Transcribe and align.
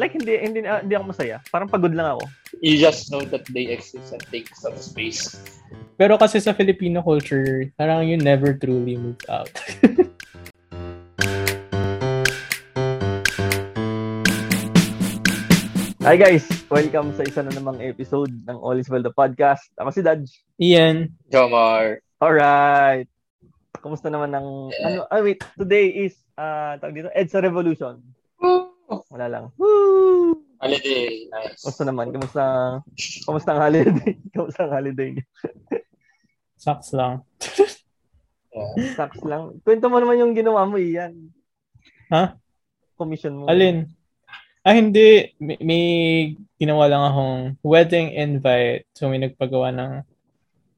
Like, 0.00 0.16
hindi, 0.16 0.40
hindi, 0.40 0.64
uh, 0.64 0.80
hindi 0.80 0.96
ako 0.96 1.12
masaya. 1.12 1.36
Parang 1.52 1.68
pagod 1.68 1.92
lang 1.92 2.16
ako. 2.16 2.24
You 2.64 2.80
just 2.80 3.12
know 3.12 3.20
that 3.28 3.44
they 3.52 3.68
exist 3.68 4.12
and 4.12 4.24
take 4.32 4.48
some 4.56 4.76
space. 4.80 5.36
Pero 6.00 6.16
kasi 6.16 6.40
sa 6.40 6.56
Filipino 6.56 7.04
culture, 7.04 7.68
parang 7.76 8.08
you 8.08 8.16
never 8.16 8.56
truly 8.56 8.96
move 8.96 9.20
out. 9.28 9.52
Hi 16.02 16.18
guys! 16.18 16.42
Welcome 16.66 17.14
sa 17.14 17.22
isa 17.22 17.46
na 17.46 17.54
namang 17.54 17.78
episode 17.78 18.34
ng 18.48 18.58
All 18.58 18.74
is 18.74 18.90
Well 18.90 19.06
the 19.06 19.14
Podcast. 19.14 19.70
Ako 19.78 19.94
si 19.94 20.02
Dodge. 20.02 20.34
Ian. 20.58 21.14
Jomar. 21.30 22.02
Alright! 22.18 23.06
Kumusta 23.78 24.10
naman 24.10 24.34
ng... 24.34 24.46
Ano, 24.82 25.06
ah, 25.06 25.22
wait. 25.22 25.38
Today 25.54 26.08
is, 26.08 26.18
uh, 26.34 26.74
tawag 26.82 26.96
dito, 26.96 27.10
EDSA 27.14 27.44
Revolution. 27.46 28.02
Wala 29.12 29.26
lang. 29.28 29.44
Woo! 29.56 30.36
Holiday. 30.62 31.26
Nice. 31.26 31.58
Kumusta 31.64 31.82
naman? 31.82 32.06
Kumusta, 32.14 32.42
kumusta 33.26 33.50
ang 33.56 33.62
holiday? 33.66 34.14
kumusta 34.34 34.60
ang 34.62 34.72
holiday 34.78 35.08
niyo? 35.18 35.26
Sucks 36.54 36.94
lang. 36.94 37.26
Yeah. 38.54 38.94
Sucks 38.94 39.18
lang. 39.26 39.58
Kwento 39.66 39.90
mo 39.90 39.98
naman 39.98 40.22
yung 40.22 40.36
ginawa 40.38 40.62
mo, 40.68 40.78
Ian. 40.78 41.34
Ha? 42.14 42.38
Commission 42.94 43.42
mo. 43.42 43.50
Alin? 43.50 43.90
Ah, 44.62 44.78
hindi. 44.78 45.34
May, 45.42 45.58
may 45.58 45.84
ginawa 46.62 46.86
lang 46.86 47.02
akong 47.02 47.36
wedding 47.66 48.14
invite. 48.14 48.86
So, 48.94 49.10
may 49.10 49.18
nagpagawa 49.18 49.74
ng 49.74 49.92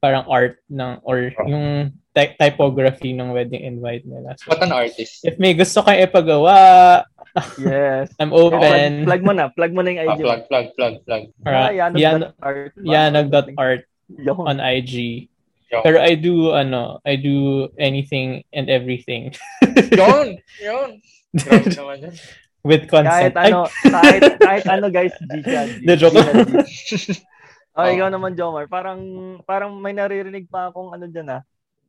parang 0.00 0.24
art 0.32 0.64
ng, 0.72 1.04
or 1.04 1.28
yung 1.44 1.92
ty- 2.14 2.34
typography 2.34 3.10
ng 3.10 3.30
wedding 3.30 3.60
invite 3.60 4.06
nila. 4.06 4.38
So, 4.38 4.48
What 4.48 4.62
an 4.62 4.70
artist. 4.70 5.26
if 5.26 5.34
may 5.36 5.52
gusto 5.52 5.82
kayo 5.82 6.06
ipagawa, 6.06 6.56
Yes. 7.58 8.14
I'm 8.16 8.30
Plug, 8.30 8.54
open. 8.54 8.90
plug 9.04 9.22
mo 9.22 9.32
na. 9.34 9.50
Plug 9.50 9.72
mo 9.74 9.82
na 9.82 9.90
yung 9.90 10.00
Ah, 10.00 10.14
IG. 10.14 10.22
plug, 10.22 10.42
plug, 10.46 10.66
plug, 10.78 10.94
plug. 11.02 11.22
Ah, 11.42 11.68
Yanog 11.68 11.98
yan, 11.98 12.18
dot 12.22 12.34
art 12.38 12.72
ba? 12.72 12.86
yanag.art 12.86 13.82
Yun. 14.08 14.38
on 14.38 14.58
IG. 14.62 15.26
Yo. 15.66 15.82
Pero 15.82 15.98
I 15.98 16.14
do, 16.14 16.54
ano, 16.54 17.02
I 17.02 17.18
do 17.18 17.66
anything 17.74 18.46
and 18.54 18.70
everything 18.70 19.34
Yun! 19.90 20.38
Yun! 20.62 20.90
Grabe 21.34 21.66
naman 21.74 22.14
with 22.62 22.86
consent. 22.86 23.34
Kahit 23.34 23.50
ano, 23.50 23.66
kahit, 23.82 24.22
kahit 24.38 24.64
ano 24.70 24.86
guys, 24.88 25.10
G 25.12 25.34
ka. 25.42 25.62
G. 25.66 25.82
The 25.82 25.94
joke. 25.98 26.14
G 26.14 26.22
na 26.22 26.62
G. 26.62 27.18
Oh, 27.74 27.82
Oh. 27.82 27.90
ikaw 27.90 28.06
naman, 28.06 28.38
Jomar. 28.38 28.70
Parang, 28.70 29.02
parang 29.42 29.74
may 29.74 29.90
naririnig 29.90 30.46
pa 30.46 30.70
akong 30.70 30.94
ano 30.94 31.10
dyan 31.10 31.26
ah. 31.28 31.42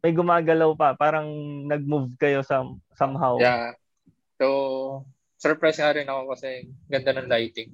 May 0.06 0.14
gumagalaw 0.14 0.78
pa. 0.78 0.94
Parang 0.94 1.26
nag-move 1.66 2.14
kayo 2.16 2.46
some, 2.46 2.78
somehow. 2.94 3.42
Yeah. 3.42 3.74
So, 4.38 5.02
surprise 5.36 5.82
nga 5.82 5.98
rin 5.98 6.06
ako 6.06 6.38
kasi 6.38 6.70
ganda 6.86 7.18
ng 7.18 7.26
lighting. 7.26 7.74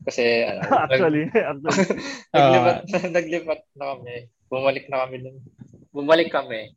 Kasi, 0.00 0.48
ano, 0.48 0.64
nag- 0.64 0.88
actually, 0.88 1.24
actually. 1.28 1.60
naglipat, 2.32 2.76
naglipat 3.16 3.60
na 3.76 3.84
kami. 3.92 4.14
Bumalik 4.48 4.88
na 4.88 5.04
kami 5.04 5.16
dun. 5.20 5.36
Bumalik 5.92 6.32
kami 6.32 6.72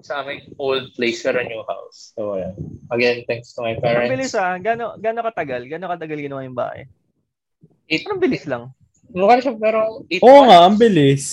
sa 0.00 0.22
aming 0.22 0.54
old 0.56 0.94
place 0.94 1.26
pero 1.26 1.42
new 1.42 1.66
house. 1.66 2.14
So, 2.14 2.38
ayan. 2.38 2.54
Again, 2.88 3.26
thanks 3.26 3.50
to 3.52 3.66
my 3.66 3.74
Ang 3.74 3.82
parents. 3.82 4.10
bilis 4.14 4.32
ah. 4.38 4.54
Gano, 4.56 4.94
gano 4.96 5.20
katagal? 5.20 5.66
Gano 5.66 5.90
katagal 5.90 6.18
ginawa 6.22 6.46
yung 6.46 6.54
bahay? 6.54 6.86
Eight, 7.90 8.06
Parang 8.06 8.22
bilis 8.22 8.46
lang. 8.46 8.70
mukha 9.10 9.42
siya 9.42 9.58
pero 9.58 10.06
Oo 10.22 10.40
nga, 10.46 10.62
months. 10.62 10.66
ang 10.70 10.76
bilis. 10.78 11.24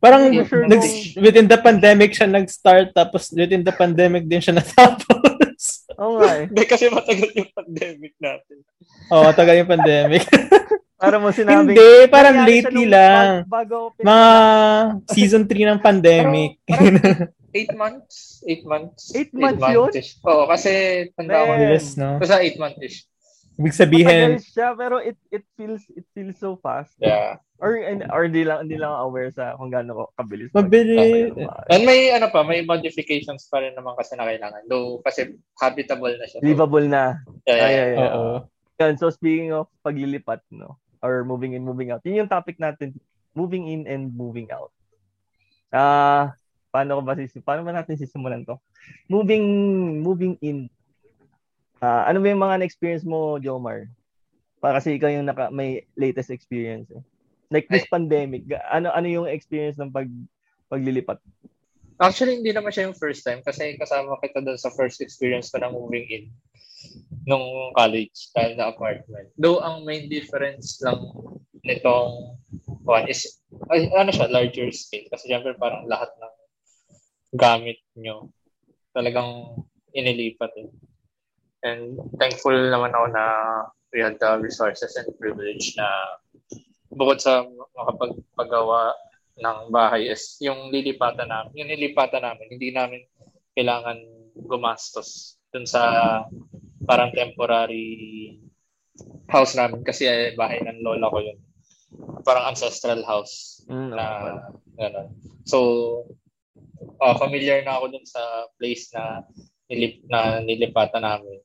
Parang 0.00 0.32
sure 0.32 0.64
nag, 0.64 0.80
kung- 0.80 1.20
within 1.20 1.46
the 1.46 1.60
pandemic 1.60 2.10
siya 2.16 2.26
nag-start 2.26 2.96
tapos 2.96 3.28
within 3.36 3.60
the 3.60 3.74
pandemic 3.74 4.24
din 4.24 4.40
siya 4.40 4.56
natapos. 4.56 5.86
Nga 6.00 6.30
eh. 6.32 6.44
Hindi 6.48 6.64
kasi 6.64 6.88
matagal 6.88 7.30
yung 7.36 7.52
pandemic 7.52 8.12
natin. 8.16 8.56
Oo, 9.12 9.28
oh, 9.28 9.32
tagal 9.36 9.60
yung 9.60 9.68
pandemic. 9.68 10.24
Para 11.00 11.16
mo 11.16 11.32
sinabi. 11.32 11.72
Hindi, 11.72 11.92
parang 12.12 12.44
lately 12.44 12.84
lang. 12.84 13.48
Bago 13.48 13.96
Mga 14.04 14.28
season 15.08 15.48
3 15.48 15.72
ng 15.72 15.80
pandemic. 15.80 16.60
Eight 17.56 17.72
months? 17.74 18.44
Eight 18.46 18.62
months? 18.62 19.10
Eight 19.10 19.32
months 19.34 19.64
yun? 19.64 19.90
ish. 19.90 20.22
Oo, 20.22 20.46
kasi 20.46 20.70
tanda 21.18 21.42
ko. 21.42 21.52
Bilis, 21.58 21.98
no? 21.98 22.22
Basta 22.22 22.38
eight 22.38 22.54
months-ish. 22.54 23.09
Ibig 23.60 23.76
sabihin, 23.76 24.40
Matagal 24.40 24.48
siya 24.48 24.68
pero 24.72 24.96
it 25.04 25.20
it 25.28 25.44
feels 25.52 25.84
it 25.92 26.08
feels 26.16 26.40
so 26.40 26.56
fast. 26.64 26.96
Yeah. 26.96 27.36
Or 27.60 27.76
and 27.76 28.08
or 28.08 28.24
di 28.24 28.40
lang 28.40 28.64
hindi 28.64 28.80
lang 28.80 28.88
aware 28.96 29.28
sa 29.28 29.52
kung 29.60 29.68
gaano 29.68 29.92
ko 29.92 30.04
kabilis. 30.16 30.48
mag- 30.56 30.72
mabilis. 30.72 31.36
And 31.68 31.84
may 31.84 32.08
ano 32.08 32.32
pa, 32.32 32.40
may 32.40 32.64
modifications 32.64 33.44
pa 33.52 33.60
rin 33.60 33.76
naman 33.76 34.00
kasi 34.00 34.16
na 34.16 34.24
kailangan. 34.24 34.64
Though 34.64 35.04
kasi 35.04 35.36
habitable 35.60 36.16
na 36.16 36.24
siya. 36.24 36.40
So, 36.40 36.46
Livable 36.48 36.88
na. 36.88 37.20
yeah, 37.44 37.52
yeah, 37.52 37.68
Ay, 37.68 37.74
yeah. 37.76 37.84
ay, 37.84 37.92
ay. 37.92 38.08
Oo. 38.16 38.24
Yan, 38.80 38.96
so 38.96 39.12
speaking 39.12 39.52
of 39.52 39.68
paglilipat, 39.84 40.40
no? 40.48 40.80
Or 41.04 41.20
moving 41.28 41.52
in, 41.52 41.60
moving 41.60 41.92
out. 41.92 42.00
Yun 42.00 42.24
yung 42.24 42.32
topic 42.32 42.56
natin. 42.56 42.96
Moving 43.36 43.68
in 43.68 43.84
and 43.84 44.08
moving 44.16 44.48
out. 44.48 44.72
Ah, 45.68 46.32
paano 46.72 46.96
ko 46.96 47.02
ba 47.04 47.12
sis 47.12 47.36
paano 47.44 47.60
ba 47.60 47.76
natin 47.76 48.00
sisimulan 48.00 48.40
to? 48.48 48.56
Moving 49.06 49.44
moving 50.00 50.40
in. 50.40 50.72
Ah, 51.80 52.04
ano 52.12 52.20
ba 52.20 52.28
yung 52.28 52.44
mga 52.44 52.60
na-experience 52.60 53.08
mo, 53.08 53.40
Jomar? 53.40 53.88
Para 54.60 54.76
kasi 54.76 55.00
ikaw 55.00 55.08
yung 55.08 55.24
naka, 55.24 55.48
may 55.48 55.88
latest 55.96 56.28
experience 56.28 56.92
eh. 56.92 57.00
Like 57.48 57.66
this 57.72 57.88
pandemic, 57.88 58.46
ga- 58.46 58.62
ano 58.68 58.92
ano 58.92 59.08
yung 59.08 59.26
experience 59.26 59.80
ng 59.80 59.90
pag 59.90 60.06
paglilipat? 60.70 61.18
Actually, 61.98 62.38
hindi 62.38 62.52
naman 62.52 62.70
siya 62.70 62.88
yung 62.88 62.96
first 62.96 63.24
time 63.26 63.42
kasi 63.42 63.74
kasama 63.80 64.20
kita 64.22 64.44
doon 64.44 64.60
sa 64.60 64.70
first 64.72 65.02
experience 65.02 65.50
ko 65.50 65.58
ng 65.58 65.72
moving 65.74 66.06
in 66.08 66.24
nung 67.28 67.74
college 67.76 68.32
dahil 68.32 68.56
na 68.56 68.72
apartment. 68.72 69.28
Though 69.36 69.60
ang 69.60 69.84
main 69.84 70.08
difference 70.08 70.80
lang 70.80 71.00
nitong 71.64 72.40
one 72.84 73.04
is 73.08 73.40
ay, 73.68 73.88
ano 73.92 74.08
siya, 74.12 74.32
larger 74.32 74.72
scale. 74.72 75.08
Kasi 75.12 75.28
syempre 75.28 75.52
parang 75.60 75.84
lahat 75.88 76.08
ng 76.16 76.34
gamit 77.36 77.78
nyo 77.96 78.32
talagang 78.96 79.60
inilipat 79.92 80.52
eh. 80.56 80.68
And 81.60 82.00
thankful 82.16 82.56
naman 82.56 82.96
ako 82.96 83.06
na 83.12 83.24
we 83.92 84.00
had 84.00 84.16
the 84.16 84.38
resources 84.40 84.96
and 84.96 85.10
privilege 85.20 85.76
na 85.76 85.88
bukod 86.90 87.20
sa 87.20 87.44
makapagpagawa 87.76 88.94
ng 89.40 89.58
bahay 89.72 90.08
is 90.10 90.36
yung 90.40 90.68
lilipatan 90.72 91.28
namin, 91.28 91.64
yung 91.64 91.70
nilipatan 91.70 92.22
namin, 92.24 92.46
hindi 92.50 92.70
namin 92.72 93.02
kailangan 93.56 93.98
gumastos 94.46 95.40
dun 95.50 95.66
sa 95.66 95.82
parang 96.86 97.12
temporary 97.12 98.38
house 99.28 99.56
namin 99.56 99.82
kasi 99.84 100.06
eh, 100.06 100.32
bahay 100.36 100.60
ng 100.64 100.84
lola 100.84 101.08
ko 101.08 101.18
yun. 101.20 101.38
Parang 102.22 102.50
ancestral 102.52 103.02
house 103.02 103.60
Mm, 103.70 103.94
na 103.94 104.06
gano'n. 104.74 105.14
So, 105.46 105.58
uh, 106.98 107.14
familiar 107.22 107.62
na 107.62 107.78
ako 107.78 107.94
dun 107.94 108.02
sa 108.02 108.50
place 108.58 108.90
na 108.90 109.22
nilip 109.70 110.02
na 110.10 110.42
nilipatan 110.42 111.06
namin. 111.06 111.38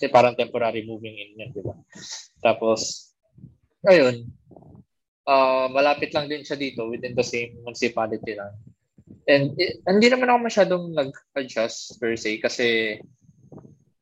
Kasi 0.00 0.08
parang 0.08 0.32
temporary 0.32 0.88
moving 0.88 1.12
in 1.12 1.36
yun, 1.36 1.52
di 1.52 1.60
ba? 1.60 1.76
Tapos, 2.40 3.12
ayun, 3.84 4.24
uh, 5.28 5.68
malapit 5.68 6.08
lang 6.16 6.24
din 6.24 6.40
siya 6.40 6.56
dito 6.56 6.88
within 6.88 7.12
the 7.12 7.20
same 7.20 7.60
municipality 7.60 8.32
lang. 8.32 8.56
And 9.28 9.52
eh, 9.60 9.76
hindi 9.84 10.08
naman 10.08 10.32
ako 10.32 10.38
masyadong 10.40 10.84
nag-adjust 10.96 12.00
per 12.00 12.16
se 12.16 12.40
kasi 12.40 12.96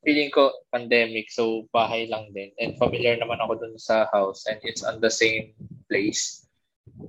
feeling 0.07 0.31
ko 0.31 0.55
pandemic 0.71 1.27
so 1.29 1.67
bahay 1.75 2.07
lang 2.07 2.31
din 2.31 2.55
and 2.63 2.79
familiar 2.79 3.19
naman 3.19 3.43
ako 3.43 3.59
dun 3.59 3.75
sa 3.77 4.07
house 4.15 4.47
and 4.47 4.63
it's 4.63 4.87
on 4.87 5.03
the 5.03 5.11
same 5.11 5.53
place 5.91 6.49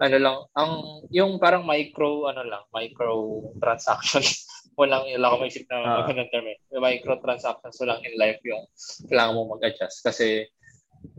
ano 0.04 0.18
lang 0.20 0.38
ang 0.58 1.06
yung 1.14 1.38
parang 1.40 1.64
micro 1.64 2.28
ano 2.28 2.44
lang 2.44 2.66
micro 2.76 3.46
transactions 3.62 4.44
walang 4.80 5.04
wala 5.12 5.32
ko 5.32 5.36
maisip 5.44 5.68
na 5.68 5.76
Ah. 5.84 5.98
magandang 6.02 6.32
term 6.32 6.48
eh. 6.48 6.58
Yung 6.72 6.80
micro 6.80 7.20
transactions 7.20 7.76
so 7.76 7.84
lang 7.84 8.00
in 8.02 8.16
life 8.16 8.40
yung 8.48 8.64
kailangan 9.12 9.36
mo 9.36 9.52
mag-adjust. 9.52 10.00
Kasi 10.00 10.48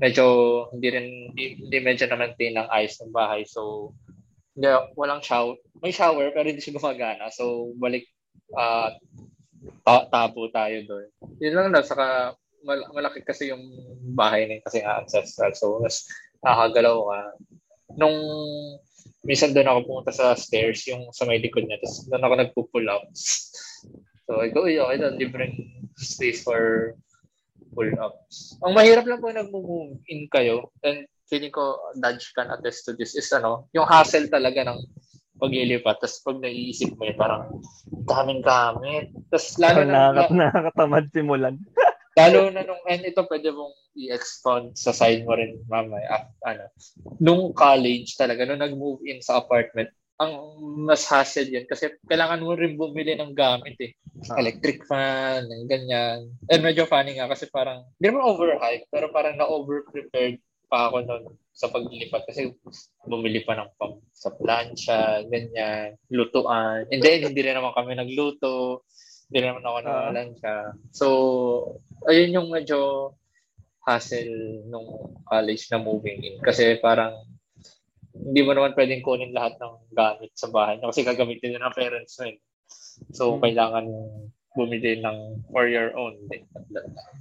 medyo 0.00 0.24
hindi 0.72 0.88
rin 0.88 1.06
hindi, 1.32 1.44
hindi 1.60 1.78
medyo 1.78 2.08
na 2.08 2.16
maintain 2.16 2.56
ng 2.56 2.68
ayos 2.72 2.96
ng 2.98 3.12
bahay. 3.12 3.44
So 3.44 3.92
hindi, 4.56 4.64
walang 4.96 5.20
shower. 5.20 5.60
May 5.84 5.92
shower 5.92 6.32
pero 6.32 6.48
hindi 6.48 6.64
siya 6.64 6.80
gumagana. 6.80 7.28
So 7.28 7.68
balik 7.76 8.08
ah 8.56 8.96
ta- 9.84 10.08
tabo 10.08 10.48
tayo 10.48 10.80
doon. 10.88 11.08
Yun 11.36 11.52
lang 11.52 11.68
lang 11.70 11.84
saka 11.84 12.32
mal- 12.64 12.88
malaki 12.92 13.20
kasi 13.20 13.52
yung 13.52 13.60
bahay 14.16 14.48
na 14.48 14.56
yun 14.56 14.64
kasi 14.64 14.80
ancestral. 14.80 15.52
So 15.52 15.84
mas 15.84 16.08
nakakagalaw 16.40 16.96
ka. 16.96 17.20
Nung 18.00 18.16
minsan 19.26 19.52
doon 19.52 19.68
ako 19.68 19.78
pumunta 19.86 20.12
sa 20.14 20.32
stairs 20.36 20.84
yung 20.88 21.12
sa 21.12 21.28
may 21.28 21.40
likod 21.40 21.64
niya 21.64 21.80
tapos 21.80 22.08
doon 22.08 22.24
ako 22.24 22.34
nagpo-pull 22.36 22.86
ups 22.88 23.52
so 24.24 24.40
ikaw 24.40 24.64
yun 24.64 24.84
okay 24.86 24.98
doon 25.00 25.14
libreng 25.20 25.54
space 26.00 26.40
for 26.44 26.94
pull 27.76 27.90
ups 28.00 28.56
ang 28.64 28.72
mahirap 28.72 29.04
lang 29.04 29.20
po 29.20 29.28
nag-move 29.28 30.00
in 30.08 30.26
kayo 30.32 30.72
and 30.82 31.04
feeling 31.30 31.52
ko 31.52 31.78
Dodge 31.94 32.34
can 32.34 32.50
attest 32.50 32.88
to 32.88 32.96
this 32.96 33.14
is 33.14 33.28
ano 33.30 33.70
yung 33.76 33.86
hassle 33.86 34.26
talaga 34.26 34.66
ng 34.66 34.80
paglilipat. 35.40 35.96
Tapos 36.04 36.20
pag 36.20 36.36
naiisip 36.44 36.92
mo 37.00 37.08
yun, 37.08 37.16
parang 37.16 37.42
daming 38.04 38.44
gamit. 38.44 39.08
Tapos 39.32 39.56
lalo 39.56 39.80
na, 39.88 40.12
nakakat 40.12 40.36
nakakatamad 40.36 41.04
simulan. 41.16 41.56
Lalo 42.18 42.50
na 42.50 42.66
nung, 42.66 42.82
and 42.90 43.06
ito 43.06 43.22
pwede 43.30 43.54
mong 43.54 43.74
i-expound 43.94 44.74
sa 44.74 44.90
side 44.90 45.22
mo 45.22 45.38
rin 45.38 45.62
mamaya. 45.70 46.26
Ano, 46.42 46.66
nung 47.22 47.54
college 47.54 48.18
talaga, 48.18 48.42
nung 48.42 48.62
nag-move 48.62 49.06
in 49.06 49.22
sa 49.22 49.38
apartment, 49.38 49.90
ang 50.20 50.36
mas 50.84 51.08
hassle 51.08 51.48
yun 51.48 51.64
kasi 51.64 51.96
kailangan 52.04 52.44
mo 52.44 52.52
rin 52.52 52.76
bumili 52.76 53.16
ng 53.16 53.32
gamit 53.32 53.72
eh. 53.80 53.96
Ah. 54.28 54.36
Electric 54.36 54.84
fan, 54.84 55.48
ng 55.48 55.64
ganyan. 55.64 56.28
And 56.52 56.60
medyo 56.60 56.84
funny 56.84 57.16
nga 57.16 57.30
kasi 57.30 57.48
parang, 57.48 57.88
hindi 57.96 58.12
naman 58.12 58.28
overhyped, 58.36 58.92
pero 58.92 59.08
parang 59.08 59.40
na-over-prepared 59.40 60.36
pa 60.68 60.92
ako 60.92 61.02
noon 61.02 61.24
sa 61.56 61.72
paglilipat 61.72 62.28
kasi 62.30 62.52
bumili 63.08 63.42
pa 63.42 63.58
ng 63.58 63.70
pang 63.80 63.98
sa 64.12 64.30
plancha, 64.30 65.24
ganyan, 65.26 65.96
lutuan. 66.12 66.84
Hindi, 66.92 67.26
hindi 67.26 67.40
rin 67.40 67.56
naman 67.56 67.72
kami 67.72 67.96
nagluto. 67.96 68.84
Hindi 69.30 69.38
naman 69.46 69.62
ako 69.62 69.78
nawalan 69.86 70.28
ah. 70.34 70.36
siya. 70.42 70.56
So, 70.90 71.06
ayun 72.10 72.34
yung 72.34 72.48
medyo 72.50 73.12
hassle 73.86 74.66
nung 74.66 75.14
college 75.24 75.70
na 75.70 75.78
moving 75.78 76.20
in. 76.20 76.36
Kasi 76.42 76.82
parang 76.82 77.14
hindi 78.10 78.42
mo 78.42 78.52
naman 78.52 78.74
pwedeng 78.74 79.06
kunin 79.06 79.30
lahat 79.30 79.54
ng 79.62 79.94
gamit 79.94 80.34
sa 80.34 80.50
bahay 80.50 80.76
no? 80.82 80.90
kasi 80.90 81.06
gagamitin 81.06 81.56
na 81.56 81.70
ng 81.70 81.76
parents 81.78 82.18
mo. 82.18 82.26
Eh. 82.26 82.36
So, 83.14 83.38
hmm. 83.38 83.42
kailangan 83.46 83.86
bumili 84.58 84.98
ng 84.98 85.46
for 85.54 85.70
your 85.70 85.94
own. 85.94 86.18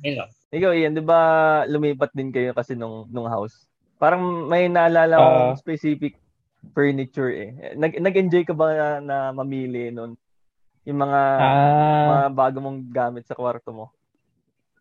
You 0.01 0.17
know. 0.17 0.27
Ikaw, 0.50 0.73
Ian, 0.73 0.97
di 0.97 1.06
ba 1.06 1.61
lumipat 1.69 2.09
din 2.17 2.33
kayo 2.33 2.57
kasi 2.57 2.73
nung, 2.73 3.06
nung 3.13 3.29
house? 3.29 3.69
Parang 4.01 4.50
may 4.50 4.65
naalala 4.65 5.17
uh, 5.21 5.53
specific 5.53 6.17
furniture 6.73 7.29
eh. 7.29 7.77
Nag, 7.77 8.01
nag-enjoy 8.01 8.44
ka 8.50 8.57
ba 8.57 8.73
na, 8.73 8.88
na 9.00 9.17
mamili 9.29 9.94
noon? 9.94 10.17
Yung 10.89 11.00
mga, 11.06 11.21
uh, 11.38 12.06
mga 12.09 12.30
bago 12.33 12.57
mong 12.65 12.80
gamit 12.89 13.24
sa 13.30 13.38
kwarto 13.38 13.69
mo? 13.69 13.86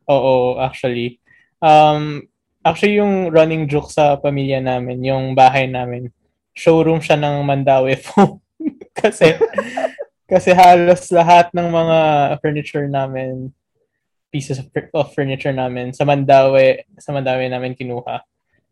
Oo, 0.08 0.56
actually. 0.56 1.20
Um, 1.60 2.24
Actually, 2.68 2.98
yung 2.98 3.30
running 3.30 3.70
joke 3.70 3.88
sa 3.88 4.18
pamilya 4.20 4.60
namin, 4.60 5.00
yung 5.00 5.32
bahay 5.32 5.70
namin, 5.70 6.12
showroom 6.52 6.98
siya 6.98 7.14
ng 7.16 7.46
Mandawi 7.46 7.96
phone. 8.04 8.42
kasi, 8.92 9.38
kasi 10.26 10.50
halos 10.52 11.06
lahat 11.08 11.48
ng 11.56 11.68
mga 11.70 11.98
furniture 12.42 12.84
namin, 12.90 13.54
pieces 14.28 14.60
of, 14.60 14.68
of 14.92 15.14
furniture 15.14 15.54
namin, 15.54 15.94
sa 15.96 16.04
Mandawi, 16.04 16.84
sa 17.00 17.14
Mandawi 17.14 17.48
namin 17.48 17.72
kinuha. 17.72 18.20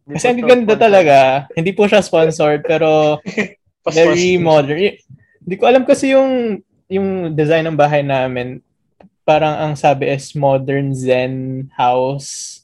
Kasi 0.07 0.29
ang 0.29 0.45
ganda 0.45 0.77
talaga. 0.77 1.49
Hindi 1.57 1.73
po 1.73 1.89
siya 1.89 2.05
sponsored, 2.05 2.69
pero 2.69 3.23
very 3.97 4.37
modern. 4.37 4.99
Hindi 5.47 5.55
ko 5.57 5.65
alam 5.67 5.87
kasi 5.87 6.13
yung 6.13 6.61
yung 6.87 7.35
design 7.35 7.67
ng 7.67 7.79
bahay 7.79 8.03
namin, 8.03 8.63
parang 9.27 9.59
ang 9.59 9.75
sabi 9.75 10.07
is 10.07 10.35
modern 10.39 10.95
zen 10.95 11.67
house. 11.75 12.63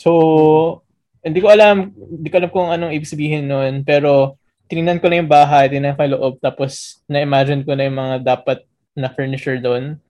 So, 0.00 0.80
hindi 1.20 1.44
ko 1.44 1.52
alam, 1.52 1.92
hindi 1.92 2.28
ko 2.32 2.36
alam 2.40 2.50
kung 2.52 2.68
anong 2.72 2.96
ibig 2.96 3.10
sabihin 3.10 3.44
noon, 3.44 3.84
pero 3.84 4.40
tinignan 4.64 4.96
ko 4.96 5.12
na 5.12 5.20
yung 5.20 5.28
bahay, 5.28 5.68
tinignan 5.68 5.92
ko 5.92 6.08
yung 6.08 6.14
loob, 6.16 6.34
tapos 6.40 7.04
na-imagine 7.04 7.66
ko 7.68 7.76
na 7.76 7.84
yung 7.84 7.98
mga 8.00 8.16
dapat 8.24 8.64
na 8.96 9.12
furniture 9.12 9.60
doon. 9.60 10.00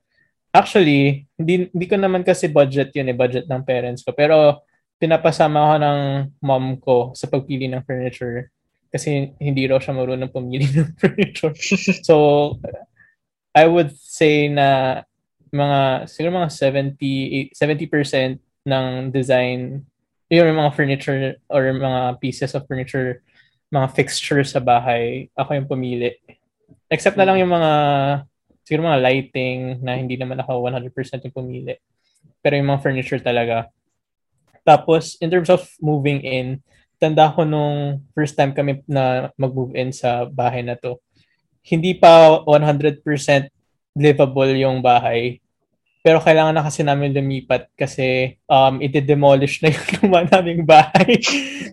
Actually, 0.55 1.27
hindi, 1.35 1.71
hindi 1.71 1.87
ko 1.91 1.99
naman 1.99 2.23
kasi 2.23 2.47
budget 2.47 2.95
yun 2.95 3.11
eh, 3.11 3.17
budget 3.17 3.47
ng 3.51 3.63
parents 3.67 4.03
ko. 4.07 4.15
Pero 4.15 4.63
pinapasama 4.99 5.59
ko 5.59 5.75
ng 5.81 6.01
mom 6.45 6.67
ko 6.79 6.97
sa 7.17 7.27
pagpili 7.27 7.67
ng 7.67 7.83
furniture 7.83 8.53
kasi 8.91 9.33
hindi 9.39 9.71
raw 9.71 9.79
siya 9.79 9.95
marunong 9.95 10.35
pumili 10.35 10.67
ng 10.67 10.93
furniture. 11.01 11.55
so, 12.03 12.15
I 13.51 13.67
would 13.67 13.91
say 13.99 14.47
na 14.47 15.03
mga, 15.51 16.07
siguro 16.07 16.47
mga 16.47 16.51
70, 16.55 17.51
70% 17.55 18.39
ng 18.67 18.87
design, 19.11 19.83
yung 20.31 20.55
mga 20.55 20.75
furniture 20.75 21.19
or 21.51 21.63
mga 21.75 22.23
pieces 22.23 22.55
of 22.55 22.63
furniture, 22.71 23.23
mga 23.75 23.91
fixtures 23.95 24.55
sa 24.55 24.63
bahay, 24.63 25.27
ako 25.35 25.59
yung 25.59 25.67
pumili. 25.71 26.15
Except 26.87 27.19
na 27.19 27.27
lang 27.27 27.43
yung 27.43 27.51
mga, 27.51 27.73
siguro 28.63 28.87
mga 28.87 29.03
lighting 29.03 29.83
na 29.83 29.99
hindi 29.99 30.15
naman 30.15 30.39
ako 30.39 30.71
100% 30.71 31.27
yung 31.27 31.35
pumili. 31.35 31.75
Pero 32.39 32.55
yung 32.55 32.71
mga 32.71 32.83
furniture 32.83 33.19
talaga. 33.19 33.67
Tapos, 34.63 35.19
in 35.19 35.31
terms 35.31 35.51
of 35.51 35.67
moving 35.83 36.23
in, 36.23 36.63
tanda 37.03 37.33
ko 37.35 37.43
nung 37.43 38.07
first 38.15 38.39
time 38.39 38.55
kami 38.55 38.87
na 38.87 39.35
mag-move 39.35 39.75
in 39.75 39.91
sa 39.91 40.29
bahay 40.31 40.63
na 40.63 40.79
to, 40.79 41.03
hindi 41.65 41.93
pa 41.97 42.41
100% 42.45 43.05
livable 43.97 44.53
yung 44.57 44.81
bahay. 44.81 45.41
Pero 46.01 46.17
kailangan 46.17 46.57
na 46.57 46.65
kasi 46.65 46.81
namin 46.81 47.13
lumipat 47.13 47.69
kasi 47.77 48.41
um 48.49 48.81
ide-demolish 48.81 49.61
na 49.61 49.69
yung 49.69 49.87
luma 50.01 50.25
naming 50.25 50.65
bahay. 50.65 51.21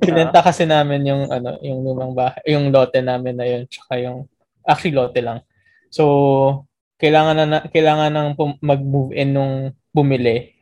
Binenta 0.03 0.43
kasi 0.43 0.67
namin 0.67 1.07
yung 1.07 1.31
ano, 1.31 1.55
yung 1.63 1.79
lumang 1.79 2.11
bahay, 2.11 2.43
yung 2.51 2.67
lote 2.67 2.99
namin 2.99 3.39
na 3.39 3.47
yun, 3.47 3.63
tsaka 3.71 4.03
yung 4.03 4.27
actually 4.67 4.91
lote 4.91 5.15
lang. 5.23 5.39
So 5.87 6.67
kailangan 6.99 7.35
na, 7.39 7.45
na 7.47 7.59
kailangan 7.71 8.11
nang 8.11 8.29
mag-move 8.59 9.15
in 9.15 9.31
nung 9.31 9.53
bumili. 9.95 10.59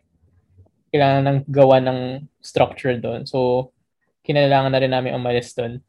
Kailangan 0.93 1.21
nang 1.25 1.39
gawa 1.49 1.81
ng 1.81 2.21
structure 2.45 2.93
doon. 3.01 3.25
So 3.25 3.71
kinailangan 4.21 4.69
na 4.69 4.81
rin 4.81 4.93
namin 4.93 5.17
umalis 5.17 5.57
doon. 5.57 5.81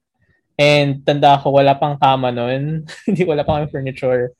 And 0.56 1.04
tanda 1.04 1.36
ko, 1.36 1.52
wala 1.52 1.76
pang 1.76 2.00
kama 2.00 2.32
noon. 2.32 2.84
Hindi 3.06 3.22
wala 3.28 3.44
pang 3.44 3.68
furniture. 3.68 4.32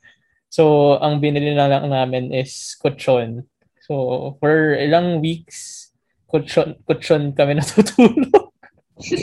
So, 0.49 0.97
ang 0.97 1.21
binili 1.21 1.53
na 1.53 1.69
lang 1.69 1.93
namin 1.93 2.33
is 2.33 2.73
kutsyon. 2.81 3.45
So, 3.85 4.35
for 4.41 4.81
ilang 4.81 5.21
weeks, 5.21 5.93
kutsyon, 6.33 6.81
kutsyon 6.89 7.37
kami 7.37 7.55
natutulog. 7.61 8.49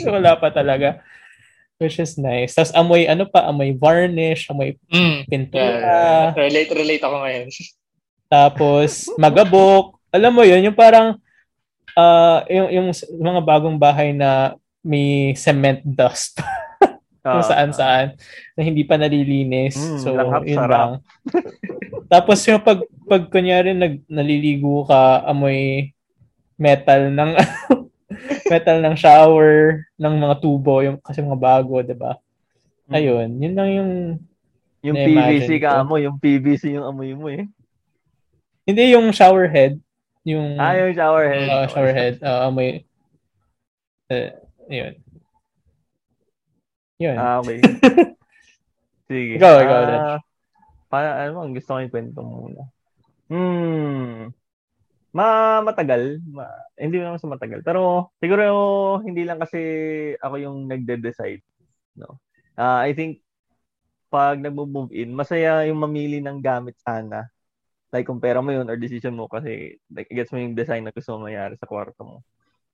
Wala 0.06 0.38
pa 0.38 0.54
talaga. 0.54 1.02
Which 1.82 1.98
is 1.98 2.14
nice. 2.14 2.54
Tapos 2.54 2.70
amoy, 2.70 3.10
ano 3.10 3.26
pa, 3.26 3.50
amoy 3.50 3.74
varnish, 3.74 4.46
amoy 4.46 4.78
mm, 4.86 5.26
pintura. 5.26 5.74
Yeah. 5.82 6.26
Relate, 6.38 6.70
relate 6.70 7.02
ako 7.02 7.16
ngayon. 7.26 7.46
Tapos, 8.34 9.10
magabok. 9.18 9.98
Alam 10.14 10.32
mo 10.38 10.42
yun, 10.46 10.62
yung 10.62 10.78
parang, 10.78 11.18
uh, 11.98 12.38
yung, 12.46 12.70
yung 12.70 12.88
mga 13.18 13.40
bagong 13.42 13.74
bahay 13.74 14.14
na 14.14 14.54
may 14.86 15.34
cement 15.34 15.82
dust. 15.82 16.38
Kung 17.24 17.40
uh, 17.40 17.48
saan-saan 17.48 18.20
na 18.52 18.60
hindi 18.60 18.84
pa 18.84 19.00
nalilinis. 19.00 19.80
Mm, 19.80 19.96
so, 19.96 20.12
yun 20.44 20.60
sarap. 20.60 20.68
lang. 20.68 20.90
Tapos 22.12 22.36
yung 22.44 22.60
pag, 22.60 22.84
pag 23.08 23.32
kunyari 23.32 23.72
nag, 23.72 24.04
naliligo 24.04 24.84
ka, 24.84 25.24
amoy 25.24 25.88
metal 26.60 27.08
ng 27.08 27.32
metal 28.52 28.78
ng 28.84 28.94
shower, 29.00 29.88
ng 29.96 30.14
mga 30.20 30.36
tubo, 30.44 30.84
yung, 30.84 31.00
kasi 31.00 31.24
mga 31.24 31.40
bago, 31.40 31.80
di 31.80 31.96
ba? 31.96 32.20
Mm. 32.86 32.92
Ayun, 32.92 33.28
yun 33.40 33.54
lang 33.56 33.70
yung 33.72 33.90
yung 34.84 34.96
PVC 35.00 35.50
ka 35.64 35.80
mo, 35.80 35.96
yung 35.96 36.20
PVC 36.20 36.76
yung 36.76 36.84
amoy 36.84 37.16
mo 37.16 37.32
eh. 37.32 37.48
Hindi 38.68 38.92
yung 38.92 39.08
shower 39.16 39.48
head, 39.48 39.80
yung 40.28 40.60
Ah, 40.60 40.76
yung 40.76 40.92
shower 40.92 41.24
head. 41.24 41.48
Uh, 41.48 41.66
shower 41.72 41.92
head, 41.96 42.14
uh, 42.20 42.52
amoy 42.52 42.84
uh, 44.12 44.28
yun. 44.68 44.92
Yun. 47.02 47.16
Ah, 47.18 47.42
okay. 47.42 47.58
Sige. 49.10 49.36
Ikaw, 49.36 49.54
ikaw. 49.60 49.80
Uh, 49.84 50.18
para, 50.86 51.08
ano, 51.26 51.42
ang 51.42 51.52
gusto 51.52 51.74
ko 51.74 51.78
yung 51.82 51.92
kwento 51.92 52.20
muna. 52.22 52.62
Hmm. 53.28 54.30
Ma 55.14 55.62
matagal, 55.62 56.18
ma, 56.26 56.50
hindi 56.74 56.98
naman 56.98 57.22
sa 57.22 57.30
matagal. 57.30 57.62
Pero 57.62 58.10
siguro 58.18 58.42
hindi 59.06 59.22
lang 59.22 59.38
kasi 59.38 59.60
ako 60.18 60.34
yung 60.42 60.66
nagde-decide, 60.66 61.42
no. 61.94 62.18
Uh, 62.58 62.82
I 62.82 62.94
think 62.98 63.22
pag 64.10 64.38
nagmo-move 64.38 64.94
in, 64.94 65.14
masaya 65.14 65.66
yung 65.66 65.82
mamili 65.82 66.18
ng 66.22 66.38
gamit 66.38 66.78
sana. 66.82 67.30
Like 67.94 68.10
kung 68.10 68.22
pera 68.22 68.42
mo 68.42 68.50
yun 68.50 68.66
or 68.66 68.78
decision 68.78 69.14
mo 69.14 69.30
kasi 69.30 69.78
like 69.90 70.10
gets 70.10 70.34
mo 70.34 70.42
yung 70.42 70.58
design 70.58 70.82
na 70.86 70.94
gusto 70.94 71.14
mo 71.14 71.30
mayari 71.30 71.54
sa 71.58 71.66
kwarto 71.66 72.02
mo. 72.02 72.16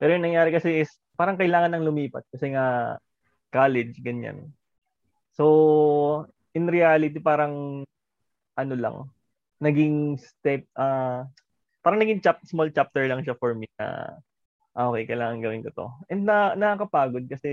Pero 0.01 0.17
yung 0.17 0.25
nangyari 0.25 0.49
kasi 0.53 0.85
is 0.85 0.93
parang 1.17 1.37
kailangan 1.37 1.77
ng 1.77 1.85
lumipat 1.85 2.25
kasi 2.33 2.57
nga 2.57 2.97
college, 3.51 3.99
ganyan. 4.01 4.51
So, 5.35 6.27
in 6.55 6.67
reality, 6.67 7.19
parang, 7.23 7.85
ano 8.59 8.75
lang, 8.75 8.97
naging 9.61 10.19
step, 10.19 10.67
uh, 10.75 11.27
parang 11.85 12.01
naging 12.01 12.23
chap, 12.25 12.41
small 12.47 12.71
chapter 12.73 13.05
lang 13.07 13.23
siya 13.23 13.37
for 13.37 13.55
me 13.55 13.69
na, 13.77 14.19
uh, 14.75 14.91
okay, 14.91 15.05
kailangan 15.07 15.43
gawin 15.43 15.65
ko 15.67 15.71
to. 15.75 15.87
And 16.09 16.25
na, 16.27 16.57
nakakapagod 16.57 17.29
kasi, 17.29 17.51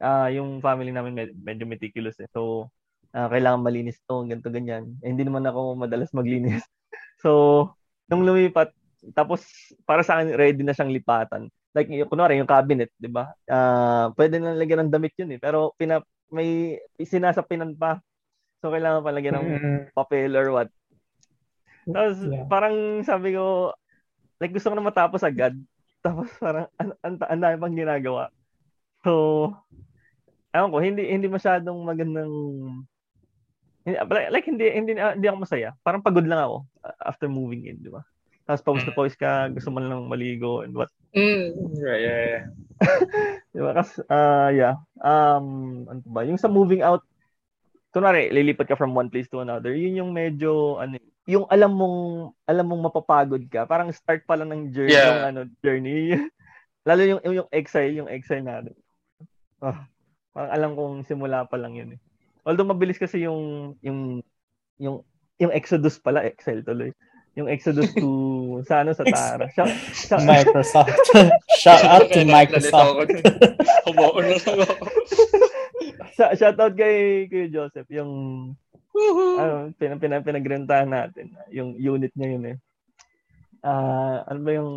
uh, 0.00 0.28
yung 0.32 0.58
family 0.64 0.90
namin 0.90 1.14
med- 1.14 1.38
medyo 1.38 1.64
meticulous 1.68 2.18
eh. 2.20 2.30
So, 2.32 2.70
uh, 3.14 3.28
kailangan 3.30 3.62
malinis 3.62 4.00
to, 4.08 4.24
ganito, 4.26 4.50
ganyan. 4.50 4.98
Eh, 5.04 5.10
hindi 5.12 5.24
naman 5.24 5.46
ako 5.46 5.78
madalas 5.78 6.10
maglinis. 6.16 6.64
so, 7.24 7.70
nung 8.08 8.24
lumipat, 8.26 8.72
tapos 9.12 9.44
para 9.84 10.00
sa 10.00 10.16
akin 10.16 10.32
ready 10.32 10.64
na 10.64 10.72
siyang 10.72 10.88
lipatan 10.88 11.52
like 11.74 11.90
kunwari 12.06 12.38
yung 12.38 12.48
cabinet, 12.48 12.88
'di 12.96 13.10
ba? 13.10 13.34
Uh, 13.50 14.14
pwede 14.14 14.38
na 14.38 14.54
lagyan 14.54 14.86
ng 14.86 14.94
damit 14.94 15.12
'yun 15.18 15.34
eh, 15.34 15.40
pero 15.42 15.74
pina, 15.74 15.98
may 16.30 16.78
sinasapinan 17.02 17.74
pa. 17.74 17.98
So 18.62 18.70
kailangan 18.70 19.02
pa 19.02 19.12
lagyan 19.12 19.34
ng 19.36 19.46
mm-hmm. 19.50 19.78
papel 19.92 20.30
or 20.38 20.48
what. 20.54 20.70
Tapos 21.84 22.16
yeah. 22.24 22.46
parang 22.48 23.04
sabi 23.04 23.36
ko 23.36 23.74
like 24.38 24.54
gusto 24.54 24.70
ko 24.70 24.74
na 24.78 24.86
matapos 24.86 25.26
agad. 25.26 25.52
Tapos 26.04 26.30
parang 26.38 26.70
ang 26.78 26.94
an, 27.02 27.14
an, 27.16 27.40
dami 27.40 27.56
pang 27.56 27.74
ginagawa. 27.74 28.28
So, 29.04 29.52
ewan 30.52 30.72
ko, 30.72 30.78
hindi 30.80 31.08
hindi 31.08 31.28
masyadong 31.28 31.80
magandang 31.80 32.32
hindi, 33.84 33.96
like 34.32 34.48
hindi 34.48 34.68
hindi 34.68 34.92
hindi 34.96 35.26
ako 35.28 35.38
masaya. 35.44 35.72
Parang 35.80 36.04
pagod 36.04 36.24
lang 36.24 36.40
ako 36.40 36.56
after 37.04 37.28
moving 37.28 37.68
in, 37.68 37.80
di 37.80 37.88
ba? 37.92 38.04
Tapos 38.44 38.60
pawis 38.60 38.84
na 38.84 38.92
mm. 38.92 38.98
pawis 38.98 39.16
ka, 39.16 39.48
gusto 39.48 39.72
mo 39.72 39.80
lang 39.80 40.04
maligo 40.04 40.60
and 40.60 40.76
what. 40.76 40.92
Mm, 41.16 41.56
yeah, 41.80 41.96
yeah, 41.96 42.20
yeah. 42.20 42.44
di 43.56 43.60
ba? 43.64 43.72
Kasi, 43.72 44.04
uh, 44.04 44.50
yeah. 44.52 44.76
Um, 45.00 45.46
ano 45.88 46.00
ba? 46.04 46.28
Yung 46.28 46.36
sa 46.36 46.52
moving 46.52 46.84
out, 46.84 47.00
kunwari, 47.88 48.28
lilipat 48.28 48.68
ka 48.68 48.76
from 48.76 48.92
one 48.92 49.08
place 49.08 49.30
to 49.32 49.40
another, 49.40 49.72
yun 49.72 49.96
yung 49.96 50.12
medyo, 50.12 50.76
ano, 50.76 51.00
yung 51.24 51.48
alam 51.48 51.72
mong, 51.72 51.98
alam 52.44 52.66
mong 52.68 52.92
mapapagod 52.92 53.40
ka, 53.48 53.64
parang 53.64 53.88
start 53.96 54.28
pa 54.28 54.36
lang 54.36 54.52
ng 54.52 54.76
journey, 54.76 54.92
yeah. 54.92 55.08
yung 55.08 55.24
ano, 55.24 55.40
journey. 55.64 56.12
Lalo 56.88 57.00
yung, 57.00 57.20
yung 57.24 57.48
exile, 57.48 57.96
yung 57.96 58.12
exile 58.12 58.44
natin. 58.44 58.76
Oh, 59.64 59.78
parang 60.36 60.52
alam 60.52 60.70
kong 60.76 60.94
simula 61.08 61.48
pa 61.48 61.56
lang 61.56 61.80
yun 61.80 61.96
eh. 61.96 62.00
Although 62.44 62.68
mabilis 62.68 63.00
kasi 63.00 63.24
yung, 63.24 63.72
yung, 63.80 64.20
yung, 64.76 65.00
yung 65.40 65.52
Exodus 65.56 65.96
pala, 65.96 66.28
exile 66.28 66.60
tuloy 66.60 66.92
yung 67.34 67.50
Exodus 67.50 67.90
to 67.98 68.62
sa 68.62 68.86
ano 68.86 68.94
sa 68.94 69.02
Tara. 69.02 69.50
Shout, 69.50 69.74
shout, 69.90 70.22
Microsoft. 70.22 70.94
shout 71.62 71.82
out 71.82 72.06
to 72.14 72.22
Microsoft. 72.22 73.10
Humoon 73.90 74.24
na 74.30 74.36
lang 74.38 74.58
ako. 74.62 74.84
shout 76.38 76.58
out 76.62 76.74
kay 76.78 77.26
kay 77.26 77.50
Joseph 77.50 77.90
yung 77.90 78.12
ano 79.34 79.74
pinag 79.74 79.98
pinag 79.98 80.22
pinagrentahan 80.22 80.86
natin 80.86 81.34
yung 81.50 81.74
unit 81.74 82.14
niya 82.14 82.38
yun 82.38 82.44
eh. 82.54 82.56
Ah, 83.66 84.22
uh, 84.22 84.30
ano 84.30 84.38
ba 84.44 84.50
yung 84.54 84.72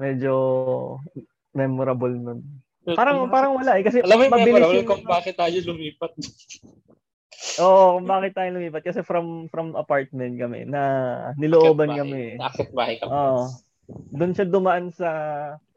medyo 0.00 0.32
memorable 1.52 2.16
nun? 2.16 2.40
Parang 2.94 3.26
parang 3.28 3.58
wala 3.58 3.76
eh 3.76 3.84
kasi 3.84 3.98
Alam 4.00 4.16
mo 4.16 4.22
yung 4.24 4.36
memorable 4.38 4.80
yung... 4.80 4.88
kung 4.88 5.04
bakit 5.04 5.36
tayo 5.36 5.56
lumipat. 5.60 6.16
Oo, 7.62 7.98
kung 7.98 8.06
bakit 8.06 8.32
tayo 8.34 8.48
lumipat. 8.54 8.82
Kasi 8.84 9.00
from 9.06 9.46
from 9.48 9.78
apartment 9.78 10.36
kami 10.36 10.66
na 10.66 10.82
nilooban 11.38 11.94
kami. 11.94 12.36
Akit 12.42 12.70
bahay 12.74 12.98
kami. 12.98 13.10
Oo. 13.12 13.48
Doon 13.86 14.34
siya 14.34 14.46
dumaan 14.50 14.90
sa 14.90 15.10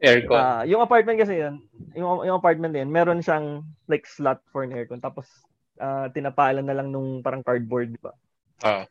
aircon. 0.02 0.34
Uh, 0.34 0.62
yung 0.66 0.82
apartment 0.82 1.14
kasi 1.22 1.46
yun, 1.46 1.62
yung, 1.94 2.26
yung 2.26 2.42
apartment 2.42 2.74
din, 2.74 2.90
meron 2.90 3.22
siyang 3.22 3.62
like 3.86 4.02
slot 4.02 4.42
for 4.50 4.66
an 4.66 4.74
aircon. 4.74 4.98
Tapos 4.98 5.30
uh, 5.78 6.10
tinapalan 6.10 6.66
na 6.66 6.74
lang 6.74 6.90
nung 6.90 7.22
parang 7.22 7.46
cardboard, 7.46 7.94
di 7.94 8.00
ba? 8.02 8.12
Ah. 8.66 8.82
Uh. 8.82 8.84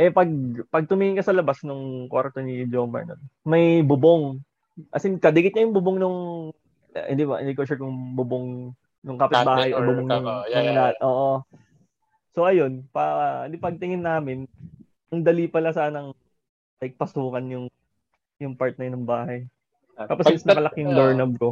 Eh 0.00 0.08
pag 0.08 0.30
pag 0.72 0.88
tumingin 0.88 1.20
ka 1.20 1.28
sa 1.28 1.36
labas 1.36 1.60
nung 1.60 2.08
kwarto 2.08 2.40
ni 2.40 2.64
Jomar 2.70 3.04
nun, 3.04 3.20
may 3.44 3.84
bubong. 3.84 4.40
As 4.94 5.04
in, 5.04 5.20
kadikit 5.20 5.52
niya 5.52 5.68
yung 5.68 5.76
bubong 5.76 5.98
nung 6.00 6.18
eh, 6.96 7.12
hindi 7.12 7.28
ba, 7.28 7.42
hindi 7.42 7.52
ko 7.52 7.68
sure 7.68 7.76
kung 7.76 8.16
bubong 8.16 8.72
nung 9.04 9.18
kapitbahay 9.20 9.76
o 9.76 9.82
bubong 9.84 10.08
ng, 10.08 10.26
yeah, 10.50 10.62
yeah, 10.62 10.74
yeah. 10.74 10.92
Oo. 11.04 11.44
So 12.36 12.44
ayun, 12.44 12.86
pa 12.92 13.46
di 13.48 13.56
pagtingin 13.56 14.04
namin, 14.04 14.44
ang 15.08 15.22
dali 15.24 15.48
pala 15.48 15.72
sanang 15.72 16.12
like 16.78 16.94
pasukan 16.94 17.44
yung 17.48 17.66
yung 18.38 18.54
part 18.54 18.78
na 18.78 18.86
yun 18.86 19.02
ng 19.02 19.08
bahay. 19.08 19.48
Tapos 19.98 20.30
since 20.30 20.46
nakalaking 20.46 20.94
doorknob 20.94 21.34
ko, 21.40 21.50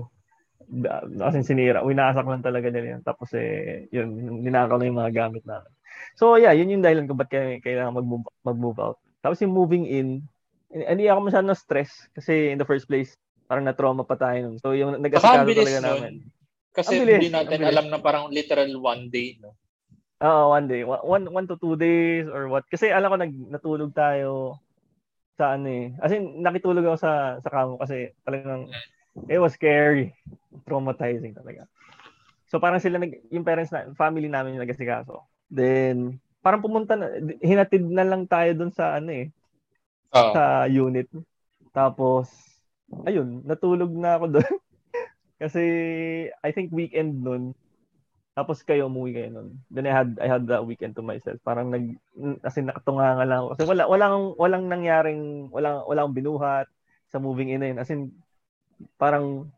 kasi 1.18 1.42
sinira, 1.42 1.82
winasak 1.82 2.26
lang 2.26 2.42
talaga 2.42 2.70
nila 2.70 2.98
yan. 2.98 3.02
Tapos 3.02 3.34
eh, 3.34 3.90
yun, 3.90 4.14
ninakaw 4.42 4.78
na 4.78 4.86
yung 4.86 4.98
mga 4.98 5.14
gamit 5.14 5.42
namin. 5.42 5.70
So 6.14 6.38
yeah, 6.38 6.54
yun 6.54 6.70
yung 6.70 6.84
dahilan 6.84 7.10
ko 7.10 7.18
ba't 7.18 7.30
kaya 7.30 7.58
kailangan 7.58 7.98
mag-move, 7.98 8.26
mag-move 8.46 8.78
out. 8.78 8.98
Tapos 9.22 9.42
yung 9.42 9.54
moving 9.54 9.86
in, 9.90 10.22
hindi 10.70 11.10
ako 11.10 11.30
masyadong 11.30 11.50
na-stress 11.50 12.10
kasi 12.14 12.54
in 12.54 12.58
the 12.58 12.68
first 12.68 12.86
place, 12.86 13.18
parang 13.46 13.66
na-trauma 13.66 14.06
pa 14.06 14.18
tayo 14.18 14.38
nun. 14.42 14.56
So 14.62 14.74
yung 14.74 14.98
nag-asikaso 15.02 15.50
talaga 15.50 15.80
namin. 15.82 16.22
Kasi 16.70 17.02
hindi 17.02 17.32
natin 17.32 17.60
alam 17.64 17.86
na 17.88 17.98
parang 17.98 18.28
literal 18.28 18.70
one 18.78 19.08
day, 19.08 19.38
no? 19.40 19.56
Oo, 20.24 20.56
one 20.56 20.64
day. 20.64 20.80
One, 20.84 21.28
one 21.28 21.46
to 21.48 21.60
two 21.60 21.76
days 21.76 22.24
or 22.24 22.48
what. 22.48 22.64
Kasi 22.72 22.88
alam 22.88 23.12
ko 23.12 23.16
nag, 23.20 23.34
natulog 23.52 23.92
tayo 23.92 24.56
sa 25.36 25.60
ano 25.60 25.68
eh. 25.68 25.92
As 26.00 26.08
in, 26.08 26.40
nakitulog 26.40 26.88
ako 26.88 26.96
sa, 26.96 27.12
sa 27.44 27.52
kamo 27.52 27.76
kasi 27.76 28.16
talagang 28.24 28.72
it 29.28 29.36
was 29.36 29.52
scary. 29.52 30.16
Traumatizing 30.64 31.36
talaga. 31.36 31.68
So 32.48 32.56
parang 32.56 32.80
sila, 32.80 32.96
nag, 32.96 33.28
yung 33.28 33.44
parents 33.44 33.68
na, 33.68 33.92
family 33.92 34.32
namin 34.32 34.56
yung 34.56 34.64
nagasikaso. 34.64 35.28
Then, 35.52 36.16
parang 36.40 36.64
pumunta 36.64 36.96
na, 36.96 37.12
hinatid 37.44 37.84
na 37.84 38.08
lang 38.08 38.24
tayo 38.24 38.56
dun 38.56 38.72
sa 38.72 38.96
ano 38.96 39.12
eh. 39.12 39.28
Uh. 40.16 40.32
Sa 40.32 40.42
unit. 40.64 41.12
Tapos, 41.76 42.32
ayun, 43.04 43.44
natulog 43.44 43.92
na 43.92 44.16
ako 44.16 44.40
doon. 44.40 44.54
kasi, 45.42 45.62
I 46.40 46.50
think 46.56 46.72
weekend 46.72 47.20
nun, 47.20 47.52
tapos 48.36 48.60
kayo 48.60 48.92
umuwi 48.92 49.16
kayo 49.16 49.28
nun. 49.32 49.56
Then 49.72 49.88
I 49.88 49.96
had 49.96 50.10
I 50.20 50.28
had 50.28 50.44
the 50.44 50.60
weekend 50.60 50.92
to 51.00 51.02
myself. 51.02 51.40
Parang 51.40 51.72
nag 51.72 51.96
kasi 52.44 52.60
nakatunga 52.60 53.16
nga 53.16 53.24
lang 53.24 53.38
ako. 53.40 53.48
Kasi 53.56 53.64
wala 53.64 53.82
walang 53.88 54.36
walang 54.36 54.64
nangyaring 54.68 55.48
walang 55.48 55.80
walang 55.88 56.12
binuhat 56.12 56.68
sa 57.08 57.16
moving 57.16 57.56
in 57.56 57.64
na 57.64 57.72
yun. 57.72 57.80
As 57.80 57.88
in 57.88 58.12
parang 59.00 59.48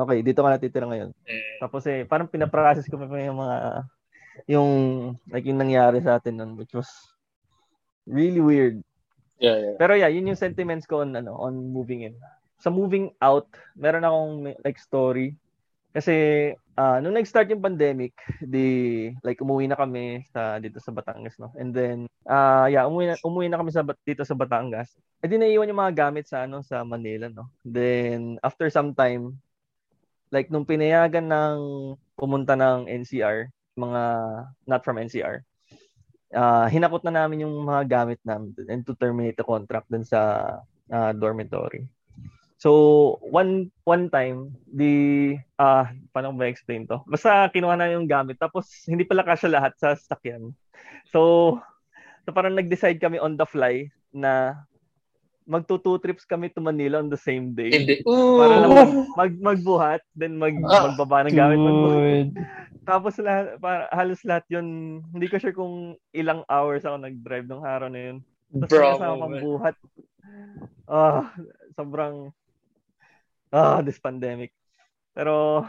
okay, 0.00 0.24
dito 0.24 0.40
ka 0.40 0.56
natitira 0.56 0.88
ngayon. 0.88 1.12
Mm. 1.12 1.56
Tapos 1.60 1.84
eh 1.84 2.08
parang 2.08 2.24
pinaprocess 2.24 2.88
ko 2.88 2.96
pa 2.96 3.12
yung 3.12 3.44
mga 3.44 3.58
yung 4.48 4.70
like 5.28 5.44
yung 5.44 5.60
nangyari 5.60 6.00
sa 6.00 6.16
atin 6.16 6.40
nun 6.40 6.56
which 6.56 6.72
was 6.72 6.88
really 8.08 8.40
weird. 8.40 8.80
Yeah, 9.36 9.60
yeah. 9.60 9.76
Pero 9.76 10.00
yeah, 10.00 10.08
yun 10.08 10.32
yung 10.32 10.40
sentiments 10.40 10.88
ko 10.88 11.04
on 11.04 11.12
ano 11.12 11.36
on 11.36 11.60
moving 11.60 12.08
in. 12.08 12.16
Sa 12.56 12.72
moving 12.72 13.12
out, 13.20 13.52
meron 13.76 14.08
akong 14.08 14.56
like 14.64 14.80
story 14.80 15.36
kasi 15.94 16.14
uh, 16.74 16.98
nung 16.98 17.14
nag-start 17.14 17.46
yung 17.54 17.62
pandemic, 17.62 18.18
di 18.42 19.08
like 19.22 19.38
umuwi 19.38 19.70
na 19.70 19.78
kami 19.78 20.26
sa 20.34 20.58
dito 20.58 20.82
sa 20.82 20.90
Batangas, 20.90 21.38
no. 21.38 21.54
And 21.54 21.70
then 21.70 22.10
uh, 22.26 22.66
yeah, 22.66 22.82
umuwi 22.90 23.14
na, 23.14 23.16
umuwi 23.22 23.46
na 23.46 23.62
kami 23.62 23.70
sa 23.70 23.86
dito 24.02 24.26
sa 24.26 24.34
Batangas. 24.34 24.90
Eh 25.22 25.30
di 25.30 25.38
naiwan 25.38 25.70
yung 25.70 25.78
mga 25.78 25.94
gamit 25.94 26.26
sa 26.26 26.50
ano 26.50 26.66
sa 26.66 26.82
Manila, 26.82 27.30
no. 27.30 27.46
Then 27.62 28.42
after 28.42 28.66
some 28.74 28.90
time 28.90 29.38
like 30.34 30.50
nung 30.50 30.66
pinayagan 30.66 31.30
ng 31.30 31.58
pumunta 32.18 32.58
ng 32.58 32.90
NCR, 32.90 33.54
mga 33.78 34.02
not 34.66 34.82
from 34.82 34.98
NCR. 34.98 35.46
Uh, 36.34 36.66
hinakot 36.66 37.06
na 37.06 37.14
namin 37.14 37.46
yung 37.46 37.54
mga 37.62 37.86
gamit 37.86 38.18
namin 38.26 38.50
and 38.66 38.82
to 38.82 38.98
terminate 38.98 39.38
the 39.38 39.46
contract 39.46 39.86
dun 39.86 40.02
sa 40.02 40.50
uh, 40.90 41.12
dormitory. 41.14 41.86
So, 42.56 42.70
one 43.20 43.68
one 43.84 44.08
time, 44.08 44.54
the, 44.70 45.34
ah, 45.58 45.84
uh, 45.84 45.84
paano 46.14 46.32
ba 46.32 46.48
explain 46.48 46.86
to? 46.88 47.02
Basta 47.04 47.50
kinuha 47.50 47.74
na 47.76 47.92
yung 47.92 48.08
gamit, 48.08 48.38
tapos 48.38 48.70
hindi 48.86 49.04
pala 49.04 49.26
kasya 49.26 49.50
lahat 49.50 49.72
sa 49.76 49.98
sasakyan. 49.98 50.54
So, 51.10 51.60
so 52.24 52.30
parang 52.32 52.56
nag-decide 52.56 53.02
kami 53.02 53.18
on 53.20 53.36
the 53.36 53.44
fly 53.44 53.90
na 54.14 54.64
magto 55.44 55.76
two 55.76 56.00
trips 56.00 56.24
kami 56.24 56.48
to 56.48 56.64
Manila 56.64 57.04
on 57.04 57.12
the 57.12 57.20
same 57.20 57.52
day. 57.52 57.68
Hindi. 57.68 58.00
Para 58.04 58.54
lang 58.64 58.72
mag, 58.72 58.92
mag, 59.12 59.32
magbuhat, 59.52 60.00
then 60.16 60.40
mag, 60.40 60.56
ah, 60.64 60.88
magbaba 60.88 61.28
ng 61.28 61.36
gamit. 61.36 61.60
Magbuhat. 61.60 62.26
Tapos 62.84 63.16
lahat, 63.20 63.60
para, 63.60 63.88
halos 63.92 64.24
lahat 64.24 64.44
yun, 64.48 65.00
hindi 65.12 65.28
ko 65.28 65.36
sure 65.36 65.52
kung 65.52 65.96
ilang 66.16 66.44
hours 66.48 66.84
ako 66.88 66.96
nag-drive 66.96 67.48
ng 67.48 67.64
araw 67.64 67.88
na 67.92 68.00
yun. 68.00 68.16
Tapos 68.56 68.72
Bravo, 68.72 68.92
kasama 68.96 69.26
buhat. 69.40 69.74
Ah, 70.88 71.28
sobrang 71.76 72.32
ah, 73.54 73.80
this 73.86 74.02
pandemic. 74.02 74.50
Pero 75.14 75.62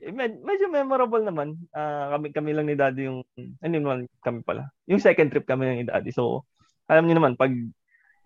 eh, 0.00 0.10
med- 0.10 0.42
medyo 0.42 0.66
memorable 0.72 1.22
naman. 1.22 1.54
Uh, 1.70 2.16
kami 2.16 2.26
kami 2.34 2.50
lang 2.56 2.66
ni 2.66 2.74
Daddy 2.74 3.06
yung 3.06 3.20
ano 3.62 3.74
naman 3.76 3.98
kami 4.24 4.40
pala. 4.42 4.72
Yung 4.90 4.98
second 4.98 5.28
trip 5.30 5.46
kami 5.46 5.84
ni 5.84 5.86
Daddy. 5.86 6.10
So 6.10 6.48
alam 6.90 7.06
niyo 7.06 7.22
naman 7.22 7.38
pag 7.38 7.52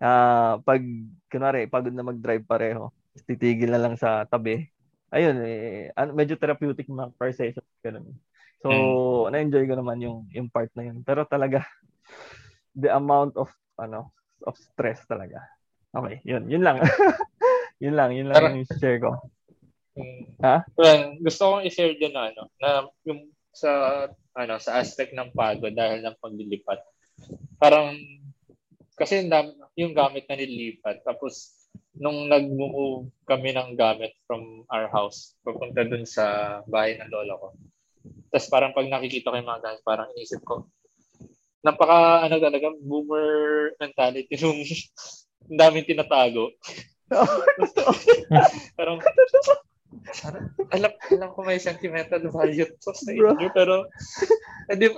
uh, 0.01 0.57
pag 0.63 0.81
kunwari 1.29 1.69
pagod 1.69 1.93
na 1.93 2.07
mag-drive 2.07 2.47
pareho, 2.47 2.89
titigil 3.27 3.69
na 3.69 3.81
lang 3.83 3.95
sa 3.99 4.25
tabi. 4.25 4.65
Ayun 5.13 5.37
eh 5.45 5.93
medyo 6.11 6.35
therapeutic 6.39 6.89
mga 6.89 7.13
per 7.13 7.31
session 7.35 7.63
ganun. 7.83 8.15
So 8.63 8.71
mm. 8.71 9.35
na-enjoy 9.35 9.69
ko 9.69 9.75
naman 9.77 10.01
yung 10.01 10.25
yung 10.31 10.49
part 10.49 10.71
na 10.73 10.87
yun. 10.87 11.03
Pero 11.03 11.27
talaga 11.27 11.61
the 12.73 12.89
amount 12.89 13.35
of 13.35 13.51
ano 13.75 14.15
of 14.47 14.55
stress 14.55 15.03
talaga. 15.05 15.43
Okay, 15.95 16.19
yun, 16.27 16.43
yun 16.51 16.59
lang. 16.59 16.83
Yun 17.83 17.95
lang, 17.95 18.11
yun 18.15 18.27
lang 18.31 18.35
Pero, 18.39 18.47
yung 18.55 18.69
share 18.79 18.99
ko. 18.99 19.11
Hmm. 19.95 20.23
Ha? 20.43 20.57
Well, 20.75 21.19
gusto 21.23 21.41
kong 21.55 21.65
i-share 21.67 21.95
din 21.95 22.11
na, 22.11 22.31
ano, 22.31 22.43
na 22.59 22.69
yung 23.07 23.31
sa 23.55 23.71
ano 24.35 24.59
sa 24.59 24.83
aspect 24.83 25.15
ng 25.15 25.31
pagod 25.31 25.71
dahil 25.71 26.03
ng 26.03 26.19
paglilipat. 26.19 26.83
Parang 27.55 27.95
kasi 28.99 29.23
yung 29.79 29.95
gamit 29.95 30.27
na 30.27 30.35
nilipat 30.35 31.03
tapos 31.07 31.55
nung 31.95 32.27
nag-move 32.27 33.07
kami 33.23 33.55
ng 33.55 33.79
gamit 33.79 34.11
from 34.27 34.67
our 34.67 34.91
house 34.91 35.39
papunta 35.47 35.87
dun 35.87 36.03
sa 36.03 36.59
bahay 36.67 36.99
ng 36.99 37.07
lola 37.07 37.39
ko. 37.39 37.47
Tapos 38.31 38.47
parang 38.51 38.75
pag 38.75 38.91
nakikita 38.91 39.31
ko 39.31 39.39
yung 39.39 39.47
mga 39.47 39.63
gamit, 39.63 39.81
parang 39.87 40.11
inisip 40.11 40.43
ko, 40.43 40.67
napaka 41.63 42.27
ano 42.27 42.35
talaga 42.37 42.67
boomer 42.83 43.71
mentality 43.79 44.35
nung 44.35 44.59
daming 45.63 45.87
tinatago. 45.87 46.51
Parang, 48.77 48.97
parang, 50.17 50.43
alam, 50.73 50.91
alam 50.91 51.29
ko 51.33 51.39
may 51.45 51.61
sentimental 51.61 52.21
value 52.33 52.67
to 52.81 52.91
sa 52.93 53.11
inyo, 53.13 53.49
pero, 53.53 53.85
hindi, 54.71 54.89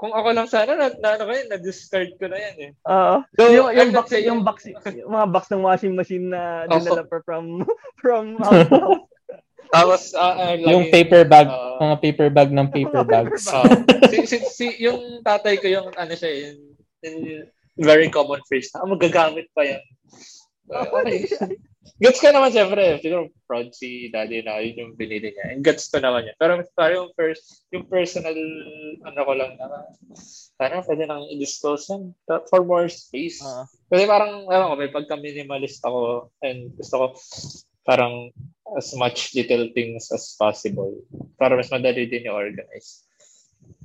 kung 0.00 0.16
ako 0.16 0.28
lang 0.32 0.48
sana, 0.48 0.72
na, 0.80 0.88
na, 0.96 1.08
ano 1.20 1.28
kayo, 1.28 1.44
na-discard 1.52 2.16
ko 2.16 2.24
na 2.32 2.40
yan 2.40 2.56
eh. 2.56 2.70
Oo. 2.88 3.14
So, 3.36 3.42
yung, 3.52 3.68
yung 3.76 3.92
box, 3.92 4.06
saying, 4.08 4.26
yung 4.32 4.40
box, 4.40 4.58
yung 4.64 5.12
mga 5.12 5.28
box 5.28 5.44
ng 5.52 5.60
washing 5.60 5.92
machine 5.92 6.32
na 6.32 6.64
dinala 6.72 7.04
pa 7.04 7.20
from, 7.20 7.68
from 8.00 8.40
house. 8.40 8.72
Tapos, 9.70 10.10
uh, 10.18 10.34
uh, 10.34 10.54
yung 10.58 10.90
paper 10.90 11.22
bag, 11.28 11.46
uh, 11.46 11.78
mga 11.78 11.96
paper 12.02 12.28
bag 12.32 12.50
ng 12.50 12.68
paper 12.74 13.04
bags. 13.06 13.46
uh, 13.46 13.62
si, 14.10 14.26
si, 14.26 14.36
si, 14.42 14.66
yung 14.82 15.22
tatay 15.22 15.62
ko, 15.62 15.70
yung 15.70 15.94
ano 15.94 16.12
siya, 16.16 16.32
yung, 16.48 16.58
yung 17.06 17.46
very 17.78 18.10
common 18.10 18.42
phrase 18.50 18.72
na, 18.74 18.82
ah, 18.82 18.88
magagamit 18.90 19.46
pa 19.54 19.62
yan. 19.62 19.84
Okay. 20.70 21.26
Gets 22.00 22.20
ka 22.20 22.32
naman 22.32 22.48
siyempre. 22.48 22.96
Siguro 23.04 23.28
proud 23.44 23.76
si 23.76 24.08
daddy 24.08 24.40
na 24.40 24.60
yun 24.64 24.76
yung 24.88 24.92
binili 24.96 25.36
niya. 25.36 25.52
And 25.52 25.60
gets 25.60 25.92
ko 25.92 26.00
naman 26.00 26.28
yan. 26.28 26.36
Pero 26.40 26.60
parang 26.72 26.96
yung 26.96 27.12
first, 27.12 27.68
yung 27.72 27.84
personal, 27.88 28.36
ano 29.04 29.20
ko 29.20 29.32
lang 29.36 29.56
na, 29.60 29.84
sana 30.56 30.80
pwede 30.84 31.04
nang 31.04 31.28
i-dispose 31.28 31.92
yan 31.92 32.16
for 32.48 32.64
more 32.64 32.88
space. 32.88 33.44
Uh-huh. 33.44 33.68
Kasi 33.92 34.04
parang, 34.08 34.48
alam 34.48 34.72
ko, 34.72 34.74
may 34.80 34.92
pagka-minimalist 34.92 35.84
ako 35.84 36.32
and 36.40 36.72
gusto 36.76 36.94
ko 36.96 37.06
parang 37.84 38.32
as 38.76 38.94
much 38.94 39.34
little 39.34 39.68
things 39.74 40.08
as 40.14 40.36
possible 40.38 40.94
para 41.40 41.56
mas 41.56 41.72
madali 41.72 42.06
din 42.06 42.28
i-organize. 42.28 43.08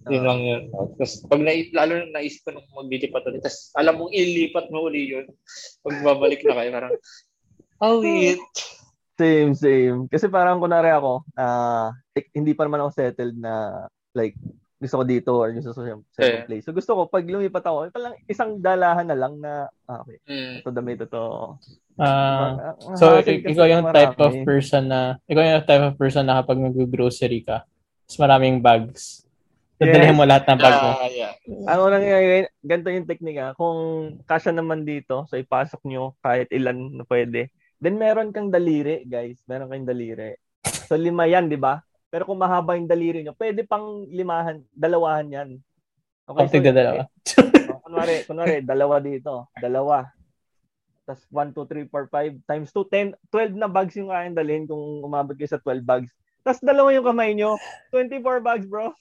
Uh, 0.06 0.12
yun 0.14 0.24
lang 0.24 0.42
yun. 0.46 0.64
Tapos 0.70 1.14
pag 1.26 1.42
na, 1.42 1.52
lalo 1.74 1.92
na 1.98 2.22
naisip 2.22 2.46
ko 2.46 2.50
nung 2.54 2.70
maglilipat 2.78 3.26
ulit, 3.26 3.42
tapos 3.42 3.74
alam 3.74 3.94
mong 3.98 4.14
ilipat 4.14 4.66
mo 4.70 4.86
uli 4.86 5.18
yun, 5.18 5.26
pag 5.82 5.96
babalik 6.06 6.42
na 6.46 6.54
kayo, 6.58 6.70
parang, 6.70 6.94
oh, 7.82 7.98
wait. 8.06 8.42
Same, 9.16 9.56
same. 9.56 10.12
Kasi 10.12 10.28
parang 10.28 10.60
kunwari 10.60 10.92
ako, 10.92 11.24
uh, 11.40 11.90
hindi 12.36 12.52
pa 12.52 12.68
naman 12.68 12.84
ako 12.84 12.92
settled 12.92 13.36
na 13.40 13.88
like 14.12 14.36
gusto 14.76 15.02
ko 15.02 15.06
dito 15.08 15.32
or 15.34 15.50
gusto 15.56 15.72
ko 15.72 15.76
sa 15.76 15.84
second 15.88 16.04
yeah. 16.20 16.46
place. 16.46 16.64
So 16.68 16.76
gusto 16.76 16.92
ko 16.94 17.02
pag 17.08 17.26
lumipat 17.26 17.64
ako, 17.64 17.90
ito 17.90 17.98
lang 17.98 18.14
isang 18.30 18.60
dalahan 18.60 19.08
na 19.10 19.18
lang 19.18 19.34
na 19.42 19.72
ah, 19.90 20.04
okay. 20.06 20.22
Mm. 20.30 20.62
Ito 20.62 20.70
damit 20.70 21.00
ito. 21.02 21.26
Uh, 21.98 22.76
so 23.00 23.18
ikaw 23.24 23.66
yung 23.66 23.88
marami. 23.90 23.98
type 23.98 24.20
of 24.22 24.34
person 24.46 24.84
na 24.92 25.18
ikaw 25.26 25.42
yung 25.42 25.66
type 25.66 25.86
of 25.90 25.96
person 25.98 26.28
na 26.28 26.44
kapag 26.44 26.60
mag-grocery 26.62 27.42
ka, 27.42 27.66
mas 28.06 28.18
maraming 28.22 28.62
bags. 28.62 29.25
Dadalhin 29.76 30.16
yes. 30.16 30.18
mo 30.18 30.24
lahat 30.24 30.44
ng 30.48 30.60
bag 30.60 30.78
mo. 30.80 30.90
Uh, 30.96 31.12
yeah. 31.12 31.34
Ano 31.68 31.92
nangyayari, 31.92 32.48
ganito 32.64 32.90
yung 32.96 33.10
teknika. 33.10 33.52
Kung 33.60 33.80
kasya 34.24 34.56
naman 34.56 34.88
dito, 34.88 35.28
so 35.28 35.36
ipasok 35.36 35.84
nyo 35.84 36.16
kahit 36.24 36.48
ilan 36.56 36.96
na 36.96 37.04
pwede. 37.12 37.52
Then 37.84 38.00
meron 38.00 38.32
kang 38.32 38.56
daliri, 38.56 39.04
guys. 39.04 39.44
Meron 39.52 39.68
kang 39.68 39.84
daliri. 39.84 40.40
So 40.88 40.96
lima 40.96 41.28
yan, 41.28 41.52
di 41.52 41.60
ba? 41.60 41.84
Pero 42.08 42.24
kung 42.24 42.40
mahaba 42.40 42.80
yung 42.80 42.88
daliri 42.88 43.28
nyo, 43.28 43.36
pwede 43.36 43.68
pang 43.68 44.08
limahan, 44.08 44.64
dalawahan 44.72 45.28
yan. 45.28 45.50
Okay, 46.26 46.48
so, 46.48 46.64
dalawa. 46.64 47.04
oh, 47.76 47.80
kunwari, 47.84 48.16
kunwari, 48.24 48.56
dalawa 48.64 49.04
dito. 49.04 49.52
Dalawa. 49.60 50.08
Tapos 51.06 51.22
1, 51.30 51.54
2, 51.54 51.86
3, 51.86 51.92
4, 51.92 52.42
5 52.42 52.50
times 52.50 52.70
2, 52.74 53.14
10, 53.14 53.54
12 53.54 53.62
na 53.62 53.70
bags 53.70 53.94
yung 54.00 54.10
kayang 54.10 54.34
dalhin 54.34 54.66
kung 54.66 55.06
umabot 55.06 55.36
kayo 55.38 55.52
sa 55.52 55.62
12 55.62 55.84
bags. 55.86 56.10
Tapos 56.42 56.64
dalawa 56.64 56.90
yung 56.96 57.06
kamay 57.06 57.36
nyo, 57.38 57.60
24 57.94 58.42
bags, 58.42 58.66
bro. 58.66 58.96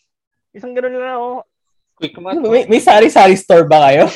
Isang 0.54 0.72
ganun 0.72 0.96
lang, 0.96 1.18
oh. 1.18 1.42
Quick 1.94 2.18
math. 2.18 2.42
May, 2.42 2.66
may 2.66 2.82
sari-sari 2.82 3.38
store 3.38 3.66
ba 3.66 3.90
kayo? 3.90 4.10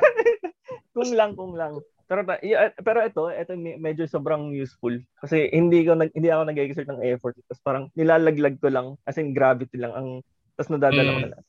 kung 0.96 1.12
lang, 1.12 1.36
kung 1.36 1.52
lang. 1.56 1.80
Pero 2.08 2.24
yeah, 2.40 2.72
pero 2.80 3.04
ito, 3.04 3.28
ito 3.28 3.52
medyo 3.76 4.08
sobrang 4.08 4.48
useful 4.56 4.96
kasi 5.20 5.52
hindi 5.52 5.84
ko 5.84 5.92
nag, 5.92 6.08
hindi 6.16 6.32
ako 6.32 6.42
nag-exert 6.48 6.88
ng 6.88 7.04
effort. 7.04 7.36
Tapos 7.44 7.60
parang 7.60 7.84
nilalaglag 7.92 8.56
ko 8.56 8.72
lang 8.72 8.96
as 9.04 9.20
in 9.20 9.36
gravity 9.36 9.76
lang 9.76 9.92
ang 9.92 10.08
tapos 10.56 10.72
nadadala 10.72 11.04
ko 11.12 11.18
mm. 11.20 11.24
na 11.28 11.32
lang. 11.36 11.42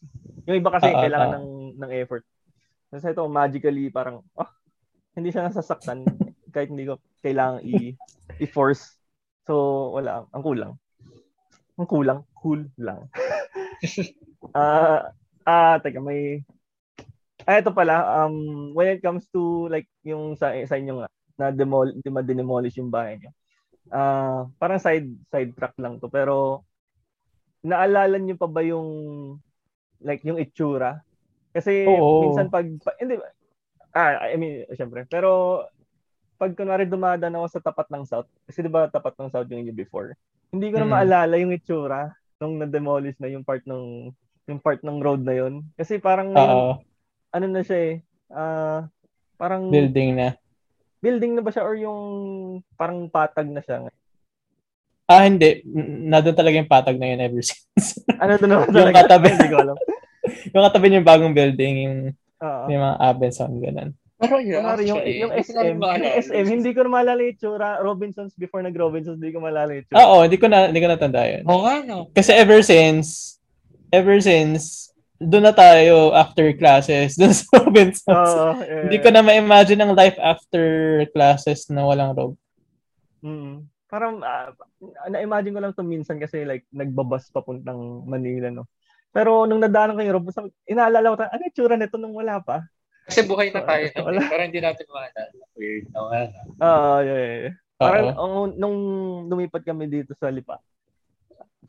Yung 0.52 0.58
iba 0.60 0.70
kasi 0.76 0.92
uh, 0.92 1.00
kailangan 1.00 1.30
uh, 1.32 1.36
ng 1.40 1.48
ng 1.80 1.92
effort. 2.04 2.28
Kasi 2.92 3.06
ito 3.08 3.24
magically 3.32 3.88
parang 3.88 4.20
oh, 4.36 4.50
hindi 5.16 5.32
siya 5.32 5.48
nasasaktan 5.48 6.04
kahit 6.52 6.68
hindi 6.68 6.92
ko 6.92 7.00
kailangan 7.24 7.64
i 7.64 7.96
i-force. 8.44 9.00
So 9.48 9.96
wala, 9.96 10.28
ang 10.36 10.44
kulang. 10.44 10.76
Ang 11.80 11.88
kulang, 11.88 12.22
cool 12.36 12.68
lang. 12.76 13.08
Ah, 14.50 15.14
uh, 15.46 15.46
ah, 15.46 15.76
teka, 15.78 16.02
may 16.02 16.42
Ah, 17.46 17.62
ito 17.62 17.70
pala, 17.70 18.26
um, 18.26 18.74
when 18.74 18.98
it 18.98 19.02
comes 19.02 19.30
to 19.30 19.70
like 19.70 19.86
yung 20.02 20.34
sa, 20.34 20.58
sa 20.66 20.76
inyo 20.76 21.02
nga, 21.02 21.10
na 21.38 21.46
demol, 21.54 21.94
demolish 22.04 22.82
yung 22.82 22.90
bahay 22.92 23.22
niyo. 23.22 23.32
Ah, 23.90 23.98
uh, 23.98 24.40
parang 24.58 24.82
side 24.82 25.10
side 25.30 25.54
track 25.58 25.74
lang 25.82 25.98
to 25.98 26.10
pero 26.10 26.62
naalala 27.66 28.22
niyo 28.22 28.38
pa 28.38 28.46
ba 28.46 28.62
yung 28.62 28.90
like 30.04 30.22
yung 30.28 30.38
itsura? 30.38 31.02
Kasi 31.56 31.90
Oo. 31.90 32.22
minsan 32.22 32.54
pag 32.54 32.70
pa, 32.86 32.94
hindi 33.02 33.18
ah 33.98 34.30
I 34.30 34.38
mean 34.38 34.70
syempre 34.78 35.10
pero 35.10 35.66
pag 36.38 36.54
kunwari 36.54 36.86
dumadaan 36.86 37.34
ako 37.34 37.48
sa 37.50 37.64
tapat 37.66 37.90
ng 37.90 38.06
south 38.06 38.30
kasi 38.46 38.62
'di 38.62 38.70
ba 38.70 38.86
tapat 38.86 39.18
ng 39.18 39.34
south 39.34 39.50
yung 39.50 39.66
inyo 39.66 39.74
before 39.74 40.14
hindi 40.50 40.68
ko 40.74 40.76
na 40.82 40.88
mm. 40.88 40.94
maalala 40.94 41.36
yung 41.38 41.54
itsura 41.54 42.14
nung 42.40 42.58
na-demolish 42.58 43.20
na 43.22 43.30
yung 43.30 43.44
part 43.44 43.62
ng 43.68 44.10
yung 44.50 44.60
part 44.60 44.82
ng 44.82 44.98
road 44.98 45.22
na 45.22 45.38
yon 45.38 45.62
kasi 45.78 46.02
parang 46.02 46.34
ngayon, 46.34 46.82
ano 47.30 47.46
na 47.46 47.62
siya 47.62 47.80
eh, 47.86 47.96
uh, 48.34 48.82
parang... 49.38 49.70
Building 49.70 50.18
na. 50.18 50.34
Building 51.00 51.38
na 51.38 51.42
ba 51.46 51.54
siya 51.54 51.64
or 51.64 51.78
yung 51.78 52.02
parang 52.74 53.06
patag 53.08 53.46
na 53.46 53.62
siya? 53.62 53.94
Ah, 55.10 55.26
hindi. 55.26 55.66
Nandun 56.10 56.38
talaga 56.38 56.58
yung 56.58 56.70
patag 56.70 56.98
na 56.98 57.14
yun 57.14 57.22
ever 57.22 57.42
since. 57.50 58.02
ano 58.18 58.38
doon 58.42 58.50
naman 58.50 58.68
talaga? 58.74 58.82
yung 58.82 58.98
katabi. 58.98 59.26
hindi 59.30 59.50
ko 59.50 59.58
alam. 59.62 59.78
yung 60.54 60.64
katabi 60.66 60.86
yung 60.98 61.08
bagong 61.08 61.34
building, 61.38 61.76
yung, 61.86 61.98
uh-huh. 62.42 62.66
yung 62.70 62.82
mga 62.82 62.98
Abenson, 63.06 63.54
ganun. 63.62 63.90
Pero 64.20 64.36
yun, 64.44 64.68
actually, 64.68 65.24
yung, 65.24 65.32
yung 65.32 65.34
SM, 65.40 65.76
yung 65.80 66.16
SM, 66.28 66.46
hindi 66.52 66.76
ko 66.76 66.84
na 66.84 66.92
maalala 66.92 67.24
yung 67.24 67.40
tsura. 67.40 67.80
Robinsons, 67.80 68.36
before 68.36 68.60
nag-Robinsons, 68.60 69.16
hindi 69.16 69.32
ko 69.32 69.40
maalala 69.40 69.80
yung 69.80 69.88
tsura. 69.88 70.00
Oo, 70.04 70.28
hindi 70.28 70.36
ko 70.36 70.52
na, 70.52 70.68
hindi 70.68 70.84
ko 70.84 70.88
natanda 70.92 71.24
yun. 71.24 71.44
Oo 71.48 71.64
nga, 71.64 71.76
no? 71.88 72.12
Kasi 72.12 72.36
ever 72.36 72.60
since, 72.60 73.40
ever 73.96 74.20
since, 74.20 74.92
doon 75.24 75.48
na 75.48 75.56
tayo 75.56 76.12
after 76.12 76.52
classes, 76.52 77.16
doon 77.20 77.32
sa 77.32 77.48
Robinsons. 77.64 78.32
Oh, 78.36 78.60
yeah. 78.60 78.92
Hindi 78.92 79.00
ko 79.00 79.08
na 79.08 79.24
ma-imagine 79.24 79.80
ang 79.80 79.96
life 79.96 80.20
after 80.20 80.64
classes 81.16 81.72
na 81.72 81.88
walang 81.88 82.12
robe. 82.12 82.36
Mm. 83.24 83.72
Parang, 83.88 84.20
uh, 84.20 84.52
na-imagine 85.08 85.56
ko 85.56 85.60
lang 85.64 85.72
to 85.72 85.88
minsan 85.88 86.20
kasi 86.20 86.44
like, 86.44 86.68
nagbabas 86.76 87.32
papuntang 87.32 88.04
Manila, 88.04 88.52
no? 88.52 88.68
Pero 89.16 89.48
nung 89.48 89.64
nadaanan 89.64 89.96
ko 89.96 90.04
yung 90.04 90.16
robe, 90.20 90.32
inaalala 90.68 91.16
ko, 91.16 91.24
ano 91.24 91.42
yung 91.48 91.56
tsura 91.56 91.80
nito 91.80 91.96
nung 91.96 92.14
wala 92.20 92.44
pa? 92.44 92.68
Kasi 93.10 93.26
buhay 93.26 93.50
na 93.50 93.66
tayo. 93.66 93.84
Uh, 93.98 94.06
wala. 94.08 94.22
Pero 94.30 94.42
hindi 94.46 94.62
natin 94.62 94.86
maalala. 94.94 95.42
Weird 95.58 95.86
na 95.90 96.00
wala. 96.06 96.20
Oo, 96.62 96.62
uh, 96.62 97.00
yeah, 97.02 97.20
yeah. 97.50 97.56
Parang 97.80 98.12
uh 98.14 98.46
nung 98.60 98.78
lumipat 99.32 99.64
kami 99.64 99.88
dito 99.88 100.12
sa 100.14 100.28
Lipa, 100.28 100.60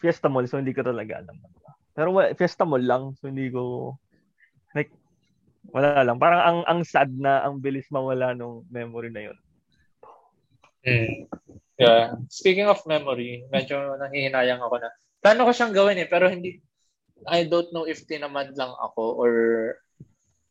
Fiesta 0.02 0.26
Mall, 0.26 0.50
so 0.50 0.58
hindi 0.58 0.74
ko 0.74 0.82
talaga 0.82 1.22
alam. 1.22 1.38
Pero 1.94 2.10
Fiesta 2.34 2.66
Mall 2.66 2.82
lang, 2.82 3.14
so 3.14 3.30
hindi 3.30 3.46
ko 3.46 3.94
like 4.74 4.90
wala 5.70 6.02
lang. 6.02 6.18
Parang 6.18 6.42
ang 6.42 6.58
ang 6.66 6.80
sad 6.82 7.14
na 7.14 7.46
ang 7.46 7.62
bilis 7.62 7.86
mawala 7.94 8.34
nung 8.34 8.66
memory 8.74 9.14
na 9.14 9.30
yun. 9.30 9.38
Mm. 10.82 11.30
Yeah. 11.80 12.18
Speaking 12.28 12.68
of 12.68 12.82
memory, 12.84 13.46
medyo 13.48 13.96
nanghihinayang 13.96 14.60
ako 14.60 14.82
na. 14.82 14.90
Plano 15.22 15.46
ko 15.48 15.52
siyang 15.54 15.76
gawin 15.76 16.00
eh, 16.02 16.08
pero 16.10 16.28
hindi 16.28 16.58
I 17.28 17.44
don't 17.44 17.68
know 17.70 17.84
if 17.84 18.02
tinamad 18.08 18.56
lang 18.56 18.72
ako 18.80 19.14
or 19.20 19.32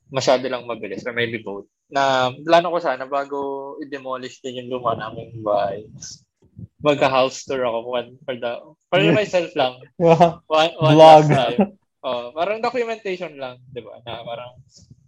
masyado 0.09 0.45
lang 0.49 0.65
mabilis 0.65 1.05
or 1.05 1.13
maybe 1.13 1.41
both. 1.41 1.69
Na 1.89 2.33
plano 2.33 2.73
ko 2.73 2.77
sana 2.81 3.05
bago 3.05 3.77
i-demolish 3.81 4.41
din 4.41 4.65
yung 4.65 4.69
luma 4.77 4.97
naming 4.97 5.41
bahay 5.45 5.85
magka-house 6.79 7.43
tour 7.43 7.63
ako 7.63 7.79
one 7.87 8.09
for 8.23 8.35
the 8.35 8.51
for 8.87 8.99
myself 9.15 9.51
lang. 9.55 9.79
One, 9.99 10.73
one 10.79 10.95
Vlog. 10.95 11.25
time. 11.27 11.59
Oh, 11.99 12.31
parang 12.31 12.63
documentation 12.63 13.35
lang, 13.35 13.59
'di 13.75 13.83
ba? 13.83 13.99
Na 14.07 14.23
parang 14.23 14.55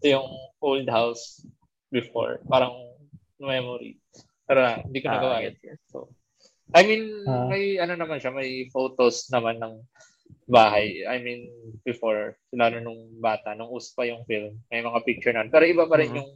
ito 0.03 0.07
yung 0.11 0.27
old 0.59 0.87
house 0.91 1.39
before, 1.87 2.43
parang 2.51 2.75
memory. 3.39 3.95
Pero 4.43 4.59
uh, 4.59 4.79
hindi 4.83 4.99
ko 4.99 5.07
ah, 5.07 5.13
nagawa. 5.15 5.35
Yes, 5.39 5.57
yes. 5.63 5.79
So, 5.87 6.11
I 6.75 6.83
mean, 6.83 7.23
uh, 7.23 7.47
may 7.47 7.79
ano 7.79 7.95
naman 7.95 8.19
siya, 8.19 8.35
may 8.35 8.67
photos 8.75 9.31
naman 9.31 9.63
ng 9.63 9.79
bahay. 10.51 11.07
I 11.07 11.23
mean, 11.23 11.47
before, 11.87 12.35
lalo 12.51 12.83
nung 12.83 13.17
bata, 13.23 13.55
nung 13.55 13.71
uso 13.71 13.95
pa 13.95 14.03
yung 14.03 14.27
film, 14.27 14.59
may 14.67 14.83
mga 14.83 14.99
picture 15.07 15.31
na. 15.31 15.47
Pero 15.47 15.63
iba 15.63 15.87
pa 15.87 15.95
rin 15.95 16.11
uh-huh. 16.11 16.19
yung 16.19 16.29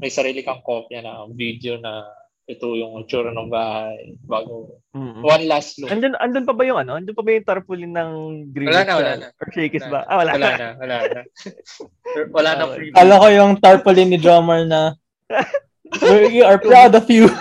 may 0.00 0.10
sarili 0.10 0.40
kang 0.40 0.64
kopya 0.64 1.04
na 1.04 1.28
video 1.30 1.76
na 1.78 2.08
ito 2.44 2.76
yung 2.76 3.00
itsura 3.00 3.32
ng 3.32 3.48
bahay 3.48 4.20
bago 4.20 4.76
mm-hmm. 4.92 5.24
one 5.24 5.44
last 5.48 5.80
look. 5.80 5.88
Andun, 5.88 6.12
andun 6.20 6.44
pa 6.44 6.52
ba 6.52 6.64
yung 6.64 6.76
ano? 6.76 7.00
Andun 7.00 7.16
pa 7.16 7.24
ba 7.24 7.30
yung 7.32 7.48
tarpaulin 7.48 7.92
ng 7.96 8.12
green 8.52 8.68
wala 8.68 8.84
na, 8.84 8.94
wala 9.00 9.12
na. 9.16 9.26
Or 9.40 9.48
shakies 9.48 9.86
ba? 9.88 10.04
Ah, 10.04 10.20
wala, 10.20 10.36
wala 10.36 10.50
na. 10.56 10.68
Wala 10.76 10.96
na. 11.08 11.20
Wala 12.36 12.50
na. 12.54 12.64
Alam 12.94 13.16
ko 13.18 13.26
yung 13.32 13.52
tarpaulin 13.58 14.12
ni 14.12 14.18
drummer 14.20 14.62
na 14.68 14.94
We 16.02 16.42
are 16.42 16.58
proud 16.58 16.94
of 16.94 17.08
you. 17.10 17.28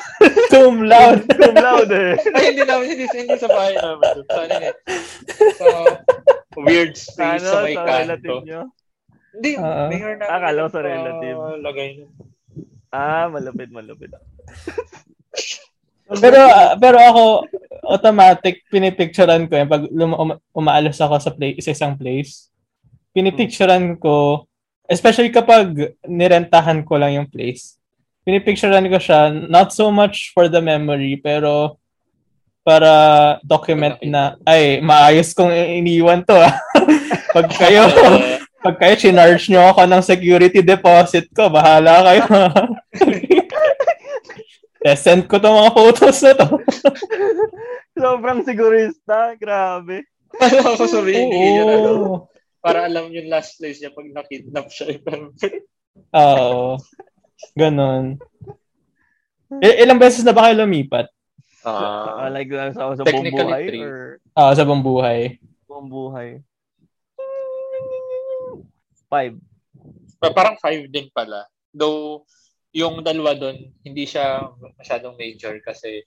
Cum 0.53 0.85
laude. 0.85 1.25
Cum 1.25 1.55
laude. 1.57 2.01
Ay, 2.31 2.53
hindi 2.53 2.61
namin, 2.61 2.85
hindi, 2.87 3.05
hindi 3.09 3.35
sa 3.35 3.49
bahay 3.49 3.73
namin. 3.73 4.21
Sa 4.23 4.37
ano 4.39 4.55
eh. 4.61 4.73
Sa 5.57 5.67
weird 6.61 6.93
space 6.93 7.41
Ano, 7.41 7.49
sa 7.49 7.57
may 7.65 7.73
sa 7.73 7.81
kanto. 7.81 7.97
relative 7.97 8.39
nyo? 8.45 8.61
Hindi, 9.33 9.51
Oo. 9.57 9.83
mayor 9.89 10.13
namin. 10.15 10.29
Akala 10.29 10.59
ko 10.61 10.69
sa 10.69 10.81
relative. 10.81 11.37
Lagay 11.59 11.89
na. 11.97 12.05
Ah, 12.93 13.25
malupit, 13.25 13.73
malupit. 13.73 14.13
Pero 16.13 16.37
ah, 16.37 16.77
pero 16.77 16.99
ako 17.01 17.23
automatic 17.89 18.61
pinipicturean 18.69 19.49
ko 19.49 19.57
yung 19.57 19.71
pag 19.71 19.83
luma- 19.89 20.19
uma- 20.19 20.39
umaalis 20.53 21.01
ako 21.01 21.17
sa 21.17 21.33
place 21.33 21.57
sa 21.63 21.73
isang 21.73 21.97
place. 21.97 22.53
Pinipicturean 23.15 23.97
ko 23.97 24.45
especially 24.85 25.33
kapag 25.33 25.73
nirentahan 26.05 26.85
ko 26.85 27.01
lang 27.01 27.17
yung 27.17 27.25
place. 27.25 27.81
Pinipicturean 28.23 28.87
ko 28.87 28.99
siya 28.99 29.31
not 29.51 29.75
so 29.75 29.91
much 29.91 30.31
for 30.31 30.47
the 30.47 30.63
memory 30.63 31.19
pero 31.19 31.75
para 32.63 33.37
document 33.43 33.99
na 34.07 34.39
ay 34.47 34.79
maayos 34.79 35.35
kong 35.35 35.51
iniwan 35.51 36.23
to 36.23 36.31
ah. 36.31 36.55
pag 37.35 37.47
kayo 37.51 37.83
pag 38.63 38.79
kayo 38.79 38.95
chinarge 38.95 39.51
nyo 39.51 39.75
ako 39.75 39.83
ng 39.83 39.99
security 39.99 40.63
deposit 40.63 41.27
ko, 41.35 41.51
bahala 41.51 41.99
kayo. 42.07 42.23
eh, 44.87 44.95
send 44.95 45.27
ko 45.27 45.35
tong 45.35 45.59
mga 45.59 45.75
photos 45.75 46.17
na 46.23 46.31
to. 46.31 46.47
Sobrang 47.99 48.39
sigurista. 48.47 49.35
Grabe. 49.35 50.07
Ano 50.39 50.57
ako 50.63 50.83
sabihin 50.87 51.27
ni 51.27 51.59
yun, 51.59 51.67
ano, 51.67 51.91
Oo. 51.91 52.15
para 52.63 52.87
alam 52.87 53.11
yung 53.11 53.27
last 53.27 53.59
place 53.59 53.83
niya 53.83 53.91
pag 53.91 54.07
nakidnap 54.07 54.71
siya. 54.71 54.95
Oo. 56.15 56.79
Ganon. 57.53 58.17
I- 59.59 59.79
ilang 59.83 59.99
beses 59.99 60.23
na 60.23 60.33
ba 60.33 60.47
kayo 60.47 60.63
lumipat? 60.63 61.11
Ah, 61.63 62.25
Ah, 62.25 62.31
like 62.31 62.49
uh, 62.49 62.71
sa, 62.71 62.91
sa 62.91 63.03
buong 63.03 63.07
Technically, 63.07 63.47
buhay 63.47 63.63
three. 63.67 63.83
or 63.83 63.95
Ah, 64.33 64.51
sa 64.51 64.63
buong 64.63 64.81
buhay. 64.81 65.37
buong 65.63 65.87
buhay? 65.87 66.29
Five. 69.07 69.37
pa- 70.17 70.33
parang 70.33 70.55
five 70.57 70.87
din 70.87 71.11
pala. 71.11 71.45
Though, 71.69 72.23
yung 72.71 73.03
dalawa 73.03 73.35
doon, 73.35 73.69
hindi 73.83 74.07
siya 74.07 74.47
masyadong 74.73 75.13
major 75.15 75.59
kasi 75.61 76.01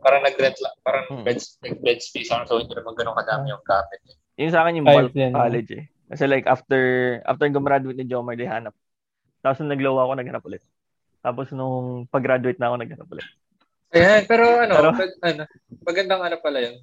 parang 0.00 0.24
nag-rent 0.24 0.56
lang, 0.56 0.74
parang 0.80 1.04
Hmm. 1.10 1.24
bed, 1.26 1.36
bed 1.82 2.00
space 2.00 2.32
lang, 2.32 2.48
so 2.48 2.56
hindi 2.56 2.72
naman 2.72 2.96
ganun 2.96 3.18
kadami 3.18 3.52
yung 3.52 3.64
gamit. 3.66 4.00
Yun 4.40 4.48
sa 4.48 4.64
akin 4.64 4.78
yung 4.80 4.88
Five 4.88 5.12
bulk 5.12 5.14
college 5.36 5.70
eh. 5.76 5.84
Kasi 6.08 6.24
like 6.24 6.48
after 6.48 6.80
after 7.22 7.46
gumraduate 7.46 7.94
ni 7.94 8.08
Jomar, 8.08 8.34
hanap. 8.34 8.72
Tapos 9.40 9.58
nung 9.58 9.72
naglaw 9.72 9.94
ako, 9.98 10.12
naghanap 10.14 10.44
ulit. 10.44 10.62
Tapos 11.20 11.46
nung 11.50 12.04
pag-graduate 12.06 12.56
na 12.56 12.68
ako, 12.68 12.76
naghanap 12.78 13.08
ulit. 13.08 13.26
Ayan, 13.90 14.22
pero 14.24 14.44
ano, 14.56 14.72
Pero- 14.72 14.94
pag, 14.94 15.12
ano 15.20 15.42
magandang 15.82 16.22
ano 16.22 16.36
pala 16.38 16.58
yun. 16.62 16.76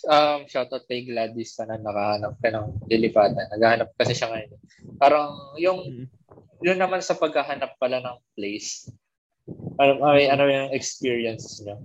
Um, 0.00 0.48
shoutout 0.48 0.88
kay 0.88 1.04
Gladys 1.04 1.52
sana 1.52 1.76
nakahanap 1.76 2.40
ka 2.40 2.48
ng 2.48 2.88
lilipatan. 2.88 3.44
Naghahanap 3.50 3.92
kasi 3.94 4.16
siya 4.16 4.32
ngayon. 4.32 4.50
Parang 4.96 5.28
yung 5.56 5.78
Mm. 5.84 6.06
yun 6.62 6.78
naman 6.78 7.00
sa 7.00 7.12
paghahanap 7.14 7.76
pala 7.76 8.00
ng 8.00 8.16
place. 8.32 8.88
Ano, 9.76 10.00
ano, 10.00 10.16
ano 10.16 10.42
yung 10.46 10.72
experience 10.72 11.60
niyo? 11.60 11.76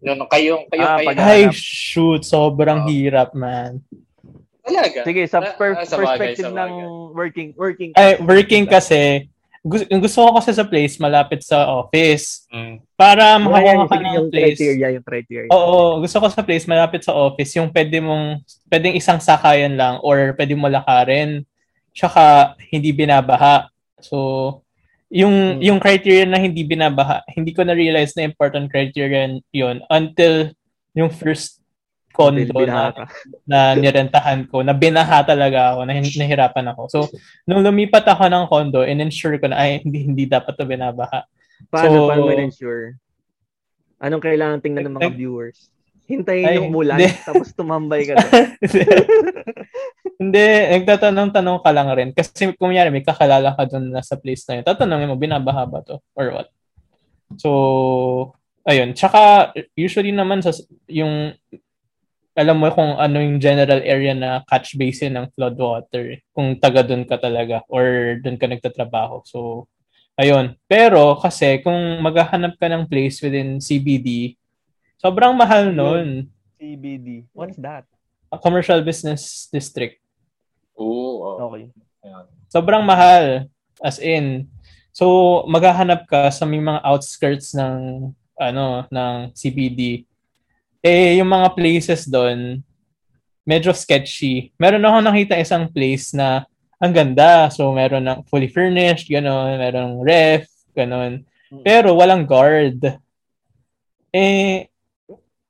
Yun, 0.00 0.18
kayo, 0.26 0.66
kayo, 0.66 0.82
Ah, 0.82 0.98
kayo. 0.98 1.06
pag- 1.06 1.20
Ay, 1.20 1.42
shoot. 1.52 2.22
Sobrang 2.22 2.82
Oo. 2.82 2.88
hirap, 2.88 3.30
man. 3.32 3.82
Talaga. 4.68 5.00
Sige, 5.04 5.22
sa 5.24 5.38
Ah, 5.40 5.52
per- 5.56 5.78
ah, 5.80 5.84
sa 5.84 5.96
bagay, 5.96 6.04
perspective 6.36 6.46
sa 6.52 6.56
ng 6.68 6.72
working 7.16 7.48
working 7.56 7.90
Ay, 7.96 8.20
working 8.20 8.64
kasi, 8.68 9.26
gusto, 9.64 9.84
gusto 9.90 10.18
ko 10.22 10.30
kasi 10.38 10.50
sa 10.54 10.64
place, 10.64 10.94
malapit 10.96 11.40
sa 11.42 11.66
office. 11.68 12.46
Mm. 12.48 12.78
Para 12.94 13.36
makakuha 13.36 13.84
ka 13.90 13.96
ng 13.98 14.14
yung 14.14 14.28
place. 14.30 14.56
criteria, 14.56 14.88
yung 14.94 15.04
criteria. 15.04 15.50
Oo, 15.50 15.98
gusto 16.00 16.16
ko 16.22 16.26
sa 16.30 16.44
place 16.46 16.64
malapit 16.64 17.02
sa 17.02 17.12
office, 17.12 17.52
yung 17.58 17.68
pwede 17.68 17.98
mong, 17.98 18.40
pwedeng 18.70 18.94
isang 18.94 19.18
sakayan 19.18 19.74
lang 19.74 19.98
or 20.00 20.32
pwede 20.38 20.54
mo 20.54 20.70
lakarin. 20.70 21.42
Tsaka, 21.92 22.54
hindi 22.70 22.94
binabaha. 22.94 23.66
So, 23.98 24.62
yung, 25.10 25.58
Hmm. 25.58 25.60
yung 25.64 25.78
criteria 25.80 26.28
na 26.28 26.38
hindi 26.38 26.62
binabaha, 26.62 27.24
hindi 27.32 27.50
ko 27.56 27.64
na-realize 27.64 28.14
na 28.14 28.28
important 28.28 28.68
criteria 28.70 29.40
yun 29.50 29.80
until 29.88 30.52
yung 30.94 31.08
first 31.08 31.58
condo 32.12 32.66
na, 32.66 32.90
na 33.46 33.58
nirentahan 33.78 34.48
ko, 34.50 34.66
na 34.66 34.74
binaha 34.74 35.22
talaga 35.22 35.74
ako, 35.74 35.80
na 35.86 35.92
nahirapan 35.98 36.66
ako. 36.74 36.82
So, 36.90 36.98
nung 37.46 37.62
lumipat 37.62 38.04
ako 38.08 38.26
ng 38.26 38.44
condo, 38.50 38.82
in-ensure 38.82 39.38
ko 39.38 39.46
na, 39.46 39.60
ay, 39.60 39.84
hindi, 39.86 40.02
hindi 40.08 40.24
dapat 40.26 40.54
to 40.58 40.66
binabaha. 40.66 41.24
Paano, 41.70 41.86
So- 41.86 42.08
paano 42.10 42.22
mo 42.26 42.32
ensure? 42.34 42.98
Anong 43.98 44.22
kailangan 44.22 44.62
tingnan 44.62 44.86
ng 44.86 44.94
mga 44.94 45.10
Nag- 45.10 45.18
viewers? 45.18 45.58
Hintayin 46.08 46.48
Ay, 46.48 46.56
yung 46.56 46.72
hindi. 46.72 47.04
tapos 47.20 47.52
tumambay 47.52 48.08
ka 48.08 48.16
doon. 48.16 48.46
Hindi, 50.18 50.46
nagtatanong-tanong 50.80 51.62
ka 51.62 51.70
lang 51.70 51.88
rin. 51.94 52.10
Kasi 52.10 52.50
kung 52.58 52.74
yari, 52.74 52.90
may 52.90 53.06
kakalala 53.06 53.54
ka 53.54 53.70
dun 53.70 53.94
na 53.94 54.02
sa 54.02 54.18
place 54.18 54.42
na 54.50 54.58
yun, 54.58 54.64
tatanungin 54.66 55.06
mo, 55.06 55.14
binabaha 55.14 55.62
ba 55.62 55.78
to? 55.86 56.02
Or 56.18 56.34
what? 56.34 56.50
So, 57.38 58.34
ayun. 58.66 58.98
Tsaka, 58.98 59.54
usually 59.78 60.10
naman, 60.10 60.42
sa, 60.42 60.50
yung, 60.90 61.38
alam 62.38 62.62
mo 62.62 62.70
kung 62.70 62.94
ano 62.94 63.18
yung 63.18 63.42
general 63.42 63.82
area 63.82 64.14
na 64.14 64.46
catch 64.46 64.78
basin 64.78 65.18
ng 65.18 65.26
floodwater. 65.34 66.22
Kung 66.30 66.54
taga 66.54 66.86
dun 66.86 67.02
ka 67.02 67.18
talaga 67.18 67.66
or 67.66 68.14
dun 68.22 68.38
ka 68.38 68.46
nagtatrabaho. 68.46 69.26
So, 69.26 69.66
ayun. 70.14 70.54
Pero, 70.70 71.18
kasi, 71.18 71.58
kung 71.66 71.98
maghahanap 71.98 72.54
ka 72.54 72.70
ng 72.70 72.86
place 72.86 73.18
within 73.18 73.58
CBD, 73.58 74.38
sobrang 75.02 75.34
mahal 75.34 75.74
nun. 75.74 76.30
CBD. 76.62 77.26
What's 77.34 77.58
that? 77.58 77.90
A 78.30 78.38
commercial 78.38 78.86
business 78.86 79.50
district. 79.50 79.98
Oo. 80.78 81.42
oh. 81.42 81.50
Okay. 81.50 81.74
Sobrang 82.46 82.86
mahal. 82.86 83.50
As 83.82 83.98
in, 83.98 84.46
so 84.94 85.42
maghahanap 85.46 86.06
ka 86.06 86.30
sa 86.30 86.46
may 86.46 86.62
mga 86.62 86.82
outskirts 86.82 87.54
ng 87.54 88.10
ano 88.38 88.86
ng 88.90 89.14
CBD. 89.34 90.07
Eh 90.80 91.18
yung 91.18 91.28
mga 91.28 91.54
places 91.54 92.06
doon 92.06 92.62
medyo 93.48 93.72
sketchy. 93.72 94.52
Meron 94.60 94.84
ako 94.84 94.96
nakita 95.00 95.40
isang 95.40 95.72
place 95.72 96.12
na 96.12 96.44
ang 96.76 96.92
ganda. 96.92 97.48
So 97.48 97.72
meron 97.72 98.04
ng 98.04 98.28
fully 98.28 98.52
furnished, 98.52 99.08
gano'n, 99.08 99.56
merong 99.56 100.04
ref, 100.04 100.44
gano'n. 100.76 101.24
Pero 101.64 101.96
walang 101.96 102.28
guard. 102.28 103.00
Eh 104.12 104.68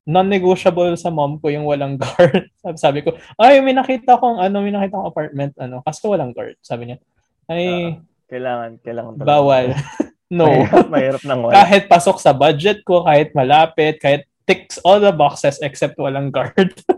non-negotiable 0.08 0.96
sa 0.96 1.10
mom 1.12 1.36
ko 1.36 1.50
yung 1.52 1.66
walang 1.68 1.98
guard. 2.00 2.48
Sabi, 2.62 2.76
sabi 2.78 2.98
ko, 3.04 3.12
ay, 3.36 3.60
may 3.60 3.76
nakita 3.76 4.16
kong, 4.16 4.40
ano, 4.40 4.64
may 4.64 4.72
nakita 4.72 4.96
kong 4.96 5.10
apartment, 5.10 5.52
ano, 5.60 5.84
kaso 5.84 6.08
walang 6.08 6.32
guard. 6.32 6.56
Sabi 6.64 6.88
niya, 6.88 6.98
ay, 7.44 7.98
Kailangan, 8.28 8.80
kailangan 8.80 9.12
talaga. 9.20 9.28
bawal. 9.28 9.66
no. 10.38 10.48
Mahirap, 10.48 10.88
mahirap 10.88 11.22
ng 11.24 11.40
wala. 11.44 11.52
kahit 11.60 11.84
pasok 11.92 12.16
sa 12.20 12.32
budget 12.32 12.80
ko, 12.88 13.04
kahit 13.04 13.36
malapit, 13.36 14.00
kahit 14.00 14.27
ticks 14.48 14.80
all 14.80 14.96
the 14.96 15.12
boxes 15.12 15.60
except 15.60 16.00
walang 16.00 16.32
guard. 16.32 16.72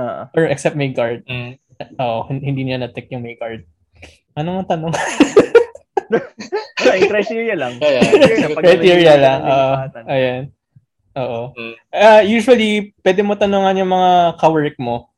Ah. 0.00 0.32
Or 0.32 0.48
except 0.48 0.80
may 0.80 0.96
guard. 0.96 1.28
Mm. 1.28 1.60
Oo, 2.00 2.24
hin- 2.24 2.40
hindi 2.40 2.64
niya 2.64 2.80
na-tick 2.80 3.12
yung 3.12 3.20
may 3.20 3.36
guard. 3.36 3.68
Ano 4.32 4.56
nga 4.56 4.72
tanong? 4.72 4.96
Ay, 6.88 7.04
criteria 7.04 7.52
lang. 7.52 7.76
Criteria 7.76 9.14
lang. 9.20 9.40
lilipatan. 9.44 10.04
ayan. 10.08 10.42
Oo. 11.20 11.52
Mm. 11.52 11.74
Ah, 11.92 12.22
usually, 12.24 12.96
pwede 13.04 13.20
mo 13.20 13.36
tanungan 13.36 13.76
yung 13.76 13.92
mga 13.92 14.40
kawork 14.40 14.76
mo 14.80 15.12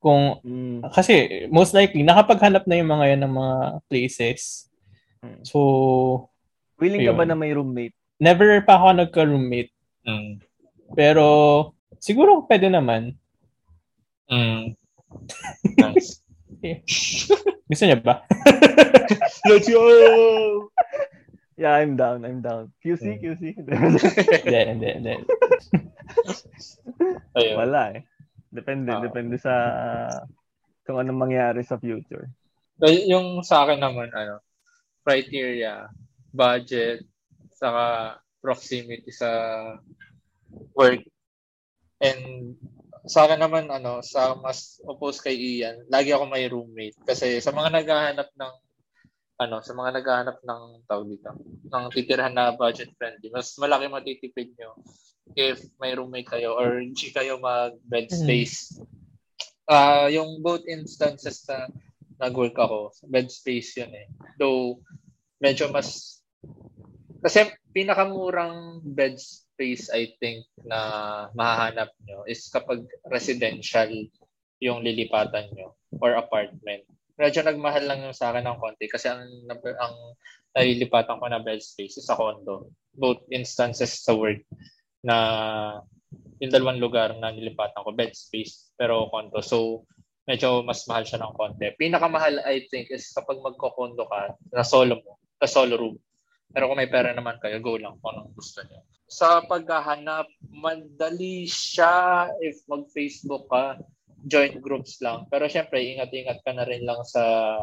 kung 0.00 0.40
Mm. 0.40 0.80
kasi 0.88 1.12
most 1.52 1.76
likely 1.76 2.00
nakapaghanap 2.00 2.64
na 2.64 2.80
yung 2.80 2.88
mga 2.88 3.04
yan 3.04 3.20
ng 3.20 3.34
mga 3.36 3.54
places. 3.84 4.70
Mm. 5.20 5.44
So, 5.44 5.58
Willing 6.80 7.04
ka 7.04 7.12
ba 7.12 7.28
Ayun. 7.28 7.28
na 7.28 7.36
may 7.36 7.52
roommate? 7.52 7.92
never 8.16 8.64
pa 8.64 8.80
ako 8.80 8.96
nagka-roommate. 8.96 9.72
Mm. 10.08 10.40
Pero, 10.92 11.24
siguro 11.98 12.46
pwede 12.46 12.68
naman. 12.70 13.14
Mm. 14.30 14.74
Nice. 15.80 16.22
Gusto 17.66 17.84
niya 17.84 17.98
ba? 17.98 18.22
Let's 19.48 19.66
go! 19.66 19.82
Yeah, 21.56 21.76
I'm 21.76 21.96
down. 21.98 22.24
I'm 22.24 22.40
down. 22.40 22.72
QC, 22.80 23.16
Mm. 23.16 23.20
QC. 23.20 23.42
Hindi, 24.44 24.60
hindi, 24.70 24.88
hindi. 24.96 25.14
Wala 27.56 27.96
eh. 27.96 28.02
Depende, 28.50 28.90
Ah. 28.96 29.02
depende 29.02 29.36
sa 29.36 29.54
kung 30.84 30.98
anong 30.98 31.20
mangyari 31.28 31.62
sa 31.62 31.78
future. 31.78 32.26
Yung 33.06 33.44
sa 33.44 33.62
akin 33.62 33.78
naman, 33.78 34.10
ano, 34.10 34.40
criteria, 35.04 35.86
budget, 36.32 37.04
saka 37.54 38.16
proximity 38.40 39.12
sa 39.12 39.28
work. 40.74 41.02
And 42.00 42.54
sa 43.08 43.24
akin 43.26 43.40
naman, 43.40 43.68
ano, 43.72 44.04
sa 44.04 44.36
mas 44.36 44.80
opposed 44.84 45.24
kay 45.24 45.36
Ian, 45.36 45.84
lagi 45.88 46.12
ako 46.12 46.24
may 46.28 46.48
roommate. 46.48 46.96
Kasi 47.04 47.40
sa 47.40 47.52
mga 47.52 47.80
naghahanap 47.80 48.28
ng 48.36 48.54
ano, 49.40 49.56
sa 49.64 49.72
mga 49.72 49.90
naghahanap 50.00 50.36
ng 50.44 50.62
tawag 50.84 51.08
dito, 51.08 51.32
ng 51.72 51.84
titirahan 51.96 52.36
na 52.36 52.52
budget 52.52 52.92
friendly, 53.00 53.32
mas 53.32 53.56
malaki 53.56 53.88
matitipid 53.88 54.52
nyo 54.60 54.76
if 55.32 55.64
may 55.80 55.96
roommate 55.96 56.28
kayo 56.28 56.58
or 56.58 56.76
hindi 56.76 57.08
kayo 57.08 57.40
mag 57.40 57.72
bed 57.88 58.12
mm-hmm. 58.12 58.20
space. 58.20 58.76
Mm. 58.76 58.86
Uh, 59.70 60.06
yung 60.12 60.30
both 60.44 60.66
instances 60.68 61.46
na 61.48 61.70
nag-work 62.20 62.58
ako, 62.58 62.92
bed 63.08 63.32
space 63.32 63.80
yun 63.80 63.88
eh. 63.96 64.12
Though, 64.36 64.82
medyo 65.40 65.72
mas, 65.72 66.20
kasi 67.24 67.48
pinakamurang 67.72 68.84
bed 68.84 69.16
space 69.60 69.92
I 69.92 70.16
think 70.16 70.48
na 70.64 71.28
mahahanap 71.36 71.92
nyo 72.08 72.24
is 72.24 72.48
kapag 72.48 72.88
residential 73.12 73.92
yung 74.56 74.80
lilipatan 74.80 75.52
nyo 75.52 75.76
or 76.00 76.16
apartment 76.16 76.88
medyo 77.20 77.44
nagmahal 77.44 77.84
lang 77.84 78.00
yung 78.00 78.16
sa 78.16 78.32
akin 78.32 78.48
ng 78.48 78.56
konti 78.56 78.88
kasi 78.88 79.12
ang 79.12 79.20
ang 79.52 79.94
nalilipatan 80.56 81.20
ko 81.20 81.28
na 81.28 81.44
bed 81.44 81.60
space 81.60 82.00
is 82.00 82.08
sa 82.08 82.16
condo. 82.16 82.72
Both 82.96 83.28
instances 83.28 84.00
sa 84.00 84.16
work 84.16 84.40
na 85.04 85.16
yung 86.40 86.48
dalawang 86.48 86.80
lugar 86.80 87.12
na 87.20 87.28
nilipatan 87.28 87.84
ko 87.84 87.92
bed 87.92 88.16
space 88.16 88.72
pero 88.80 89.12
condo. 89.12 89.44
So 89.44 89.84
medyo 90.24 90.64
mas 90.64 90.88
mahal 90.88 91.04
siya 91.04 91.20
ng 91.20 91.36
konti. 91.36 91.68
Pinakamahal 91.76 92.40
I 92.48 92.64
think 92.72 92.88
is 92.88 93.12
kapag 93.12 93.44
magko-condo 93.44 94.08
ka 94.08 94.40
na 94.56 94.64
solo 94.64 95.04
mo, 95.04 95.20
na 95.36 95.44
solo 95.44 95.76
room. 95.76 95.96
Pero 96.50 96.66
kung 96.66 96.78
may 96.82 96.90
pera 96.90 97.14
naman 97.14 97.38
kayo, 97.38 97.62
go 97.62 97.78
lang 97.78 97.94
kung 98.02 98.10
anong 98.14 98.34
gusto 98.34 98.62
niyo. 98.66 98.82
Sa 99.10 99.42
paghahanap, 99.46 100.26
madali 100.50 101.46
siya 101.46 102.26
if 102.42 102.62
mag-Facebook 102.66 103.46
ka 103.46 103.78
joint 104.26 104.58
groups 104.58 104.98
lang. 104.98 105.26
Pero 105.30 105.46
syempre, 105.46 105.80
ingat-ingat 105.80 106.42
ka 106.42 106.52
na 106.54 106.66
rin 106.66 106.82
lang 106.84 107.00
sa 107.06 107.56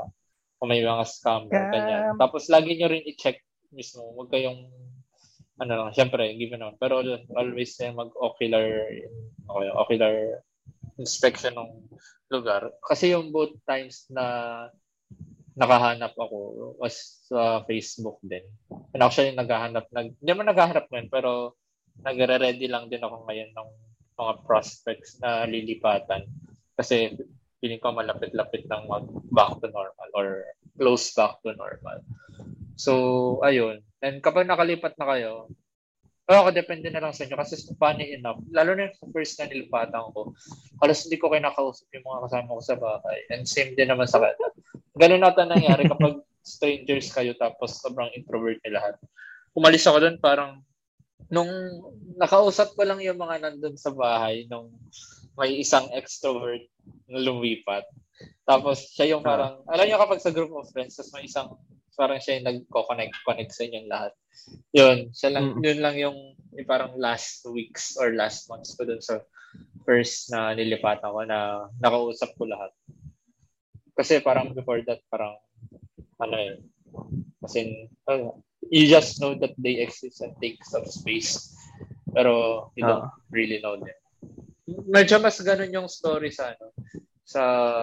kung 0.57 0.73
may 0.73 0.81
mga 0.81 1.05
scam 1.05 1.45
yeah. 1.53 1.69
ganyan. 1.69 2.03
Tapos 2.17 2.49
lagi 2.49 2.75
nyo 2.75 2.87
rin 2.89 3.05
i-check 3.05 3.43
mismo. 3.69 4.15
Huwag 4.17 4.33
kayong 4.33 4.71
ano 5.57 5.73
lang, 5.73 5.89
syempre, 5.93 6.33
given 6.37 6.61
naman. 6.61 6.77
Pero 6.81 7.01
always 7.35 7.77
eh, 7.81 7.93
mag-ocular 7.93 8.65
okay, 9.49 9.69
ocular 9.73 10.13
inspection 10.97 11.53
ng 11.57 11.71
lugar. 12.33 12.73
Kasi 12.85 13.13
yung 13.13 13.29
both 13.29 13.53
times 13.65 14.09
na 14.09 14.67
nakahanap 15.57 16.13
ako 16.13 16.37
was 16.77 17.25
sa 17.25 17.65
Facebook 17.65 18.21
din. 18.21 18.45
And 18.93 19.01
actually, 19.01 19.33
naghahanap, 19.33 19.89
nag, 19.89 20.13
hindi 20.21 20.31
mo 20.37 20.45
naghahanap 20.45 20.85
ngayon, 20.87 21.09
pero 21.09 21.57
nagre-ready 22.05 22.69
lang 22.69 22.93
din 22.93 23.01
ako 23.01 23.25
ngayon 23.25 23.51
ng 23.57 23.69
mga 24.17 24.33
prospects 24.45 25.17
na 25.17 25.49
lilipatan. 25.49 26.29
Kasi 26.77 27.17
feeling 27.57 27.81
ko 27.81 27.89
malapit-lapit 27.89 28.69
ng 28.69 28.85
mag 28.85 29.05
back 29.33 29.57
to 29.57 29.67
normal 29.73 30.09
or 30.13 30.45
close 30.77 31.09
back 31.17 31.41
to 31.41 31.57
normal. 31.57 32.05
So, 32.77 32.93
ayun. 33.41 33.81
And 34.05 34.21
kapag 34.21 34.45
nakalipat 34.45 34.93
na 35.01 35.09
kayo, 35.09 35.49
pero 36.27 36.43
ako, 36.43 36.49
depende 36.51 36.91
na 36.91 36.99
lang 36.99 37.15
sa 37.15 37.23
inyo. 37.23 37.39
Kasi 37.39 37.55
funny 37.79 38.19
enough, 38.19 38.43
lalo 38.51 38.75
na 38.75 38.91
yung 38.91 39.15
first 39.15 39.39
na 39.39 39.47
nilipatan 39.47 40.11
ko, 40.11 40.35
halos 40.83 41.07
hindi 41.07 41.15
ko 41.15 41.31
kayo 41.31 41.39
nakausap 41.39 41.87
yung 41.95 42.03
mga 42.03 42.23
kasama 42.27 42.57
ko 42.59 42.61
sa 42.67 42.75
bahay. 42.75 43.19
And 43.31 43.47
same 43.47 43.79
din 43.79 43.87
naman 43.87 44.11
sa 44.11 44.19
kanya. 44.19 44.51
Ganun 44.99 45.23
nata 45.23 45.47
nangyari 45.47 45.87
kapag 45.87 46.19
strangers 46.43 47.15
kayo 47.15 47.31
tapos 47.39 47.79
sobrang 47.79 48.11
introvert 48.11 48.59
na 48.67 48.75
lahat. 48.75 48.99
Umalis 49.55 49.87
ako 49.87 50.03
doon 50.03 50.17
parang 50.19 50.59
nung 51.31 51.47
nakausap 52.19 52.75
ko 52.75 52.83
lang 52.83 52.99
yung 52.99 53.19
mga 53.19 53.47
nandun 53.47 53.79
sa 53.79 53.95
bahay 53.95 54.43
nung 54.51 54.67
may 55.39 55.63
isang 55.63 55.87
extrovert 55.95 56.67
na 57.07 57.23
lumipat. 57.23 57.87
Tapos 58.43 58.91
siya 58.91 59.15
yung 59.15 59.23
parang, 59.23 59.63
alam 59.69 59.85
niyo 59.85 59.99
kapag 60.01 60.23
sa 60.23 60.33
group 60.33 60.51
of 60.55 60.67
friends, 60.73 60.97
tapos 60.97 61.13
may 61.13 61.23
isang, 61.29 61.55
parang 61.97 62.21
siya 62.21 62.39
yung 62.39 62.47
nagko-connect 62.47 63.15
connect 63.25 63.51
sa 63.51 63.65
inyong 63.65 63.89
lahat. 63.89 64.13
Yun, 64.71 64.97
siya 65.11 65.29
lang, 65.33 65.57
mm. 65.57 65.61
yun 65.65 65.79
lang 65.81 65.95
yung, 65.97 66.17
yung 66.53 66.69
parang 66.69 66.93
last 66.95 67.41
weeks 67.49 67.97
or 67.97 68.13
last 68.13 68.45
months 68.47 68.77
ko 68.77 68.85
dun 68.85 69.01
sa 69.01 69.25
first 69.81 70.29
na 70.29 70.53
nilipatan 70.53 71.09
ko 71.09 71.21
na 71.25 71.65
nakausap 71.81 72.29
ko 72.37 72.45
lahat. 72.45 72.69
Kasi 73.97 74.21
parang 74.21 74.53
before 74.53 74.85
that, 74.85 75.01
parang, 75.09 75.33
ano 76.21 76.35
eh, 76.37 76.61
kasi, 77.41 77.89
uh, 78.05 78.29
you 78.69 78.85
just 78.85 79.17
know 79.17 79.33
that 79.33 79.57
they 79.57 79.81
exist 79.81 80.21
and 80.21 80.37
take 80.37 80.61
some 80.65 80.85
space. 80.85 81.57
Pero 82.13 82.69
you 82.77 82.85
don't 82.85 83.09
uh. 83.09 83.17
really 83.33 83.59
know 83.61 83.77
them. 83.77 83.97
Medyo 84.67 85.21
mas 85.23 85.39
ganun 85.39 85.71
yung 85.71 85.87
story 85.87 86.29
sa 86.33 86.51
ano 86.51 86.71
sa 87.27 87.41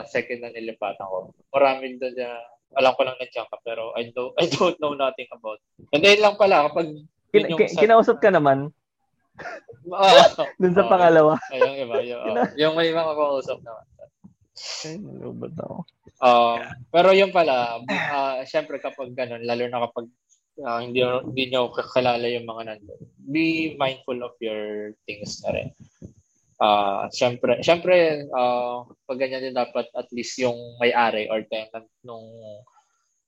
second 0.09 0.41
na 0.41 0.53
nilipatan 0.53 1.05
ko. 1.05 1.33
Marami 1.53 2.01
doon 2.01 2.17
na 2.17 2.41
alam 2.79 2.93
ko 2.95 3.03
lang 3.07 3.17
nandiyan 3.19 3.49
ka 3.49 3.59
pero 3.63 3.95
I 3.95 4.11
don't 4.11 4.35
I 4.39 4.47
don't 4.51 4.79
know 4.79 4.95
nothing 4.95 5.31
about. 5.31 5.59
And 5.95 6.03
then 6.03 6.21
lang 6.21 6.39
pala 6.39 6.71
kapag 6.71 7.07
Kin- 7.35 7.51
sa, 7.51 7.83
kinausap 7.83 8.23
ka 8.23 8.31
naman. 8.31 8.71
uh, 9.91 10.27
Doon 10.63 10.75
sa 10.79 10.87
uh, 10.87 10.91
pangalawa. 10.91 11.35
Ay, 11.51 11.59
yung 11.59 11.77
iba. 11.83 11.95
Yung, 12.07 12.23
uh, 12.39 12.47
yung 12.55 12.75
may 12.79 12.95
mga 12.95 13.13
kausap 13.19 13.59
naman. 13.67 13.85
Ay, 14.87 14.95
nalubot 15.03 15.55
ako. 15.59 15.77
Uh, 16.23 16.63
pero 16.95 17.11
yung 17.11 17.35
pala, 17.35 17.83
uh, 17.91 18.39
syempre 18.47 18.79
kapag 18.79 19.11
ganun, 19.19 19.43
lalo 19.43 19.67
na 19.67 19.83
kapag 19.91 20.07
uh, 20.63 20.79
hindi, 20.79 21.03
hindi 21.03 21.43
nyo 21.51 21.75
kakilala 21.75 22.23
yung 22.31 22.47
mga 22.47 22.63
nandun. 22.71 23.03
Be 23.27 23.75
mindful 23.75 24.23
of 24.23 24.39
your 24.39 24.95
things 25.11 25.43
na 25.43 25.59
rin. 25.59 25.69
Uh, 26.55 27.11
syempre, 27.11 27.59
syempre 27.67 28.25
uh, 28.31 28.87
pag 29.11 29.19
ganyan 29.19 29.43
din 29.43 29.59
dapat 29.59 29.91
at 29.99 30.07
least 30.15 30.39
yung 30.39 30.55
may-ari 30.79 31.27
or 31.27 31.43
tenant 31.51 31.91
nung 32.07 32.23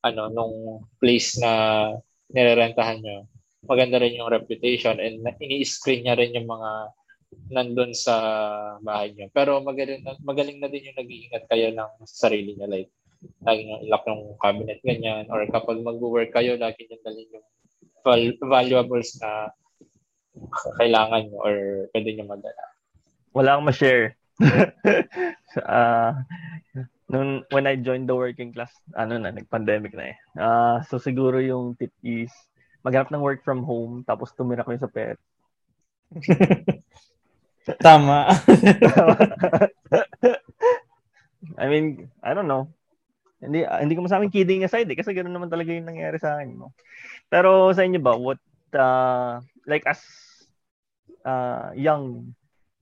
ano 0.07 0.31
nung 0.31 0.55
place 1.03 1.35
na 1.43 1.91
nirerentahan 2.31 3.03
nyo 3.03 3.27
maganda 3.67 3.99
rin 3.99 4.17
yung 4.17 4.31
reputation 4.31 4.97
and 5.03 5.27
ini-screen 5.43 6.07
niya 6.07 6.15
rin 6.15 6.39
yung 6.39 6.47
mga 6.47 6.95
nandun 7.51 7.93
sa 7.93 8.15
bahay 8.81 9.13
niyo. 9.13 9.27
Pero 9.35 9.59
magaling 9.61 10.07
magaling 10.23 10.63
na 10.63 10.71
din 10.71 10.89
yung 10.91 10.99
nag-iingat 10.99 11.45
kayo 11.51 11.75
ng 11.75 11.93
sarili 12.07 12.55
niya 12.55 12.71
like 12.71 12.91
lagi 13.43 13.67
nyo 13.67 13.77
lock 13.91 14.05
yung 14.07 14.23
cabinet 14.39 14.79
ganyan 14.87 15.27
or 15.33 15.43
kapag 15.51 15.83
mag-work 15.83 16.31
kayo 16.31 16.55
lagi 16.55 16.87
nyo 16.87 16.99
dalhin 17.03 17.35
yung 17.35 17.47
val- 18.07 18.39
valuables 18.47 19.19
na 19.19 19.51
kailangan 20.79 21.27
nyo 21.27 21.39
or 21.43 21.57
pwede 21.91 22.09
nyo 22.15 22.27
madala. 22.31 22.65
Wala 23.37 23.61
akong 23.61 23.69
ma-share. 23.69 24.17
uh, 25.61 26.17
nung 27.13 27.45
when 27.53 27.69
I 27.69 27.77
joined 27.77 28.09
the 28.09 28.17
working 28.17 28.57
class, 28.57 28.73
ano 28.97 29.21
na, 29.21 29.29
nag-pandemic 29.29 29.93
na 29.93 30.09
eh. 30.09 30.17
Uh, 30.33 30.81
so 30.89 30.97
siguro 30.97 31.37
yung 31.37 31.77
tip 31.77 31.93
is 32.01 32.33
maghanap 32.81 33.13
ng 33.13 33.21
work 33.21 33.45
from 33.45 33.61
home 33.61 34.09
tapos 34.09 34.33
tumira 34.33 34.65
ko 34.65 34.73
yung 34.73 34.81
sa 34.81 34.89
pet. 34.89 35.21
Tama. 37.85 38.31
I 41.61 41.69
mean, 41.69 42.09
I 42.25 42.33
don't 42.33 42.49
know. 42.49 42.73
Hindi 43.37 43.69
uh, 43.69 43.85
hindi 43.85 43.93
ko 43.93 44.09
masabing 44.09 44.33
kidding 44.33 44.65
aside 44.65 44.89
eh, 44.89 44.97
kasi 44.97 45.13
ganoon 45.13 45.37
naman 45.37 45.53
talaga 45.53 45.77
yung 45.77 45.85
nangyari 45.85 46.17
sa 46.17 46.41
akin, 46.41 46.57
no. 46.57 46.73
Pero 47.29 47.69
sa 47.77 47.85
inyo 47.85 48.01
ba 48.01 48.17
what 48.17 48.41
uh, 48.73 49.45
like 49.69 49.85
as 49.85 50.01
uh, 51.27 51.75
young 51.77 52.33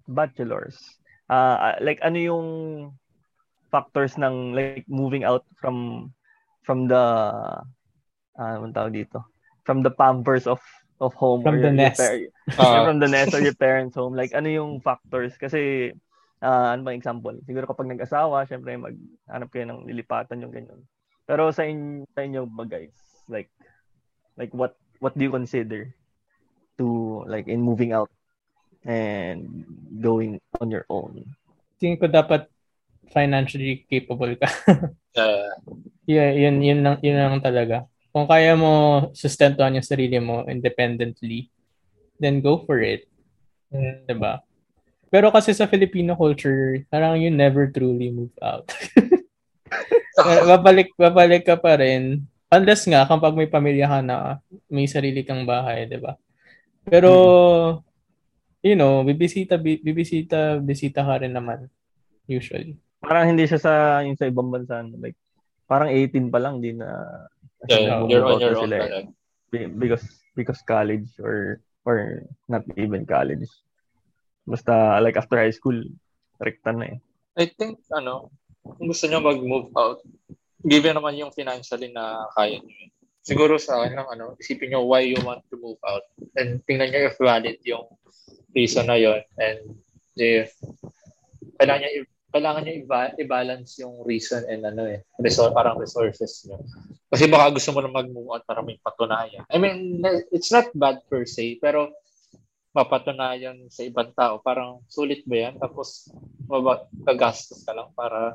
bachelors, 0.08 0.78
uh, 1.30 1.76
like 1.80 2.00
ano 2.02 2.18
yung 2.18 2.48
factors 3.72 4.14
ng 4.14 4.54
like 4.54 4.86
moving 4.86 5.24
out 5.26 5.42
from 5.58 6.08
from 6.62 6.86
the 6.86 7.04
uh, 8.38 8.52
ano 8.58 8.70
tawag 8.72 8.94
dito? 8.94 9.24
From 9.64 9.80
the 9.80 9.92
pampers 9.92 10.46
of 10.46 10.60
of 11.00 11.12
home 11.14 11.42
from 11.42 11.60
the 11.60 11.72
nest. 11.72 12.00
Par- 12.00 12.30
uh, 12.60 12.84
from 12.86 12.98
the 13.00 13.10
nest 13.10 13.34
or 13.34 13.42
your 13.42 13.56
parents' 13.56 13.96
home. 13.96 14.14
Like 14.14 14.32
ano 14.32 14.48
yung 14.48 14.80
factors 14.80 15.34
kasi 15.36 15.92
uh, 16.44 16.68
ano 16.76 16.84
bang 16.84 17.00
example? 17.00 17.34
Siguro 17.48 17.64
kapag 17.66 17.90
nag-asawa, 17.90 18.44
syempre 18.44 18.76
maghanap 18.76 19.48
kayo 19.50 19.64
ng 19.68 19.88
lilipatan 19.88 20.44
yung 20.44 20.52
ganyan. 20.52 20.80
Pero 21.24 21.48
sa, 21.50 21.64
in, 21.64 22.04
sa 22.12 22.20
inyo 22.20 22.44
ba 22.44 22.68
guys, 22.68 22.92
like 23.32 23.48
like 24.36 24.52
what 24.52 24.76
what 25.00 25.16
do 25.16 25.24
you 25.24 25.32
consider 25.32 25.88
to 26.76 27.22
like 27.30 27.48
in 27.48 27.62
moving 27.62 27.94
out 27.96 28.10
and 28.84 29.64
going 30.00 30.40
on 30.60 30.68
your 30.70 30.86
own? 30.88 31.24
Tingin 31.80 32.00
ko 32.00 32.06
dapat 32.06 32.48
financially 33.10 33.84
capable 33.88 34.32
ka. 34.38 34.48
uh, 35.18 35.52
yeah, 36.10 36.30
yun 36.32 36.60
yun 36.60 36.80
lang 36.84 36.96
yun 37.00 37.16
lang 37.18 37.42
talaga. 37.42 37.88
Kung 38.14 38.30
kaya 38.30 38.54
mo 38.54 39.08
sustentuhan 39.12 39.74
yung 39.74 39.86
sarili 39.86 40.22
mo 40.22 40.46
independently, 40.46 41.50
then 42.22 42.38
go 42.38 42.62
for 42.62 42.78
it. 42.78 43.08
Mm. 43.74 44.06
'Di 44.06 44.16
ba? 44.16 44.40
Pero 45.10 45.30
kasi 45.30 45.54
sa 45.54 45.70
Filipino 45.70 46.18
culture, 46.18 46.82
parang 46.90 47.14
you 47.18 47.30
never 47.30 47.70
truly 47.70 48.10
move 48.10 48.34
out. 48.42 48.66
Eh, 50.14 50.42
babalik, 50.46 50.94
babalik 50.94 51.42
ka 51.42 51.58
pa 51.58 51.74
rin. 51.74 52.22
Unless 52.46 52.86
nga, 52.86 53.02
kapag 53.02 53.34
may 53.34 53.50
pamilya 53.50 53.90
ka 53.90 53.98
na, 53.98 54.38
may 54.70 54.86
sarili 54.86 55.26
kang 55.26 55.42
bahay, 55.42 55.90
di 55.90 55.98
ba? 55.98 56.14
Pero, 56.86 57.10
hmm. 57.10 57.93
You 58.64 58.74
know, 58.74 59.04
bibisita, 59.04 59.60
bibisita, 59.60 60.58
bisita 60.64 61.04
ka 61.04 61.20
rin 61.20 61.36
naman. 61.36 61.68
Usually. 62.24 62.80
Parang 63.04 63.36
hindi 63.36 63.44
siya 63.44 63.60
sa, 63.60 63.72
yung 64.00 64.16
sa 64.16 64.24
ibang 64.24 64.48
bansa. 64.48 64.80
Like, 64.96 65.20
parang 65.68 65.92
18 65.92 66.32
pa 66.32 66.40
lang, 66.40 66.58
hindi 66.58 66.72
na, 66.80 66.88
Yeah, 67.64 67.96
Nag-move 67.96 68.10
you're 68.12 68.26
on 68.28 68.40
your 68.40 68.56
own 68.60 68.68
sila 68.68 68.76
eh. 69.56 69.68
because 69.72 70.04
because 70.36 70.60
college 70.68 71.08
or 71.16 71.64
or 71.88 72.28
not 72.44 72.64
even 72.76 73.08
college. 73.08 73.48
Basta 74.44 75.00
like 75.00 75.16
after 75.16 75.40
high 75.40 75.54
school, 75.54 75.80
rekta 76.36 76.76
na 76.76 76.92
eh. 76.92 76.98
I 77.40 77.48
think, 77.48 77.80
ano, 77.88 78.28
kung 78.60 78.92
gusto 78.92 79.08
nyo 79.08 79.24
mag-move 79.24 79.72
out, 79.74 80.04
given 80.60 80.92
naman 80.92 81.16
yung 81.16 81.32
financially 81.32 81.88
na 81.88 82.28
kaya 82.36 82.60
nyo 82.60 82.68
yun. 82.68 82.92
Siguro 83.24 83.56
sa 83.56 83.80
akin 83.80 83.96
lang, 83.96 84.08
ano, 84.12 84.36
isipin 84.36 84.68
nyo 84.68 84.84
why 84.84 85.00
you 85.00 85.16
want 85.24 85.40
to 85.48 85.56
move 85.56 85.80
out. 85.88 86.04
And 86.36 86.60
tingnan 86.68 86.92
nyo 86.92 87.08
if 87.08 87.16
valid 87.16 87.56
yung 87.64 87.88
reason 88.52 88.86
na 88.92 89.00
yon 89.00 89.24
And 89.40 89.80
if 90.20 90.52
kailangan 91.56 91.80
nyo, 91.80 91.90
kailangan 92.34 92.62
nyo 92.68 92.74
i- 92.76 93.14
i-balance 93.24 93.80
yung 93.80 94.04
reason 94.04 94.44
and 94.44 94.68
ano 94.68 94.84
eh, 94.84 95.00
resor- 95.24 95.56
parang 95.56 95.80
resources 95.80 96.44
nyo. 96.44 96.60
Kasi 97.08 97.24
baka 97.30 97.54
gusto 97.56 97.72
mo 97.72 97.80
na 97.80 97.88
mag-move 97.88 98.28
out 98.28 98.44
para 98.44 98.60
may 98.60 98.76
patunayan. 98.76 99.46
I 99.48 99.56
mean, 99.56 100.04
it's 100.28 100.52
not 100.52 100.68
bad 100.76 101.00
per 101.08 101.24
se, 101.24 101.56
pero 101.62 101.94
mapatunayan 102.74 103.70
sa 103.70 103.86
ibang 103.86 104.10
tao. 104.12 104.42
Parang 104.42 104.82
sulit 104.90 105.22
ba 105.24 105.48
yan? 105.48 105.56
Tapos 105.62 106.10
maba, 106.50 106.84
gagastos 107.06 107.62
ka 107.62 107.72
lang 107.72 107.88
para 107.94 108.34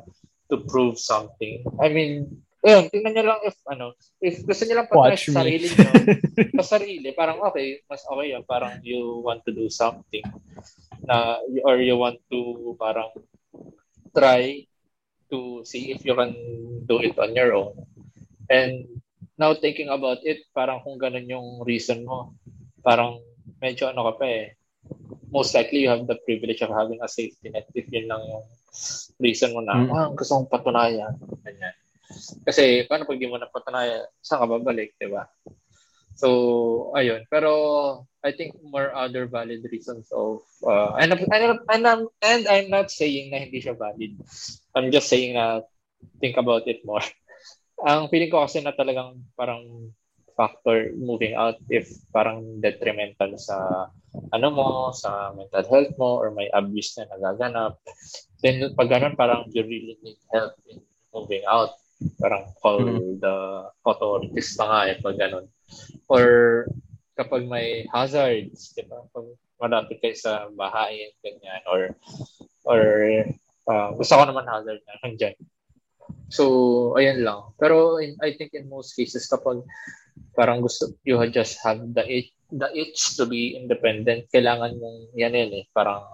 to 0.49 0.63
prove 0.65 0.95
something. 0.97 1.62
I 1.78 1.91
mean, 1.91 2.41
ayun, 2.60 2.91
tingnan 2.91 3.13
nyo 3.15 3.24
lang 3.36 3.41
if, 3.48 3.56
ano, 3.67 3.95
if 4.19 4.36
gusto 4.43 4.63
nyo 4.67 4.76
lang 4.84 4.88
Watch 4.91 5.32
sa 5.32 5.43
sarili 5.43 5.67
nyo, 5.72 5.91
sa 6.60 6.65
sarili, 6.76 7.10
parang 7.15 7.39
okay, 7.48 7.80
mas 7.88 8.04
okay 8.04 8.36
yan. 8.36 8.43
Parang 8.43 8.84
you 8.84 9.24
want 9.24 9.43
to 9.48 9.52
do 9.56 9.72
something 9.72 10.24
na, 11.08 11.39
or 11.63 11.80
you 11.80 11.95
want 11.95 12.19
to 12.28 12.76
parang 12.76 13.10
try 14.12 14.65
to 15.30 15.62
see 15.63 15.93
if 15.93 16.04
you 16.04 16.17
can 16.17 16.34
do 16.89 17.00
it 17.00 17.15
on 17.15 17.32
your 17.38 17.56
own. 17.56 17.78
And 18.50 18.89
now 19.38 19.54
thinking 19.56 19.88
about 19.88 20.19
it, 20.26 20.43
parang 20.52 20.82
kung 20.84 21.00
ganun 21.00 21.30
yung 21.30 21.63
reason 21.63 22.04
mo, 22.04 22.36
parang 22.84 23.22
medyo 23.62 23.88
ano 23.88 24.10
ka 24.12 24.13
pa 24.19 24.26
eh. 24.28 24.45
Most 25.30 25.54
likely 25.54 25.86
you 25.86 25.91
have 25.93 26.10
the 26.10 26.17
privilege 26.26 26.65
of 26.65 26.74
having 26.74 26.98
a 27.06 27.08
safety 27.08 27.54
net 27.54 27.69
if 27.78 27.86
yun 27.93 28.10
lang 28.10 28.26
yung 28.26 28.45
reason 29.22 29.54
mo 29.54 29.62
na, 29.62 29.78
Mm. 29.78 29.89
ah, 29.93 30.10
gusto 30.12 30.41
kong 30.41 30.50
patunayan. 30.50 31.13
Ganyan. 31.45 31.76
Kasi 32.45 32.86
paano 32.89 33.06
pag 33.06 33.19
di 33.22 33.30
mo 33.30 33.38
napatunayan, 33.38 34.06
saan 34.22 34.41
ka 34.43 34.48
babalik, 34.50 34.95
di 34.98 35.08
ba? 35.10 35.28
So, 36.19 36.91
ayun. 36.98 37.24
Pero 37.32 37.52
I 38.19 38.36
think 38.36 38.60
more 38.60 38.91
other 38.91 39.26
valid 39.32 39.63
reasons 39.72 40.12
of 40.12 40.43
uh, 40.67 41.00
and, 41.00 41.15
I'm- 41.15 41.30
and, 41.32 41.43
I'm- 41.45 41.65
and, 41.72 41.84
I'm, 41.88 42.04
and 42.22 42.43
I'm 42.48 42.67
not 42.69 42.91
saying 42.91 43.32
na 43.32 43.39
hindi 43.48 43.63
siya 43.63 43.78
valid. 43.80 44.19
I'm 44.76 44.91
just 44.91 45.08
saying 45.08 45.36
na 45.39 45.63
think 46.19 46.36
about 46.38 46.67
it 46.67 46.84
more. 46.84 47.04
Ang 47.88 48.12
feeling 48.12 48.32
ko 48.32 48.43
kasi 48.43 48.60
na 48.60 48.76
talagang 48.76 49.24
parang 49.39 49.93
factor 50.36 50.95
moving 50.95 51.36
out 51.36 51.60
if 51.67 51.88
parang 52.15 52.63
detrimental 52.63 53.36
sa 53.39 53.88
ano 54.32 54.48
mo, 54.52 54.67
sa 54.95 55.32
mental 55.36 55.63
health 55.67 55.93
mo 56.00 56.19
or 56.19 56.32
may 56.32 56.48
abuse 56.52 56.95
na 57.00 57.08
nagaganap. 57.12 57.80
Then 58.43 58.72
pag 58.76 58.89
ganun, 58.91 59.15
parang 59.19 59.48
you 59.52 59.63
really 59.63 59.95
need 60.04 60.19
help 60.32 60.56
in 60.67 60.80
moving 61.12 61.43
out. 61.48 61.76
Parang 62.19 62.51
call 62.63 62.79
Mhm. 62.79 63.19
the 63.19 63.35
authorities 63.83 64.55
pa 64.55 64.65
nga 64.67 64.79
eh 64.91 64.97
pag 65.03 65.19
ganun. 65.19 65.47
Or 66.07 66.23
kapag 67.19 67.43
may 67.45 67.83
hazards, 67.91 68.71
di 68.71 68.88
ba? 68.88 69.03
Pag 69.12 69.27
malapit 69.59 69.99
kayo 69.99 70.15
sa 70.15 70.47
bahain, 70.55 71.12
ganyan, 71.19 71.59
or 71.67 71.91
or 72.63 72.81
uh, 73.67 73.91
gusto 73.99 74.15
ko 74.15 74.23
naman 74.23 74.47
hazard 74.47 74.79
na 74.88 74.95
nandyan. 75.03 75.35
So, 76.31 76.43
ayan 76.95 77.21
lang. 77.21 77.53
Pero 77.59 77.99
in, 77.99 78.15
I 78.23 78.33
think 78.33 78.55
in 78.55 78.71
most 78.71 78.95
cases, 78.95 79.27
kapag 79.27 79.62
parang 80.33 80.63
gusto, 80.63 80.95
you 81.03 81.19
just 81.29 81.59
have 81.62 81.81
the 81.93 82.05
itch, 82.07 82.31
the 82.49 82.69
itch 82.71 83.19
to 83.19 83.27
be 83.27 83.59
independent, 83.59 84.31
kailangan 84.31 84.79
mong, 84.79 85.12
yan 85.13 85.35
yan 85.35 85.51
eh, 85.53 85.65
parang 85.75 86.05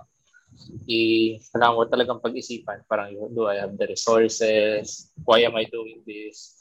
i, 0.88 1.36
kailangan 1.52 1.76
mo 1.76 1.84
talagang 1.88 2.24
pag-isipan, 2.24 2.86
parang 2.88 3.14
do 3.34 3.48
I 3.50 3.60
have 3.62 3.78
the 3.78 3.88
resources? 3.90 5.12
Why 5.24 5.44
am 5.46 5.56
I 5.56 5.66
doing 5.70 6.02
this? 6.06 6.56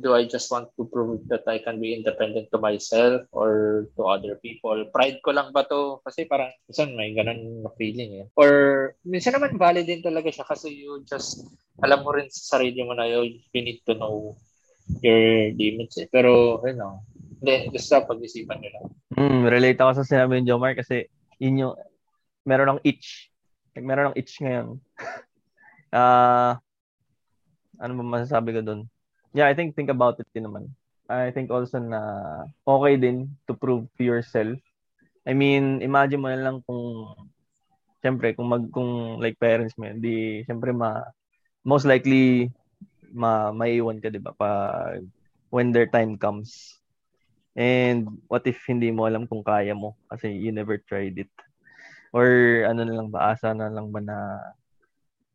Do 0.00 0.16
I 0.16 0.24
just 0.24 0.48
want 0.48 0.72
to 0.80 0.88
prove 0.88 1.28
that 1.28 1.44
I 1.44 1.60
can 1.60 1.80
be 1.80 1.92
independent 1.92 2.48
to 2.52 2.58
myself 2.60 3.28
or 3.32 3.84
to 3.96 4.08
other 4.08 4.40
people? 4.40 4.76
Pride 4.88 5.20
ko 5.20 5.36
lang 5.36 5.52
ba 5.52 5.68
to? 5.68 6.00
Kasi 6.00 6.24
parang 6.24 6.48
minsan 6.64 6.96
may 6.96 7.12
ganun 7.12 7.64
na 7.64 7.70
feeling 7.76 8.24
eh. 8.24 8.26
Or 8.40 8.50
minsan 9.04 9.36
naman 9.36 9.60
valid 9.60 9.84
din 9.84 10.00
talaga 10.00 10.32
siya 10.32 10.48
kasi 10.48 10.72
you 10.72 11.04
just 11.04 11.44
alam 11.80 12.04
mo 12.04 12.12
rin 12.12 12.28
sa 12.28 12.56
sarili 12.56 12.84
mo 12.84 12.92
na 12.96 13.08
you, 13.08 13.40
need 13.52 13.80
to 13.84 13.96
know 13.96 14.36
your 15.04 15.52
limits 15.56 15.96
eh. 16.00 16.08
Pero, 16.08 16.60
you 16.64 16.76
know, 16.76 17.04
hindi, 17.40 17.72
gusto 17.72 18.04
pag-isipan 18.04 18.60
nyo 18.60 18.70
lang. 18.76 18.86
Mm, 19.16 19.42
relate 19.48 19.80
ako 19.80 19.92
sa 20.00 20.08
sinabi 20.08 20.40
ni 20.40 20.48
Jomar 20.48 20.76
kasi 20.76 21.08
yun 21.40 21.60
yung 21.60 21.74
meron 22.46 22.76
ng 22.76 22.82
itch. 22.84 23.28
Like, 23.74 23.86
meron 23.86 24.12
ng 24.12 24.18
itch 24.18 24.40
ngayon. 24.42 24.78
Ah, 25.90 26.62
ano 27.82 27.98
ba 27.98 28.04
masasabi 28.20 28.54
ko 28.54 28.60
doon? 28.62 28.86
Yeah, 29.34 29.50
I 29.50 29.58
think 29.58 29.74
think 29.74 29.90
about 29.90 30.22
it 30.22 30.28
din 30.30 30.46
naman. 30.46 30.70
I 31.10 31.34
think 31.34 31.50
also 31.50 31.82
na 31.82 31.98
okay 32.62 32.94
din 32.94 33.34
to 33.50 33.58
prove 33.58 33.90
to 33.98 34.02
yourself. 34.06 34.54
I 35.26 35.34
mean, 35.34 35.82
imagine 35.82 36.22
mo 36.22 36.30
na 36.30 36.38
lang 36.38 36.62
kung 36.62 37.10
syempre 38.04 38.32
kung 38.36 38.48
mag 38.48 38.64
kung 38.72 39.18
like 39.18 39.36
parents 39.40 39.74
mo, 39.76 39.90
di 39.96 40.44
syempre 40.46 40.70
ma 40.72 41.04
most 41.66 41.84
likely 41.88 42.48
ma 43.12 43.50
maiwan 43.50 43.98
ka 43.98 44.08
'di 44.08 44.22
ba 44.22 44.32
pag 44.36 45.02
when 45.50 45.74
their 45.74 45.88
time 45.90 46.14
comes. 46.18 46.78
And 47.58 48.06
what 48.30 48.46
if 48.46 48.62
hindi 48.70 48.94
mo 48.94 49.10
alam 49.10 49.26
kung 49.26 49.42
kaya 49.42 49.74
mo 49.74 49.98
kasi 50.06 50.30
you 50.30 50.54
never 50.54 50.78
tried 50.78 51.18
it? 51.18 51.32
Or 52.10 52.26
ano 52.66 52.82
na 52.82 52.94
lang 52.94 53.08
ba, 53.10 53.34
asa 53.34 53.54
na 53.54 53.70
lang 53.70 53.94
ba 53.94 54.00
na 54.02 54.16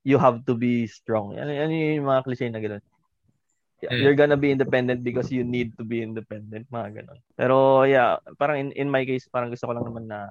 you 0.05 0.21
have 0.21 0.45
to 0.45 0.53
be 0.53 0.85
strong. 0.85 1.33
Ano, 1.39 1.49
ano 1.49 1.71
yung 1.73 2.05
mga 2.07 2.23
cliche 2.23 2.47
na 2.51 2.61
gano'n? 2.61 2.83
Mm. 3.85 4.01
You're 4.01 4.17
gonna 4.17 4.39
be 4.39 4.53
independent 4.53 5.01
because 5.01 5.33
you 5.33 5.43
need 5.43 5.73
to 5.77 5.83
be 5.83 6.01
independent, 6.01 6.69
mga 6.69 7.01
gano'n. 7.01 7.19
Pero 7.33 7.83
yeah, 7.89 8.21
parang 8.37 8.69
in, 8.69 8.69
in 8.77 8.89
my 8.91 9.03
case, 9.03 9.25
parang 9.27 9.49
gusto 9.49 9.65
ko 9.65 9.73
lang 9.73 9.87
naman 9.87 10.05
na 10.05 10.29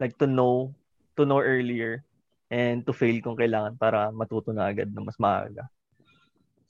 like 0.00 0.16
to 0.16 0.26
know, 0.26 0.72
to 1.14 1.28
know 1.28 1.40
earlier 1.40 2.02
and 2.48 2.86
to 2.86 2.92
fail 2.94 3.18
kung 3.20 3.36
kailangan 3.36 3.74
para 3.76 4.08
matuto 4.14 4.54
na 4.54 4.70
agad 4.70 4.88
na 4.92 5.02
mas 5.02 5.18
maaga. 5.18 5.66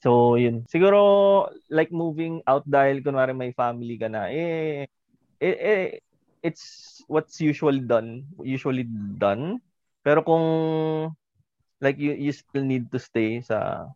So, 0.01 0.37
yun. 0.37 0.65
Siguro, 0.69 1.49
like 1.73 1.89
moving 1.89 2.45
out 2.45 2.63
dahil 2.69 3.01
kunwari 3.01 3.33
may 3.33 3.51
family 3.53 3.97
ka 3.97 4.07
na, 4.07 4.29
eh, 4.29 4.85
eh, 5.41 5.57
eh 5.57 5.89
it's 6.47 7.03
what's 7.11 7.43
usually 7.43 7.83
done, 7.83 8.23
usually 8.39 8.87
done. 9.19 9.59
Pero 10.07 10.23
kung 10.23 10.45
like 11.83 11.99
you 11.99 12.15
you 12.15 12.31
still 12.31 12.63
need 12.63 12.87
to 12.89 12.97
stay 12.97 13.43
sa 13.43 13.91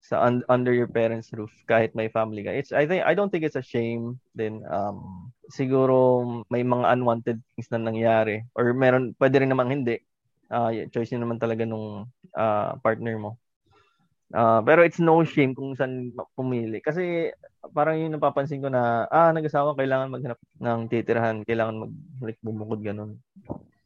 sa 0.00 0.22
un, 0.22 0.46
under 0.48 0.70
your 0.70 0.86
parents 0.86 1.34
roof 1.34 1.52
kahit 1.68 1.92
may 1.92 2.08
family 2.08 2.46
ka. 2.46 2.54
It's 2.54 2.72
I 2.72 2.88
think 2.88 3.04
I 3.04 3.12
don't 3.12 3.28
think 3.28 3.44
it's 3.44 3.58
a 3.58 3.64
shame 3.64 4.16
then 4.32 4.62
um 4.70 5.28
siguro 5.52 6.24
may 6.48 6.62
mga 6.62 6.86
unwanted 6.94 7.38
things 7.54 7.68
na 7.74 7.82
nangyari 7.82 8.46
or 8.54 8.72
meron 8.72 9.12
pwede 9.20 9.42
rin 9.42 9.50
namang 9.52 9.74
hindi. 9.74 10.00
Yeah, 10.46 10.86
choice 10.94 11.10
yun 11.10 11.26
naman 11.26 11.42
talaga 11.42 11.66
nung 11.66 12.06
ah, 12.38 12.78
partner 12.78 13.18
mo. 13.18 13.30
Ah, 14.34 14.58
pero 14.58 14.82
it's 14.82 14.98
no 14.98 15.22
shame 15.22 15.54
kung 15.54 15.78
saan 15.78 16.10
pumili 16.34 16.82
kasi 16.82 17.30
parang 17.70 17.94
yun 17.94 18.10
napapansin 18.10 18.58
ko 18.58 18.66
na 18.66 19.06
ah 19.06 19.30
nag-asawa 19.30 19.78
kailangan 19.78 20.10
maghanap 20.10 20.38
ng 20.58 20.80
titirahan, 20.90 21.46
kailangan 21.46 21.86
mag 21.86 21.92
like 22.18 22.40
bumukod 22.42 22.82
ganun. 22.82 23.22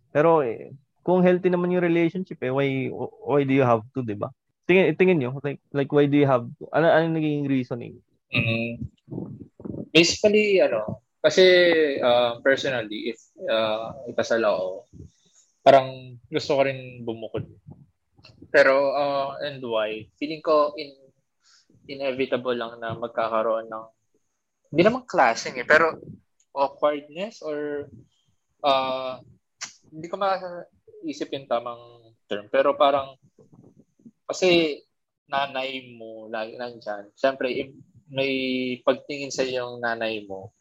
Pero 0.08 0.40
eh, 0.40 0.72
kung 1.04 1.20
healthy 1.20 1.52
naman 1.52 1.76
yung 1.76 1.84
relationship 1.84 2.40
eh 2.40 2.48
why 2.48 2.88
why 3.24 3.44
do 3.44 3.52
you 3.52 3.64
have 3.64 3.84
to, 3.92 4.00
'di 4.00 4.16
ba? 4.16 4.32
Tingin 4.64 4.96
tingin 4.96 5.20
niyo 5.20 5.36
like 5.44 5.60
like 5.76 5.92
why 5.92 6.08
do 6.08 6.16
you 6.16 6.28
have 6.28 6.48
to? 6.56 6.64
Ano 6.72 6.88
ano 6.88 7.04
naging 7.12 7.44
reasoning? 7.44 8.00
Mhm. 8.32 8.88
Basically, 9.90 10.62
ano, 10.62 11.02
kasi 11.20 11.44
uh, 12.00 12.38
personally, 12.40 13.12
if 13.12 13.18
uh, 13.44 13.92
ikasal 14.08 14.40
ako, 14.40 14.86
parang 15.60 16.16
gusto 16.30 16.56
ko 16.56 16.62
rin 16.64 17.02
bumukod. 17.04 17.44
Pero, 18.50 18.94
uh, 18.94 19.38
and 19.46 19.62
why? 19.62 20.06
Feeling 20.18 20.42
ko 20.42 20.74
in 20.74 20.90
inevitable 21.90 22.54
lang 22.54 22.78
na 22.78 22.94
magkakaroon 22.94 23.66
ng 23.66 23.86
hindi 24.70 24.82
naman 24.86 25.02
clashing 25.02 25.58
eh, 25.58 25.66
pero 25.66 25.98
awkwardness 26.54 27.42
or 27.42 27.90
uh, 28.62 29.18
hindi 29.90 30.06
ko 30.06 30.14
maisip 30.14 31.34
yung 31.34 31.50
tamang 31.50 32.14
term. 32.30 32.46
Pero 32.46 32.78
parang 32.78 33.18
kasi 34.30 34.78
nanay 35.26 35.98
mo 35.98 36.30
lagi 36.30 36.54
nandyan. 36.54 37.10
Siyempre, 37.18 37.50
may 38.10 38.34
pagtingin 38.86 39.34
sa 39.34 39.46
yung 39.46 39.82
nanay 39.82 40.26
mo 40.26 40.54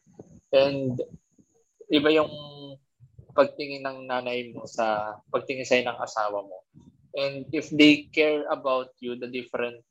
and 0.50 0.98
iba 1.90 2.10
yung 2.10 2.30
pagtingin 3.34 3.86
ng 3.86 4.10
nanay 4.10 4.50
mo 4.50 4.66
sa 4.66 5.18
pagtingin 5.30 5.66
sa 5.66 5.78
ng 5.78 5.98
asawa 6.02 6.42
mo. 6.42 6.66
And 7.12 7.46
if 7.50 7.68
they 7.68 8.06
care 8.08 8.46
about 8.46 8.94
you 8.98 9.18
the 9.18 9.26
different 9.26 9.82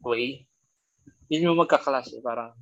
way, 0.00 0.48
yun 1.28 1.52
yung 1.52 1.60
magka-clash 1.60 2.12
eh. 2.12 2.22
Parang 2.22 2.52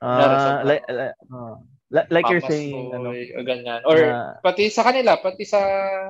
Ah, 0.00 0.64
like, 0.64 0.80
like, 0.88 1.12
uh, 1.28 1.60
like 2.08 2.24
you're 2.32 2.40
saying, 2.40 2.88
ano, 2.88 3.12
o 3.12 3.44
ganyan. 3.44 3.84
Or 3.84 4.00
na- 4.00 4.40
pati 4.40 4.72
sa 4.72 4.80
kanila, 4.80 5.20
pati 5.20 5.44
sa 5.44 5.60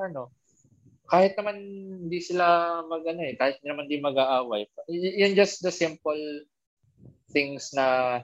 ano, 0.07 0.31
kahit 1.11 1.35
naman 1.35 1.59
hindi 2.07 2.23
sila 2.23 2.79
mag 2.87 3.03
ano 3.03 3.19
eh, 3.27 3.35
kahit 3.35 3.59
naman 3.67 3.91
hindi 3.91 3.99
mag-aaway. 3.99 4.63
Y- 4.87 5.27
Yan 5.27 5.35
just 5.35 5.59
the 5.67 5.75
simple 5.75 6.23
things 7.35 7.75
na 7.75 8.23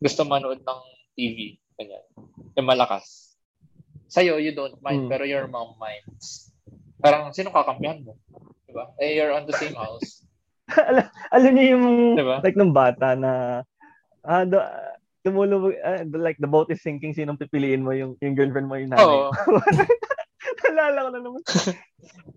gusto 0.00 0.24
manood 0.24 0.64
ng 0.64 0.80
TV. 1.12 1.60
Ganyan. 1.76 2.04
Yung 2.56 2.64
malakas. 2.64 3.36
Sa'yo, 4.08 4.40
you 4.40 4.56
don't 4.56 4.80
mind, 4.80 5.06
Hmm. 5.06 5.10
pero 5.12 5.28
your 5.28 5.44
mom 5.44 5.76
minds. 5.76 6.49
Parang, 7.00 7.32
sino 7.32 7.50
kakampihan 7.50 8.04
mo? 8.04 8.16
Diba? 8.64 8.94
Eh, 9.02 9.18
you're 9.18 9.34
on 9.34 9.44
the 9.44 9.56
same 9.56 9.74
house. 9.74 10.22
alam, 10.90 11.06
alam 11.34 11.50
niyo 11.50 11.66
yung 11.74 11.86
Diba? 12.14 12.38
like 12.46 12.54
nung 12.54 12.70
bata 12.70 13.18
na 13.18 13.62
ah 14.22 14.46
the, 14.46 14.62
tumulong 15.26 15.74
ah, 15.82 16.06
the, 16.06 16.14
like 16.14 16.38
the 16.38 16.46
boat 16.46 16.70
is 16.70 16.78
sinking 16.78 17.10
sinong 17.10 17.34
pipiliin 17.34 17.82
mo 17.82 17.90
yung 17.90 18.14
yung 18.22 18.38
girlfriend 18.38 18.70
mo 18.70 18.78
yung 18.78 18.94
nanay. 18.94 19.02
Oo. 19.02 19.34
Nalala 20.64 20.98
ko 21.02 21.10
na 21.10 21.20
naman. 21.20 21.42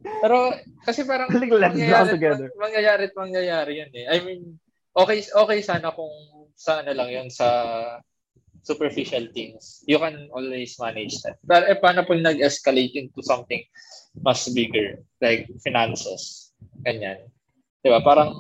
Pero, 0.04 0.36
kasi 0.84 1.06
parang, 1.08 1.30
Like, 1.32 1.54
let's 1.54 1.78
mangyayari, 1.78 2.10
together. 2.12 2.48
mang- 2.58 2.74
mangyayari 2.74 3.04
at 3.08 3.16
mangyayari 3.16 3.72
yan 3.80 3.92
eh. 3.94 4.06
I 4.10 4.18
mean, 4.26 4.42
okay, 4.92 5.22
okay 5.24 5.60
sana 5.62 5.94
kung 5.94 6.12
sa 6.58 6.82
ano 6.82 6.92
lang 6.92 7.10
yun, 7.14 7.28
sa 7.30 7.48
superficial 8.64 9.28
things. 9.36 9.84
You 9.86 10.00
can 10.00 10.32
always 10.32 10.80
manage 10.80 11.20
that. 11.28 11.38
Pero 11.44 11.68
eh, 11.68 11.78
paano 11.78 12.08
pag 12.08 12.24
nag-escalate 12.24 12.96
into 12.96 13.20
something 13.22 13.62
mas 14.24 14.48
bigger, 14.50 15.04
like 15.20 15.52
finances, 15.60 16.56
ganyan. 16.82 17.28
Di 17.84 17.92
ba? 17.92 18.00
Parang, 18.00 18.32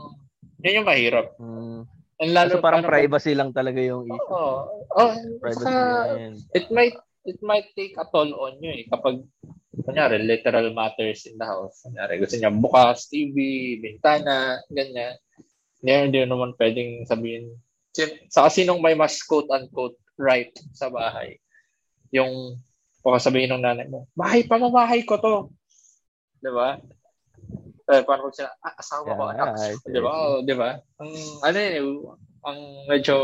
yun 0.63 0.81
yung 0.81 0.87
mahirap. 0.87 1.35
Mm. 1.37 1.83
And 2.23 2.31
lalo, 2.31 2.55
Kasi 2.55 2.63
parang 2.63 2.83
privacy 2.87 3.33
lang 3.35 3.51
talaga 3.51 3.83
yung 3.83 4.07
issue. 4.07 4.31
Oo. 4.31 4.87
Oh, 4.95 5.11
Privacy 5.43 5.65
saka, 5.65 5.83
yan. 6.15 6.33
it 6.55 6.67
might 6.71 6.95
it 7.23 7.39
might 7.39 7.67
take 7.75 7.95
a 7.95 8.05
toll 8.11 8.29
on 8.35 8.59
you 8.59 8.71
eh 8.71 8.83
kapag 8.91 9.23
kunyari 9.87 10.19
literal 10.21 10.69
matters 10.75 11.23
in 11.25 11.39
the 11.39 11.47
house 11.47 11.81
kunyari 11.87 12.19
gusto 12.19 12.35
niya 12.35 12.51
bukas 12.51 13.07
TV 13.07 13.35
bintana 13.79 14.59
ganyan 14.67 15.15
hindi, 15.79 15.91
hindi 15.91 16.19
naman 16.27 16.51
pwedeng 16.59 17.07
sabihin 17.07 17.55
sa 18.27 18.51
sinong 18.51 18.83
may 18.83 18.93
mas 18.93 19.23
quote 19.23 19.47
unquote 19.49 19.95
right 20.17 20.53
sa 20.75 20.89
bahay 20.89 21.37
yung 22.13 22.57
baka 23.03 23.19
sabihin 23.29 23.51
ng 23.53 23.63
nanay 23.63 23.87
mo 23.89 24.07
bahay 24.13 24.45
pamamahay 24.45 25.01
ko 25.03 25.17
to 25.19 25.35
di 26.43 26.51
ba 26.51 26.77
eh, 27.83 28.01
paano 28.07 28.31
kung 28.31 28.35
sila, 28.35 28.51
ah, 28.63 28.75
asawa 28.79 29.11
ko, 29.11 29.23
Yeah, 29.27 29.33
anak. 29.35 29.47
I 29.59 29.75
see, 29.75 29.91
Di 29.91 29.99
ba? 29.99 30.09
Oh, 30.09 30.39
di 30.39 30.55
ba? 30.55 30.69
Ang, 31.03 31.11
ano 31.43 31.57
yun, 31.59 31.87
ang 32.47 32.59
medyo 32.87 33.15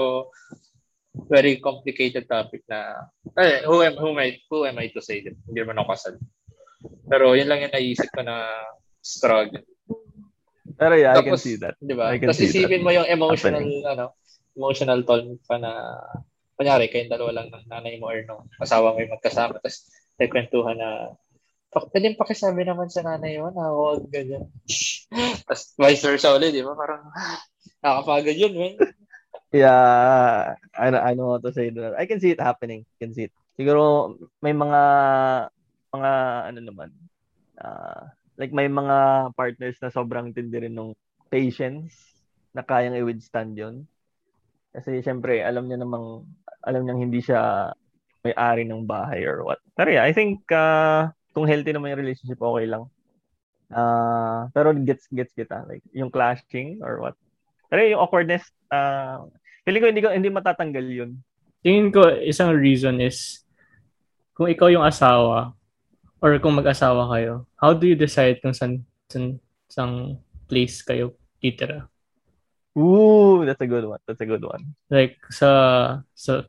very 1.32 1.58
complicated 1.64 2.28
topic 2.28 2.68
na, 2.68 3.08
eh, 3.40 3.64
who 3.64 3.80
am, 3.82 3.96
who 3.96 4.12
am 4.12 4.20
I, 4.20 4.36
who 4.52 4.68
am 4.68 4.78
I 4.80 4.92
to 4.92 5.02
say 5.02 5.24
that? 5.24 5.36
Hindi 5.48 5.60
naman 5.64 5.80
ako 5.80 5.88
kasal. 5.96 6.16
Pero 7.08 7.36
yun 7.40 7.48
lang 7.48 7.64
yung 7.64 7.74
naisip 7.76 8.12
ko 8.12 8.22
na 8.24 8.52
struggle. 9.00 9.64
Pero 10.80 10.94
yeah, 10.96 11.16
I 11.16 11.24
can 11.24 11.36
Tapos, 11.36 11.44
see 11.44 11.58
that. 11.60 11.76
Di 11.80 11.96
ba? 11.96 12.16
Tapos 12.16 12.36
see 12.40 12.52
that 12.52 12.68
isipin 12.68 12.84
mo 12.84 12.92
yung 12.92 13.08
emotional, 13.08 13.64
happening. 13.64 13.84
ano, 13.88 14.06
emotional 14.60 15.02
toll 15.08 15.40
pa 15.48 15.56
na, 15.56 15.72
kunyari, 16.60 16.92
kayong 16.92 17.14
dalawa 17.16 17.32
lang 17.40 17.48
ng 17.50 17.66
nanay 17.72 17.96
mo 17.98 18.12
or 18.12 18.20
nung 18.28 18.44
asawa 18.60 18.92
mo 18.92 19.00
yung 19.00 19.16
magkasama, 19.16 19.56
tapos 19.64 19.88
nagkwentuhan 20.20 20.76
na, 20.76 21.16
"Pak- 21.72 21.88
pwedeng 21.96 22.20
pakisabi 22.20 22.68
naman 22.68 22.92
sa 22.92 23.02
nanay 23.08 23.40
mo 23.40 23.48
na 23.56 23.72
huwag 23.72 24.04
ganyan. 24.12 24.52
tapos 25.48 25.74
vice 25.80 26.04
versa 26.04 26.36
ulit, 26.36 26.52
di 26.52 26.62
ba? 26.68 26.76
Parang, 26.76 27.08
nakakapagod 27.82 28.36
yun, 28.36 28.54
man. 28.60 28.74
Yeah, 29.50 30.54
I, 30.78 30.88
know- 30.94 31.06
I 31.06 31.12
know 31.18 31.34
what 31.34 31.42
to 31.48 31.56
say. 31.56 31.72
doon. 31.74 31.98
I 31.98 32.06
can 32.06 32.20
see 32.22 32.30
it 32.36 32.42
happening. 32.44 32.86
can 33.02 33.16
see 33.16 33.32
it. 33.32 33.34
Siguro 33.58 34.14
may 34.46 34.54
mga 34.54 34.82
mga 35.90 36.12
ano 36.54 36.60
naman. 36.62 36.90
ah, 37.60 38.14
like 38.40 38.54
may 38.56 38.70
mga 38.72 39.30
partners 39.36 39.76
na 39.84 39.92
sobrang 39.92 40.32
tindi 40.32 40.64
rin 40.64 40.72
ng 40.78 40.96
patience 41.28 41.92
na 42.56 42.64
kayang 42.64 42.96
i-withstand 42.96 43.58
yun. 43.58 43.76
Kasi 44.72 45.02
syempre, 45.04 45.42
alam 45.44 45.66
niya 45.68 45.82
namang 45.82 46.24
alam 46.64 46.84
niyang 46.84 47.10
hindi 47.10 47.24
siya 47.24 47.72
may-ari 48.24 48.68
ng 48.68 48.84
bahay 48.84 49.24
or 49.24 49.48
what. 49.48 49.60
Pero 49.76 49.90
yeah, 49.96 50.04
I 50.04 50.12
think 50.12 50.44
ah, 50.52 51.12
kung 51.32 51.48
healthy 51.48 51.72
naman 51.72 51.96
yung 51.96 52.04
relationship, 52.04 52.40
okay 52.40 52.68
lang. 52.68 52.88
Ah, 53.70 54.50
pero 54.52 54.74
gets 54.74 55.06
gets 55.14 55.32
kita 55.32 55.64
like 55.70 55.86
yung 55.94 56.12
clashing 56.12 56.82
or 56.84 57.00
what. 57.00 57.16
Pero 57.70 57.86
yung 57.86 58.02
awkwardness, 58.02 58.44
ah, 58.74 59.24
feeling 59.64 59.82
ko 59.84 59.88
hindi 59.88 60.04
ko 60.04 60.10
hindi 60.12 60.30
matatanggal 60.34 60.86
yun. 60.86 61.12
Tingin 61.64 61.92
ko 61.92 62.08
isang 62.24 62.56
reason 62.56 63.00
is 63.04 63.44
kung 64.34 64.48
ikaw 64.48 64.72
yung 64.72 64.88
asawa 64.88 65.52
or 66.20 66.36
kung 66.40 66.56
mag-asawa 66.56 67.12
kayo, 67.16 67.48
how 67.60 67.76
do 67.76 67.88
you 67.88 67.96
decide 67.96 68.40
kung 68.44 68.56
saan, 68.56 68.84
saan 69.68 70.20
place 70.48 70.84
kayo 70.84 71.16
titira? 71.40 71.88
Ooh, 72.80 73.44
that's 73.44 73.60
a 73.60 73.68
good 73.68 73.84
one. 73.84 74.00
That's 74.08 74.24
a 74.24 74.30
good 74.30 74.42
one. 74.44 74.72
Like 74.88 75.20
sa 75.28 75.50
sa 76.16 76.48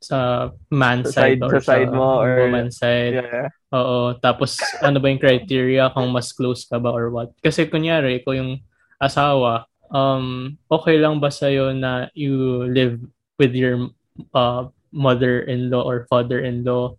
sa 0.00 0.48
man 0.72 1.04
Sa 1.04 1.12
side, 1.28 1.36
side- 1.36 1.44
or 1.44 1.60
sa 1.60 1.76
side 1.76 1.92
mo 1.92 2.24
or- 2.24 2.48
woman 2.48 2.72
side. 2.72 3.20
Yeah. 3.20 3.52
Oo. 3.76 4.16
Tapos, 4.16 4.56
ano 4.80 4.96
ba 4.98 5.12
yung 5.12 5.20
criteria 5.20 5.92
kung 5.92 6.08
mas 6.08 6.32
close 6.32 6.64
ka 6.64 6.80
ba 6.80 6.88
or 6.88 7.12
what? 7.12 7.36
Kasi 7.44 7.68
kunyari, 7.68 8.18
ikaw 8.18 8.32
yung 8.32 8.64
asawa, 8.96 9.68
um, 9.92 10.56
okay 10.72 10.96
lang 10.96 11.20
ba 11.20 11.28
sa'yo 11.28 11.76
na 11.76 12.08
you 12.16 12.64
live 12.66 12.96
with 13.36 13.52
your 13.52 13.92
uh, 14.32 14.66
mother-in-law 14.90 15.84
or 15.84 16.08
father-in-law? 16.08 16.96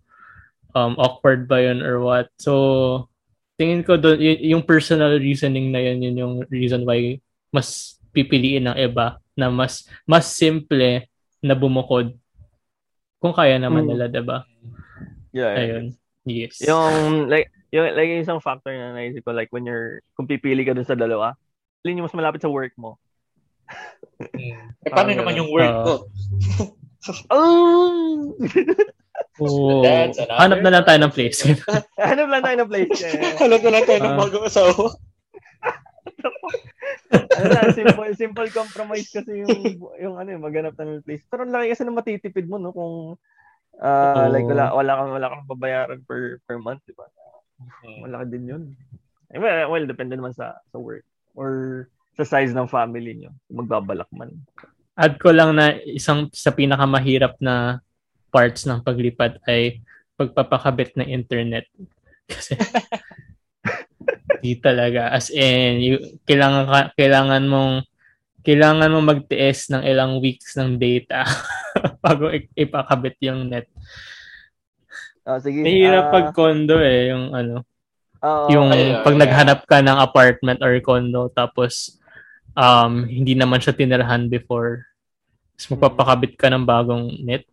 Um, 0.72 0.94
awkward 0.96 1.44
ba 1.50 1.60
yun 1.60 1.82
or 1.84 2.00
what? 2.00 2.30
So, 2.40 3.10
tingin 3.60 3.84
ko 3.84 3.98
doon, 4.00 4.16
y- 4.16 4.46
yung 4.48 4.62
personal 4.64 5.18
reasoning 5.18 5.68
na 5.74 5.82
yun, 5.84 6.00
yun 6.00 6.16
yung 6.16 6.34
reason 6.48 6.86
why 6.88 7.18
mas 7.52 7.98
pipiliin 8.12 8.68
ng 8.68 8.76
iba 8.78 9.16
na 9.32 9.48
mas 9.48 9.82
mas 10.04 10.28
simple 10.28 11.08
na 11.40 11.52
bumukod 11.52 12.12
kung 13.18 13.32
kaya 13.32 13.56
naman 13.56 13.84
Mm. 13.84 13.88
nila, 13.88 14.04
'di 14.06 14.22
ba? 14.22 14.38
Yeah. 15.32 15.54
Ayun. 15.56 15.84
Yes. 16.22 16.60
Yung 16.60 17.26
like 17.26 17.48
yung 17.70 17.88
like 17.92 18.06
yung 18.06 18.20
isang 18.20 18.38
factor 18.38 18.70
na 18.70 18.92
naisip 18.92 19.24
ko 19.24 19.32
like 19.32 19.48
when 19.50 19.64
you're 19.64 20.04
kung 20.12 20.26
pipili 20.26 20.62
ka 20.62 20.70
dun 20.70 20.84
sa 20.84 20.94
dalawa, 20.94 21.32
alin 21.82 21.98
yung 21.98 22.06
mas 22.06 22.14
malapit 22.14 22.38
sa 22.38 22.52
work 22.52 22.76
mo? 22.76 23.00
Mm. 24.20 24.76
Eh, 24.84 24.90
paano 24.92 25.10
naman 25.12 25.34
yung 25.34 25.48
work 25.48 25.72
Ah. 25.72 25.82
ko? 25.82 25.92
Oh! 27.34 28.30
Another- 29.42 30.30
Hanap 30.30 30.62
na 30.62 30.70
lang 30.70 30.84
tayo 30.86 30.98
ng 31.02 31.10
place. 31.10 31.42
Hanap 31.98 32.30
lang 32.30 32.42
tayo 32.46 32.56
ng 32.62 32.70
place. 32.70 32.94
Eh. 33.02 33.42
Alam 33.42 33.58
ko 33.58 33.68
lang 33.74 33.82
tayo 33.82 33.98
ng 33.98 34.14
Ah. 34.14 34.18
bagong 34.22 34.46
asawa. 34.46 34.86
ano 37.12 37.46
lang, 37.52 37.72
simple, 37.76 38.12
simple 38.16 38.48
compromise 38.50 39.08
kasi 39.12 39.44
yung, 39.44 39.78
yung 40.00 40.14
ano, 40.16 40.28
yung 40.32 40.44
maghanap 40.44 40.74
na 40.76 41.00
ng 41.00 41.06
place. 41.06 41.24
Pero 41.28 41.44
ang 41.44 41.52
laki 41.52 41.66
kasi 41.72 41.82
na 41.84 41.94
matitipid 41.94 42.46
mo, 42.48 42.56
no? 42.56 42.72
Kung, 42.72 43.16
ah, 43.80 44.26
Oo. 44.26 44.32
like, 44.32 44.48
wala, 44.48 44.72
wala 44.72 44.92
kang, 44.96 45.12
wala 45.16 45.30
kang 45.32 45.46
babayaran 45.48 46.00
per, 46.04 46.40
per 46.44 46.58
month, 46.58 46.80
di 46.88 46.94
ba? 46.96 47.06
Malaki 48.02 48.26
din 48.32 48.44
yun. 48.50 48.62
Eh, 49.32 49.40
well, 49.40 49.70
well, 49.72 49.86
depende 49.88 50.16
naman 50.16 50.36
sa, 50.36 50.60
sa 50.68 50.76
work. 50.76 51.04
Or 51.32 51.86
sa 52.16 52.24
size 52.24 52.52
ng 52.52 52.68
family 52.68 53.16
nyo. 53.16 53.32
Magbabalak 53.48 54.08
man. 54.12 54.32
Add 54.92 55.16
ko 55.16 55.32
lang 55.32 55.56
na 55.56 55.80
isang 55.88 56.28
sa 56.36 56.52
pinakamahirap 56.52 57.40
na 57.40 57.80
parts 58.28 58.68
ng 58.68 58.84
paglipat 58.84 59.40
ay 59.48 59.80
pagpapakabit 60.20 60.92
ng 60.96 61.08
internet. 61.08 61.64
Kasi 62.32 62.56
di 64.42 64.58
talaga. 64.58 65.14
As 65.14 65.30
in, 65.30 65.78
you, 65.78 65.94
kailangan, 66.26 66.66
ka- 66.66 66.92
kailangan 66.98 67.46
mong 67.46 67.86
kailangan 68.42 68.90
mong 68.90 69.06
magtiis 69.06 69.70
ng 69.70 69.86
ilang 69.86 70.18
weeks 70.18 70.58
ng 70.58 70.74
data 70.74 71.22
bago 72.04 72.26
ipakabit 72.58 73.14
yung 73.22 73.46
net. 73.46 73.70
Ah, 75.22 75.38
sige. 75.38 75.62
Mahirap 75.62 76.10
ah, 76.10 76.12
pag 76.12 76.26
condo 76.34 76.82
eh, 76.82 77.14
yung 77.14 77.30
ano, 77.30 77.62
oo, 78.18 78.46
yung 78.50 78.74
ay, 78.74 78.98
pag 79.06 79.14
ay, 79.14 79.20
naghanap 79.22 79.60
ka 79.62 79.78
ng 79.78 79.98
apartment 80.02 80.58
or 80.58 80.74
condo 80.82 81.30
tapos 81.30 82.02
um 82.58 83.06
hindi 83.06 83.38
naman 83.38 83.62
siya 83.62 83.78
tinirahan 83.78 84.26
before 84.26 84.82
tapos 85.54 85.78
magpapakabit 85.78 86.34
ka 86.34 86.50
ng 86.50 86.66
bagong 86.66 87.14
net 87.22 87.46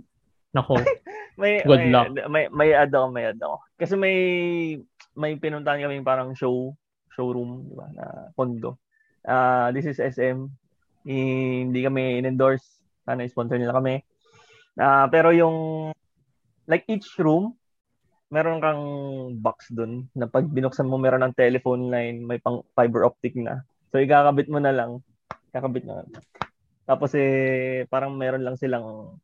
nako 0.49 0.81
may, 1.39 1.63
good 1.63 1.87
may, 1.87 1.91
luck. 1.95 2.07
May, 2.27 2.45
may 2.51 2.69
add 2.75 2.91
ako, 2.91 3.07
may 3.15 3.31
add 3.31 3.39
ako. 3.39 3.57
Kasi 3.79 3.93
may, 3.95 4.17
may 5.15 5.37
pinuntahan 5.37 5.81
kami 5.81 6.01
parang 6.05 6.33
show, 6.37 6.73
showroom, 7.13 7.65
di 7.69 7.75
ba, 7.75 7.87
na 7.93 8.05
condo. 8.33 8.77
Ah, 9.25 9.69
this 9.73 9.85
is 9.85 9.99
SM. 9.99 10.49
Hindi 11.05 11.79
kami 11.81 12.21
in-endorse. 12.21 12.65
Sana 13.07 13.25
sponsor 13.25 13.57
nila 13.57 13.75
kami. 13.75 14.03
Ah, 14.79 15.09
pero 15.09 15.33
yung, 15.33 15.89
like 16.69 16.85
each 16.87 17.17
room, 17.17 17.57
meron 18.29 18.61
kang 18.61 18.83
box 19.41 19.73
dun 19.73 20.05
na 20.13 20.29
pag 20.29 20.45
binuksan 20.45 20.85
mo 20.85 21.01
meron 21.01 21.25
ng 21.25 21.33
telephone 21.33 21.89
line, 21.89 22.21
may 22.21 22.37
pang 22.37 22.61
fiber 22.77 23.03
optic 23.03 23.33
na. 23.33 23.65
So 23.89 23.97
ikakabit 23.97 24.47
mo 24.53 24.61
na 24.61 24.69
lang. 24.69 25.01
Kakabit 25.49 25.89
na. 25.89 26.05
Tapos 26.85 27.13
eh, 27.17 27.89
parang 27.89 28.13
meron 28.13 28.45
lang 28.45 28.57
silang 28.57 29.17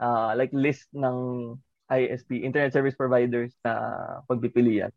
uh, 0.00 0.32
like 0.32 0.52
list 0.56 0.88
ng 0.96 1.52
ISP, 1.90 2.40
Internet 2.40 2.72
Service 2.72 2.96
Providers 2.96 3.52
na 3.60 3.72
pagpipilian. 4.24 4.88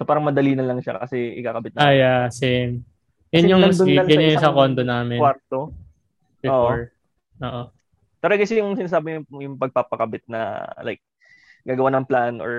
So 0.00 0.08
parang 0.08 0.24
madali 0.24 0.56
na 0.56 0.64
lang 0.64 0.80
siya 0.80 0.96
kasi 0.96 1.36
ikakabit 1.36 1.76
na. 1.76 1.84
Ah, 1.84 1.92
yeah, 1.92 2.22
same. 2.32 2.88
Yan 3.36 3.52
yung, 3.52 3.68
yan 3.84 4.32
yung 4.32 4.40
sa, 4.40 4.56
condo 4.56 4.80
namin. 4.80 5.20
Kwarto. 5.20 5.76
Before. 6.40 6.88
Oo. 7.44 7.62
Pero 8.16 8.32
kasi 8.40 8.64
yung 8.64 8.80
sinasabi 8.80 9.20
yung, 9.20 9.26
yung 9.44 9.54
pagpapakabit 9.60 10.24
na 10.24 10.64
like 10.80 11.04
gagawa 11.68 11.92
ng 11.92 12.08
plan 12.08 12.40
or 12.40 12.56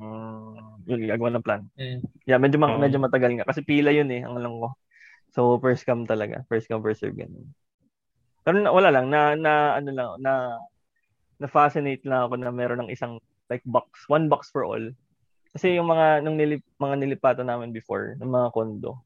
um, 0.00 0.80
yun, 0.88 1.04
gagawa 1.04 1.36
ng 1.36 1.44
plan. 1.44 1.68
Mm. 1.76 2.00
Yeah, 2.24 2.40
medyo, 2.40 2.56
ma- 2.56 2.80
medyo 2.80 2.96
matagal 2.96 3.36
nga. 3.36 3.44
Kasi 3.44 3.60
pila 3.60 3.92
yun 3.92 4.08
eh, 4.08 4.24
ang 4.24 4.40
alam 4.40 4.56
ko. 4.56 4.68
So, 5.36 5.60
first 5.60 5.84
come 5.84 6.08
talaga. 6.08 6.48
First 6.48 6.72
come, 6.72 6.80
first 6.80 7.04
serve. 7.04 7.16
Ganun. 7.16 7.52
Pero 8.40 8.56
na, 8.60 8.72
wala 8.72 8.88
lang, 8.88 9.12
na, 9.12 9.36
na, 9.36 9.52
ano 9.76 9.90
lang, 9.92 10.08
na, 10.20 10.32
na-fascinate 11.40 12.04
lang 12.08 12.28
ako 12.28 12.34
na 12.40 12.52
meron 12.52 12.88
ng 12.88 12.92
isang, 12.92 13.20
like, 13.52 13.64
box, 13.68 14.08
one 14.08 14.32
box 14.32 14.48
for 14.48 14.64
all. 14.64 14.84
Kasi 15.54 15.78
yung 15.78 15.86
mga, 15.86 16.26
nung 16.26 16.34
nilip, 16.34 16.60
mga 16.76 16.94
nilipatan 16.98 17.46
namin 17.46 17.70
before, 17.70 18.18
ng 18.18 18.26
mga 18.26 18.50
condo. 18.50 18.98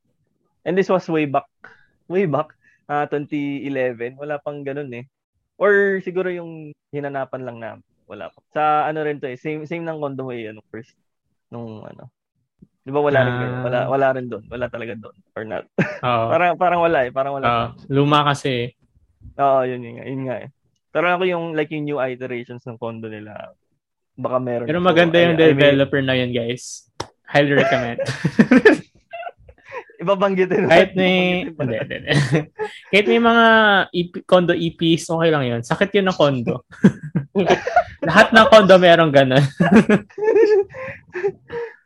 And 0.65 0.75
this 0.75 0.89
was 0.89 1.05
way 1.07 1.29
back, 1.29 1.49
way 2.09 2.25
back, 2.25 2.57
uh, 2.89 3.05
ah, 3.05 3.07
2011. 3.07 4.17
Wala 4.17 4.41
pang 4.41 4.65
ganun 4.65 4.89
eh. 4.97 5.05
Or 5.61 6.01
siguro 6.01 6.33
yung 6.33 6.73
hinanapan 6.89 7.43
lang 7.45 7.59
namin. 7.61 7.87
Wala 8.09 8.33
pa. 8.33 8.41
Sa 8.57 8.89
ano 8.89 9.05
rin 9.05 9.21
to 9.21 9.29
eh. 9.29 9.37
Same, 9.37 9.69
same 9.69 9.85
ng 9.85 10.01
condo 10.01 10.33
way, 10.33 10.49
ano, 10.49 10.65
first. 10.73 10.97
Nung 11.53 11.85
ano. 11.85 12.09
Di 12.81 12.89
ba 12.89 13.05
wala 13.05 13.21
uh, 13.21 13.25
rin 13.29 13.35
ganyan? 13.37 13.63
Wala, 13.69 13.79
wala 13.93 14.07
rin 14.17 14.27
doon. 14.33 14.45
Wala 14.49 14.67
talaga 14.73 14.97
doon. 14.97 15.17
Or 15.37 15.45
not. 15.45 15.65
Uh, 15.99 16.31
parang, 16.31 16.55
parang 16.55 16.79
wala 16.79 16.99
eh. 17.03 17.11
Parang 17.11 17.35
wala. 17.35 17.47
Uh, 17.51 17.69
luma 17.91 18.23
kasi 18.23 18.79
Oo, 19.39 19.63
yun, 19.63 19.83
yun, 19.83 20.03
yun 20.03 20.23
nga 20.27 20.47
eh. 20.47 20.49
Pero 20.91 21.07
ako 21.15 21.23
yung 21.29 21.45
like 21.55 21.71
yung 21.71 21.87
new 21.87 21.99
iterations 22.03 22.67
ng 22.67 22.81
condo 22.81 23.07
nila, 23.07 23.55
baka 24.19 24.37
meron. 24.43 24.66
Pero 24.66 24.83
maganda 24.83 25.16
yung 25.23 25.39
I, 25.39 25.55
developer 25.55 26.03
I 26.03 26.03
mean, 26.03 26.11
na 26.11 26.19
yun, 26.19 26.31
guys. 26.35 26.91
Highly 27.31 27.55
recommend. 27.55 28.03
Ibabanggitin. 30.03 30.71
Kahit 30.71 30.95
may, 30.95 31.47
hindi, 31.51 31.75
hindi, 31.75 31.99
Kahit 32.95 33.07
may 33.11 33.19
mga 33.19 33.47
EP, 33.91 34.12
condo 34.31 34.55
EPs, 34.55 35.11
okay 35.11 35.31
lang 35.31 35.45
yun. 35.47 35.61
Sakit 35.62 35.91
yun 35.91 36.07
ng 36.11 36.19
condo. 36.19 36.62
Lahat 38.09 38.31
ng 38.31 38.47
condo 38.47 38.79
meron 38.79 39.11
ganun. 39.11 39.43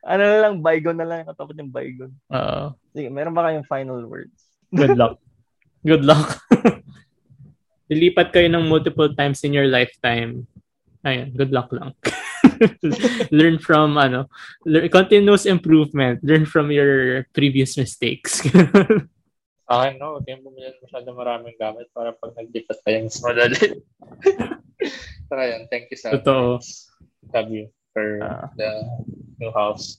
ano 0.04 0.22
na 0.22 0.38
lang, 0.44 0.60
bygone 0.60 0.98
na 1.00 1.08
lang. 1.08 1.24
Katapos 1.24 1.56
yung 1.56 1.72
bygone. 1.72 2.12
Oo. 2.36 2.76
Sige, 2.92 3.08
meron 3.08 3.32
ba 3.32 3.48
kayong 3.48 3.68
final 3.68 4.04
words? 4.04 4.36
Good 4.76 4.96
luck. 5.00 5.16
Good 5.80 6.04
luck. 6.04 6.36
Lilipat 7.88 8.28
kayo 8.28 8.48
ng 8.52 8.68
multiple 8.68 9.08
times 9.16 9.40
in 9.40 9.56
your 9.56 9.68
lifetime. 9.72 10.44
Ayun, 11.02 11.32
good 11.32 11.50
luck 11.50 11.72
lang. 11.72 11.96
learn 13.34 13.58
from 13.58 13.98
ano, 13.98 14.26
learn, 14.64 14.88
continuous 14.88 15.46
improvement. 15.46 16.20
Learn 16.22 16.46
from 16.46 16.70
your 16.70 17.24
previous 17.34 17.76
mistakes. 17.76 18.42
Akin, 19.72 19.96
no, 19.96 20.18
huwag 20.18 20.28
kayong 20.28 20.44
bumili 20.44 20.74
masyado 20.84 21.16
maraming 21.16 21.56
gamit 21.56 21.88
para 21.96 22.12
pag 22.12 22.36
naglipat 22.36 22.78
kayong 22.84 23.08
madali. 23.24 23.80
Tara 25.30 25.44
yan, 25.54 25.64
thank 25.72 25.88
you 25.88 25.96
sa 25.96 26.12
Totoo. 26.12 26.60
Love 27.32 27.50
you 27.50 27.72
for 27.96 28.20
uh, 28.20 28.52
the 28.58 28.84
new 29.40 29.48
house. 29.54 29.96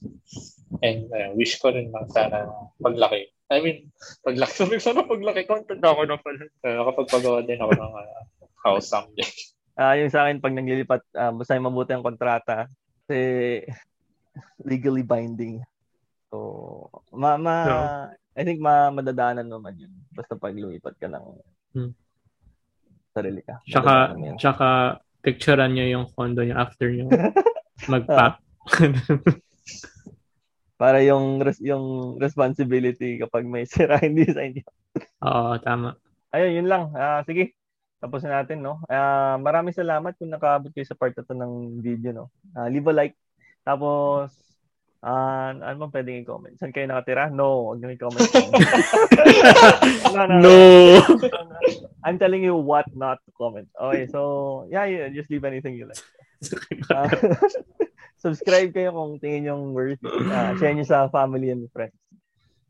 And 0.78 1.10
uh, 1.10 1.34
wish 1.34 1.58
ko 1.58 1.74
rin 1.74 1.90
lang 1.90 2.06
sana 2.12 2.46
paglaki. 2.78 3.34
I 3.50 3.58
mean, 3.64 3.90
paglaki. 4.22 4.54
Sabi 4.54 4.78
sana 4.78 5.02
paglaki, 5.02 5.42
content 5.48 5.82
ako 5.82 6.06
na 6.06 6.22
pala. 6.22 6.44
Uh, 6.62 6.74
nakapagpagawa 6.84 7.38
din 7.42 7.58
ako 7.58 7.72
ng 7.74 7.92
uh, 7.98 8.22
house 8.62 8.92
someday. 8.92 9.26
Ah, 9.74 9.92
uh, 9.92 9.94
yung 9.98 10.10
sa 10.10 10.26
akin 10.26 10.38
pag 10.38 10.54
naglilipat, 10.54 11.02
uh, 11.18 11.34
basta 11.34 11.58
yung 11.58 11.66
mabuti 11.66 11.90
ang 11.90 12.06
kontrata 12.06 12.70
kasi 13.04 13.18
legally 14.70 15.02
binding. 15.02 15.62
So, 16.30 16.90
ma, 17.10 17.34
ma 17.34 17.54
no. 17.66 17.76
I 18.34 18.42
think 18.42 18.58
ma 18.58 18.90
madadaanan 18.90 19.46
naman 19.46 19.78
yun. 19.78 19.92
Basta 20.10 20.34
pag 20.34 20.54
lumipat 20.54 20.98
ka 20.98 21.06
ng 21.06 21.26
hmm. 21.78 21.92
sarili 23.14 23.42
ka. 23.42 23.62
Tsaka, 23.66 24.14
tsaka 24.38 24.68
picturean 25.22 25.74
nyo 25.74 25.86
yung 25.86 26.06
condo 26.14 26.42
nyo 26.42 26.58
after 26.58 26.90
nyo 26.90 27.06
mag-pack. 27.92 28.42
Para 30.80 30.98
yung 31.06 31.38
res- 31.38 31.62
yung 31.62 32.18
responsibility 32.18 33.22
kapag 33.22 33.46
may 33.46 33.64
sira 33.66 33.98
hindi 34.02 34.26
sa 34.26 34.42
inyo. 34.42 34.64
Oo, 35.22 35.54
tama. 35.62 35.94
Ayun, 36.34 36.62
yun 36.62 36.68
lang. 36.68 36.90
Uh, 36.90 37.22
sige, 37.22 37.54
tapos 38.04 38.20
na 38.20 38.44
natin, 38.44 38.60
no? 38.60 38.84
Uh, 38.84 39.40
maraming 39.40 39.72
salamat 39.72 40.12
kung 40.20 40.28
nakaabot 40.28 40.68
kayo 40.76 40.84
sa 40.84 40.92
part 40.92 41.16
na 41.16 41.24
to 41.24 41.32
ng 41.32 41.80
video, 41.80 42.12
no? 42.12 42.28
Uh, 42.52 42.68
leave 42.68 42.84
a 42.84 42.92
like. 42.92 43.16
Tapos, 43.64 44.36
uh, 45.00 45.56
ano 45.56 45.88
bang 45.88 45.94
pwedeng 45.96 46.20
i-comment? 46.20 46.52
Saan 46.60 46.68
kayo 46.68 46.84
nakatira? 46.84 47.32
No, 47.32 47.72
huwag 47.72 47.80
nyo 47.80 47.88
i-comment. 47.96 48.28
no, 50.12 50.20
no, 50.28 50.36
no. 50.36 50.52
I'm 52.04 52.20
telling 52.20 52.44
you 52.44 52.60
what 52.60 52.84
not 52.92 53.24
to 53.24 53.32
comment. 53.40 53.72
Okay, 53.72 54.04
so, 54.12 54.68
yeah, 54.68 54.84
yeah 54.84 55.08
just 55.08 55.32
leave 55.32 55.48
anything 55.48 55.72
you 55.72 55.88
like. 55.88 56.04
Uh, 56.92 57.08
subscribe 58.24 58.68
kayo 58.76 58.92
kung 58.92 59.16
tingin 59.16 59.48
yung 59.48 59.72
worth. 59.72 60.04
Uh, 60.04 60.52
share 60.60 60.76
nyo 60.76 60.84
sa 60.84 61.08
family 61.08 61.48
and 61.48 61.72
friends. 61.72 61.96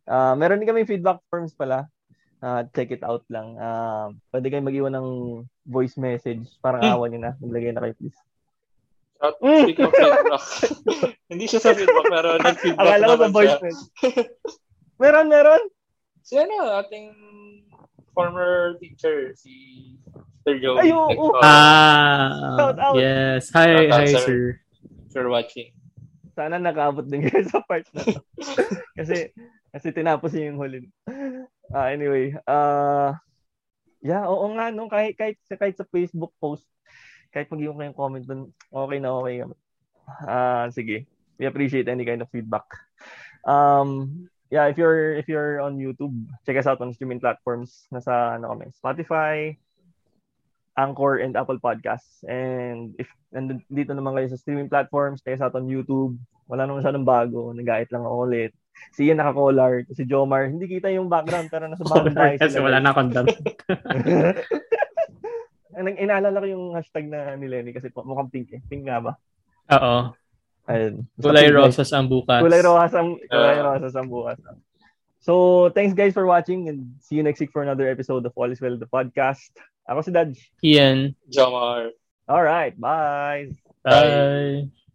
Uh, 0.06 0.38
meron 0.38 0.62
din 0.62 0.70
kami 0.70 0.86
feedback 0.86 1.18
forms 1.26 1.58
pala 1.58 1.90
uh, 2.44 2.62
check 2.76 2.92
it 2.92 3.00
out 3.00 3.24
lang. 3.32 3.56
Uh, 3.56 4.12
pwede 4.28 4.52
kayong 4.52 4.68
mag-iwan 4.68 4.92
ng 4.92 5.08
voice 5.64 5.96
message. 5.96 6.44
Parang 6.60 6.84
mm. 6.84 6.92
awan 6.92 7.08
nyo 7.16 7.20
na. 7.24 7.32
Maglagay 7.40 7.72
na 7.72 7.80
kayo, 7.80 7.96
please. 7.96 8.20
At 9.24 9.40
speak 9.40 9.80
of 9.80 9.88
feedback. 9.88 10.44
Hindi 11.32 11.44
siya 11.48 11.60
sa 11.64 11.72
feedback, 11.72 12.06
pero 12.12 12.28
nag-feedback 12.44 12.84
Akala 12.84 13.04
ko 13.08 13.16
sa 13.16 13.30
voice 13.32 13.58
message. 13.64 13.90
meron, 15.00 15.32
meron. 15.32 15.62
Si 16.20 16.36
ano, 16.36 16.76
ating 16.84 17.08
former 18.12 18.76
teacher, 18.78 19.32
si 19.32 19.96
Sir 20.44 20.60
Joe. 20.60 20.76
Ay, 20.76 20.92
oo. 20.92 21.08
Oh, 21.08 21.32
oh. 21.32 21.40
Ah, 21.40 22.92
yes. 22.92 23.48
Hi, 23.56 23.88
hi, 23.88 24.12
sir. 24.12 24.20
sir. 24.20 24.42
For 25.08 25.24
watching. 25.32 25.72
Sana 26.36 26.60
nakaabot 26.60 27.08
din 27.08 27.24
kayo 27.24 27.40
sa 27.52 27.64
part 27.64 27.88
na 27.96 28.04
to. 28.04 28.20
kasi, 28.92 29.32
kasi 29.72 29.88
tinapos 29.96 30.36
niyo 30.36 30.52
yung 30.52 30.60
huli. 30.60 30.80
Uh, 31.74 31.90
anyway, 31.90 32.30
uh, 32.46 33.10
yeah, 33.98 34.22
oo 34.30 34.46
nga, 34.54 34.70
no, 34.70 34.86
kahit, 34.86 35.18
kahit, 35.18 35.42
kahit 35.50 35.74
sa 35.74 35.82
Facebook 35.90 36.30
post, 36.38 36.62
kahit 37.34 37.50
mag-iwan 37.50 37.74
kayong 37.74 37.98
comment 37.98 38.22
dun, 38.22 38.54
okay 38.70 38.98
na 39.02 39.10
okay. 39.10 39.42
Uh, 40.22 40.70
sige, 40.70 41.10
we 41.34 41.50
appreciate 41.50 41.90
any 41.90 42.06
kind 42.06 42.22
of 42.22 42.30
feedback. 42.30 42.62
Um, 43.42 44.30
yeah, 44.54 44.70
if 44.70 44.78
you're 44.78 45.18
if 45.18 45.26
you're 45.26 45.58
on 45.58 45.82
YouTube, 45.82 46.14
check 46.46 46.54
us 46.54 46.70
out 46.70 46.78
on 46.78 46.94
streaming 46.94 47.18
platforms. 47.18 47.90
Nasa 47.90 48.38
ano 48.38 48.54
kami, 48.54 48.70
Spotify, 48.78 49.58
Anchor, 50.78 51.18
and 51.18 51.34
Apple 51.34 51.58
Podcasts. 51.58 52.22
And 52.22 52.94
if 53.02 53.10
nandito 53.34 53.98
naman 53.98 54.14
kayo 54.14 54.30
sa 54.30 54.38
streaming 54.38 54.70
platforms, 54.70 55.26
check 55.26 55.42
us 55.42 55.44
out 55.44 55.58
on 55.58 55.66
YouTube. 55.66 56.14
Wala 56.46 56.70
naman 56.70 56.86
siya 56.86 56.94
ng 56.94 57.08
bago. 57.08 57.50
Nag-guide 57.50 57.90
lang 57.90 58.06
ako 58.06 58.16
ulit 58.30 58.54
si 58.96 59.10
Ian 59.10 59.18
naka-collar, 59.20 59.86
si 59.92 60.04
Jomar, 60.06 60.48
hindi 60.50 60.66
kita 60.66 60.90
yung 60.90 61.10
background 61.10 61.48
pero 61.50 61.66
nasa 61.66 61.84
background 61.84 62.16
tayo 62.16 62.34
Kasi 62.40 62.58
wala 62.60 62.78
na 62.80 62.90
akong 62.90 63.12
damit. 63.12 63.38
Nang 65.74 65.98
inaalala 65.98 66.38
ko 66.38 66.46
yung 66.46 66.66
hashtag 66.78 67.10
na 67.10 67.34
ni 67.34 67.50
Lenny 67.50 67.74
kasi 67.74 67.90
mukhang 67.90 68.30
pink 68.30 68.48
eh. 68.54 68.62
Pink 68.70 68.86
nga 68.86 69.02
ba? 69.02 69.12
Oo. 69.74 70.14
Ayun. 70.64 71.04
Kulay 71.20 71.50
rosas 71.50 71.90
ang 71.92 72.08
bukas. 72.08 72.40
Kulay 72.40 72.62
rosas 72.62 72.94
ang, 72.96 73.20
kulay 73.28 73.58
uh, 73.58 73.64
rosas 73.74 73.94
ang 73.98 74.08
bukas. 74.08 74.38
So, 75.20 75.68
thanks 75.72 75.96
guys 75.96 76.12
for 76.12 76.24
watching 76.28 76.68
and 76.68 76.94
see 77.00 77.16
you 77.16 77.24
next 77.24 77.40
week 77.40 77.52
for 77.52 77.64
another 77.64 77.88
episode 77.88 78.24
of 78.24 78.32
All 78.36 78.52
is 78.52 78.60
Well, 78.60 78.76
the 78.76 78.88
podcast. 78.88 79.52
Ako 79.88 80.00
si 80.00 80.12
Dodge. 80.12 80.40
Ian. 80.64 81.16
Jomar. 81.28 81.92
All 82.28 82.44
right. 82.44 82.72
Bye. 82.78 83.52
Bye. 83.84 84.08
bye. 84.64 84.83